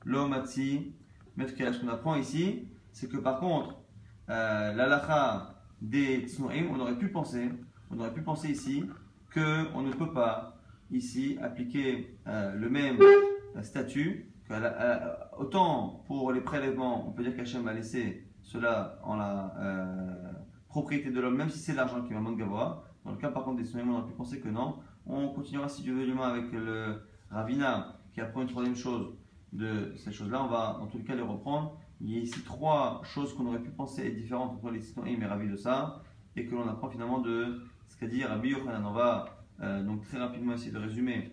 lo 0.05 0.26
matsi 0.26 0.93
mafkale. 1.36 1.74
Ce 1.74 1.80
qu'on 1.80 1.88
apprend 1.88 2.16
ici, 2.16 2.68
c'est 2.93 3.09
que 3.09 3.18
par 3.18 3.38
contre, 3.38 3.76
euh, 4.28 4.72
l'alacha 4.74 5.64
des 5.80 6.26
tsnoim, 6.26 6.66
on 6.70 6.80
aurait 6.80 6.99
pu 6.99 7.09
penser, 7.09 7.49
on 7.90 7.99
aurait 8.01 8.12
pu 8.12 8.22
penser 8.22 8.51
ici 8.51 8.84
qu'on 9.32 9.82
ne 9.82 9.93
peut 9.93 10.12
pas 10.12 10.61
ici 10.90 11.38
appliquer 11.40 12.18
euh, 12.26 12.55
le 12.55 12.68
même 12.68 12.99
statut 13.62 14.32
autant 15.38 16.03
pour 16.07 16.32
les 16.32 16.40
prélèvements, 16.40 17.09
on 17.09 17.12
peut 17.12 17.22
dire 17.22 17.36
qu'Hachem 17.36 17.66
a 17.68 17.72
laissé 17.72 18.26
cela 18.43 18.99
en 19.03 19.16
la 19.16 19.55
euh, 19.59 20.32
propriété 20.68 21.11
de 21.11 21.20
l'homme, 21.20 21.36
même 21.36 21.49
si 21.49 21.59
c'est 21.59 21.74
l'argent 21.74 22.03
qui 22.03 22.12
est 22.12 22.16
de 22.16 22.36
Gavoa. 22.36 22.84
Dans 23.05 23.12
le 23.12 23.16
cas 23.16 23.30
par 23.30 23.45
contre 23.45 23.59
des 23.59 23.64
Sunnah, 23.64 23.84
on 23.86 23.99
aurait 23.99 24.07
pu 24.07 24.14
penser 24.14 24.40
que 24.40 24.49
non. 24.49 24.76
On 25.07 25.28
continuera 25.28 25.68
si 25.68 25.82
Dieu 25.82 25.95
veut 25.95 26.05
l'humain 26.05 26.28
avec 26.28 26.53
le 26.53 27.03
Ravina 27.30 27.97
qui 28.12 28.20
apprend 28.20 28.43
une 28.43 28.49
troisième 28.49 28.76
chose 28.76 29.14
de 29.53 29.93
ces 29.97 30.12
choses-là. 30.12 30.45
On 30.45 30.49
va 30.49 30.80
tous 30.90 30.99
les 30.99 31.05
cas 31.05 31.14
les 31.14 31.22
reprendre. 31.22 31.78
Il 32.01 32.11
y 32.11 32.18
a 32.18 32.20
ici 32.20 32.43
trois 32.43 33.01
choses 33.05 33.34
qu'on 33.34 33.47
aurait 33.47 33.62
pu 33.62 33.70
penser 33.70 34.07
être 34.07 34.16
différentes 34.16 34.53
entre 34.53 34.70
les 34.70 34.80
Sinoïm 34.80 35.22
et 35.22 35.26
Ravi 35.26 35.49
de 35.49 35.57
ça 35.57 36.03
et 36.36 36.47
que 36.47 36.55
l'on 36.55 36.68
apprend 36.68 36.88
finalement 36.88 37.20
de 37.20 37.62
ce 37.88 37.97
qu'a 37.97 38.07
dit 38.07 38.24
Rabbi 38.24 38.51
Yochanan. 38.51 38.84
On 38.86 38.93
va 38.93 39.45
euh, 39.61 39.82
donc 39.82 40.03
très 40.03 40.18
rapidement 40.18 40.55
essayer 40.55 40.72
de 40.72 40.78
résumer 40.78 41.32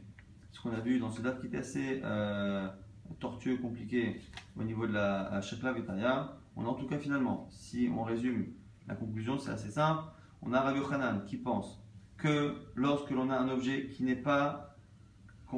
ce 0.52 0.62
qu'on 0.62 0.72
a 0.72 0.80
vu 0.80 1.00
dans 1.00 1.12
ce 1.12 1.22
date 1.22 1.40
qui 1.42 1.48
était 1.48 1.58
assez. 1.58 2.02
Euh, 2.04 2.68
tortueux, 3.16 3.58
compliqué 3.58 4.22
au 4.58 4.64
niveau 4.64 4.88
de 4.88 4.94
la 4.94 5.42
Shekla 5.42 5.74
Vitaya. 5.74 6.38
On 6.56 6.66
a 6.66 6.68
en 6.68 6.74
tout 6.74 6.88
cas 6.88 6.98
finalement, 6.98 7.48
si 7.52 7.90
on 7.96 8.04
résume 8.04 8.48
la 8.88 8.96
conclusion, 8.96 9.38
c'est 9.38 9.52
assez 9.52 9.72
simple. 9.72 10.04
On 10.42 10.54
a 10.54 10.62
Rabbi 10.62 10.80
Hanan 10.92 11.24
qui 11.26 11.38
pense 11.38 11.82
que 12.18 12.56
lorsque 12.76 13.12
l'on 13.12 13.30
a 13.30 13.38
un 13.38 13.50
objet 13.50 13.88
qui 13.88 14.04
n'est 14.04 14.16
pas 14.16 14.76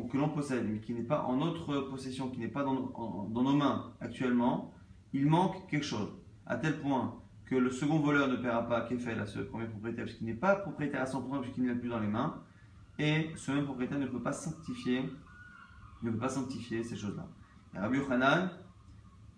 que 0.09 0.17
l'on 0.17 0.29
possède, 0.29 0.65
mais 0.69 0.79
qui 0.79 0.93
n'est 0.93 1.03
pas 1.03 1.23
en 1.23 1.35
notre 1.35 1.81
possession, 1.81 2.29
qui 2.29 2.39
n'est 2.39 2.47
pas 2.47 2.63
dans, 2.63 2.73
nos 3.29 3.53
mains 3.53 3.91
actuellement, 3.99 4.71
il 5.13 5.25
manque 5.25 5.67
quelque 5.69 5.85
chose. 5.85 6.09
À 6.45 6.55
tel 6.55 6.79
point 6.79 7.19
que 7.45 7.55
le 7.55 7.69
second 7.69 7.99
voleur 7.99 8.29
ne 8.29 8.37
paiera 8.37 8.67
pas 8.67 8.85
fait 8.85 9.19
à 9.19 9.25
ce 9.25 9.39
premier 9.39 9.65
propriétaire, 9.65 10.05
parce 10.05 10.17
qu'il 10.17 10.27
n'est 10.27 10.33
pas 10.33 10.55
propriétaire 10.55 11.01
à 11.01 11.05
100%, 11.05 11.41
puisqu'il 11.41 11.65
n'est 11.65 11.75
plus 11.75 11.89
dans 11.89 11.99
les 11.99 12.07
mains. 12.07 12.41
Et 12.99 13.31
ce 13.35 13.51
même 13.51 13.65
propriétaire 13.65 13.99
ne 13.99 14.05
peut 14.07 14.21
pas 14.21 14.31
sanctifier, 14.31 15.03
ne 16.03 16.11
peut 16.11 16.17
pas 16.17 16.29
sanctifier 16.29 16.83
ces 16.83 16.95
choses-là. 16.95 17.27
Rabbi 17.75 17.97
Yochanan 17.97 18.49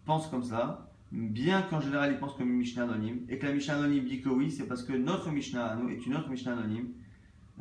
pense 0.05 0.27
comme 0.27 0.43
ça, 0.43 0.89
bien 1.11 1.61
qu'en 1.61 1.79
général 1.79 2.11
il 2.11 2.17
pense 2.17 2.35
comme 2.35 2.49
une 2.49 2.57
Mishnah 2.57 2.83
anonyme, 2.83 3.21
et 3.29 3.37
que 3.37 3.45
la 3.45 3.53
Mishnah 3.53 3.75
anonyme 3.75 4.05
dit 4.05 4.21
que 4.21 4.29
oui, 4.29 4.51
c'est 4.51 4.67
parce 4.67 4.83
que 4.83 4.93
notre 4.93 5.31
Mishnah 5.31 5.65
à 5.65 5.89
est 5.89 6.05
une 6.05 6.15
autre 6.15 6.29
Mishnah 6.29 6.53
anonyme 6.53 6.89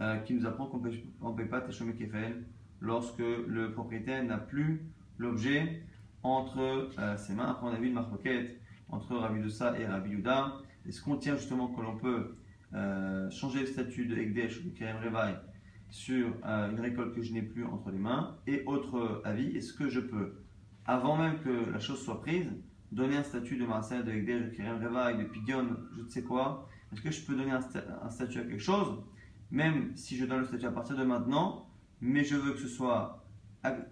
euh, 0.00 0.16
qui 0.18 0.34
nous 0.34 0.46
apprend 0.46 0.66
qu'on 0.66 0.78
ne 0.80 1.36
paye 1.36 1.46
pas 1.46 1.60
Teshomé 1.60 1.94
Kefel 1.94 2.44
lorsque 2.80 3.18
le 3.18 3.72
propriétaire 3.72 4.24
n'a 4.24 4.38
plus 4.38 4.82
l'objet 5.18 5.82
entre 6.22 6.90
euh, 6.98 7.16
ses 7.16 7.34
mains. 7.34 7.50
Après, 7.50 7.66
on 7.66 7.70
a 7.70 7.78
vu 7.78 7.88
une 7.88 7.94
marquette 7.94 8.58
entre 8.88 9.16
Rabbi 9.16 9.40
Dossa 9.40 9.78
et 9.78 9.86
Rabbi 9.86 10.10
Yuda. 10.10 10.56
Est-ce 10.88 11.02
qu'on 11.02 11.16
tient 11.16 11.36
justement 11.36 11.68
que 11.68 11.80
l'on 11.80 11.96
peut 11.96 12.34
euh, 12.74 13.30
changer 13.30 13.60
le 13.60 13.66
statut 13.66 14.06
de 14.06 14.16
Ekdesh 14.16 14.60
ou 14.60 14.70
de 14.70 14.70
Kerem 14.70 14.96
Revaï 15.04 15.36
sur 15.90 16.28
une 16.46 16.80
récolte 16.80 17.14
que 17.14 17.22
je 17.22 17.34
n'ai 17.34 17.42
plus 17.42 17.66
entre 17.66 17.90
les 17.90 17.98
mains? 17.98 18.36
Et 18.46 18.62
autre 18.64 19.20
avis, 19.24 19.54
est-ce 19.56 19.74
que 19.74 19.90
je 19.90 20.00
peux 20.00 20.38
avant 20.86 21.16
même 21.16 21.38
que 21.40 21.70
la 21.70 21.78
chose 21.78 22.02
soit 22.02 22.20
prise, 22.20 22.50
donner 22.90 23.16
un 23.16 23.22
statut 23.22 23.56
de 23.56 23.64
Marcel, 23.64 24.04
de 24.04 24.10
Egder, 24.10 24.40
de 24.40 24.48
Kerem 24.50 24.82
Revaï, 24.82 25.16
de 25.16 25.24
Pigon, 25.24 25.76
je 25.96 26.02
ne 26.02 26.08
sais 26.08 26.22
quoi. 26.22 26.68
Est-ce 26.92 27.00
que 27.00 27.10
je 27.10 27.24
peux 27.24 27.34
donner 27.34 27.52
un, 27.52 28.10
statut 28.10 28.38
à 28.38 28.42
quelque 28.42 28.58
chose, 28.58 29.02
même 29.50 29.96
si 29.96 30.16
je 30.16 30.26
donne 30.26 30.40
le 30.40 30.46
statut 30.46 30.66
à 30.66 30.70
partir 30.70 30.96
de 30.96 31.04
maintenant, 31.04 31.66
mais 32.00 32.22
je 32.24 32.36
veux 32.36 32.52
que 32.52 32.58
ce 32.58 32.68
soit 32.68 33.24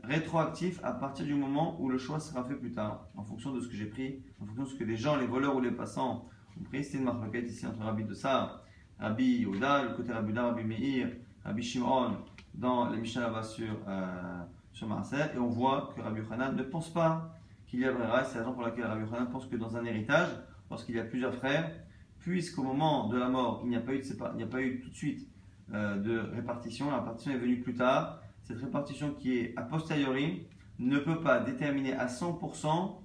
rétroactif 0.02 0.80
à 0.82 0.92
partir 0.92 1.24
du 1.24 1.34
moment 1.34 1.80
où 1.80 1.88
le 1.88 1.96
choix 1.96 2.20
sera 2.20 2.44
fait 2.44 2.56
plus 2.56 2.72
tard, 2.72 3.06
en 3.16 3.22
fonction 3.22 3.52
de 3.52 3.60
ce 3.60 3.68
que 3.68 3.76
j'ai 3.76 3.86
pris, 3.86 4.20
en 4.40 4.46
fonction 4.46 4.64
de 4.64 4.68
ce 4.68 4.74
que 4.74 4.84
les 4.84 4.96
gens, 4.96 5.16
les 5.16 5.26
voleurs 5.26 5.56
ou 5.56 5.60
les 5.60 5.70
passants 5.70 6.28
ont 6.58 6.64
pris. 6.64 6.84
C'est 6.84 6.98
une 6.98 7.04
marque 7.04 7.34
ici 7.34 7.66
entre 7.66 7.80
Rabbi 7.80 8.04
de 8.04 8.14
ça, 8.14 8.64
Rabbi 8.98 9.38
Yehuda, 9.38 9.84
le 9.84 9.94
côté 9.94 10.12
Rabbi 10.12 10.36
Rabbi 10.36 10.64
Meir, 10.64 11.08
Rabbi 11.44 11.62
Shimon, 11.62 12.16
dans 12.52 12.90
la 12.90 12.96
Mishnah 12.96 13.22
là-bas 13.22 13.44
sur. 13.44 13.76
Euh, 13.88 14.42
et 14.82 15.38
on 15.38 15.48
voit 15.48 15.92
que 15.94 16.00
Rabbi 16.00 16.20
Yochanan 16.20 16.56
ne 16.56 16.62
pense 16.62 16.92
pas 16.92 17.36
qu'il 17.66 17.80
y 17.80 17.84
a 17.84 17.92
Brera, 17.92 18.24
c'est 18.24 18.34
la 18.34 18.40
raison 18.40 18.54
pour 18.54 18.62
laquelle 18.62 18.86
Rabbi 18.86 19.02
Yochanan 19.02 19.30
pense 19.30 19.46
que 19.46 19.56
dans 19.56 19.76
un 19.76 19.84
héritage, 19.84 20.28
lorsqu'il 20.70 20.96
y 20.96 21.00
a 21.00 21.04
plusieurs 21.04 21.34
frères, 21.34 21.70
puisqu'au 22.18 22.62
moment 22.62 23.08
de 23.08 23.18
la 23.18 23.28
mort, 23.28 23.60
il 23.64 23.70
n'y 23.70 23.76
a 23.76 23.80
pas 23.80 23.92
eu, 23.94 24.00
de 24.00 24.42
a 24.42 24.46
pas 24.46 24.62
eu 24.62 24.80
tout 24.80 24.90
de 24.90 24.94
suite 24.94 25.28
euh, 25.72 25.96
de 25.96 26.18
répartition, 26.34 26.90
la 26.90 26.98
répartition 26.98 27.32
est 27.32 27.38
venue 27.38 27.60
plus 27.60 27.74
tard, 27.74 28.20
cette 28.42 28.58
répartition 28.58 29.12
qui 29.12 29.38
est 29.38 29.54
a 29.56 29.62
posteriori 29.62 30.46
ne 30.78 30.98
peut 30.98 31.20
pas 31.20 31.40
déterminer 31.40 31.92
à 31.94 32.06
100% 32.06 32.96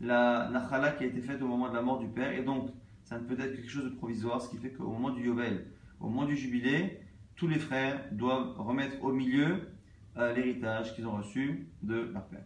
la 0.00 0.50
nachala 0.50 0.92
qui 0.92 1.04
a 1.04 1.06
été 1.06 1.20
faite 1.22 1.40
au 1.40 1.48
moment 1.48 1.70
de 1.70 1.74
la 1.74 1.82
mort 1.82 1.98
du 1.98 2.08
père, 2.08 2.32
et 2.32 2.42
donc 2.42 2.70
ça 3.04 3.18
ne 3.18 3.24
peut 3.24 3.34
être 3.40 3.54
quelque 3.54 3.70
chose 3.70 3.84
de 3.84 3.96
provisoire, 3.96 4.42
ce 4.42 4.50
qui 4.50 4.58
fait 4.58 4.70
qu'au 4.70 4.88
moment 4.88 5.10
du 5.10 5.24
Yovel, 5.26 5.66
au 6.00 6.08
moment 6.08 6.26
du 6.26 6.36
jubilé, 6.36 7.00
tous 7.36 7.48
les 7.48 7.58
frères 7.58 8.00
doivent 8.12 8.54
remettre 8.58 9.02
au 9.02 9.12
milieu 9.12 9.73
l'héritage 10.16 10.94
qu'ils 10.94 11.06
ont 11.06 11.16
reçu 11.16 11.68
de 11.82 12.10
leur 12.12 12.24
père. 12.26 12.44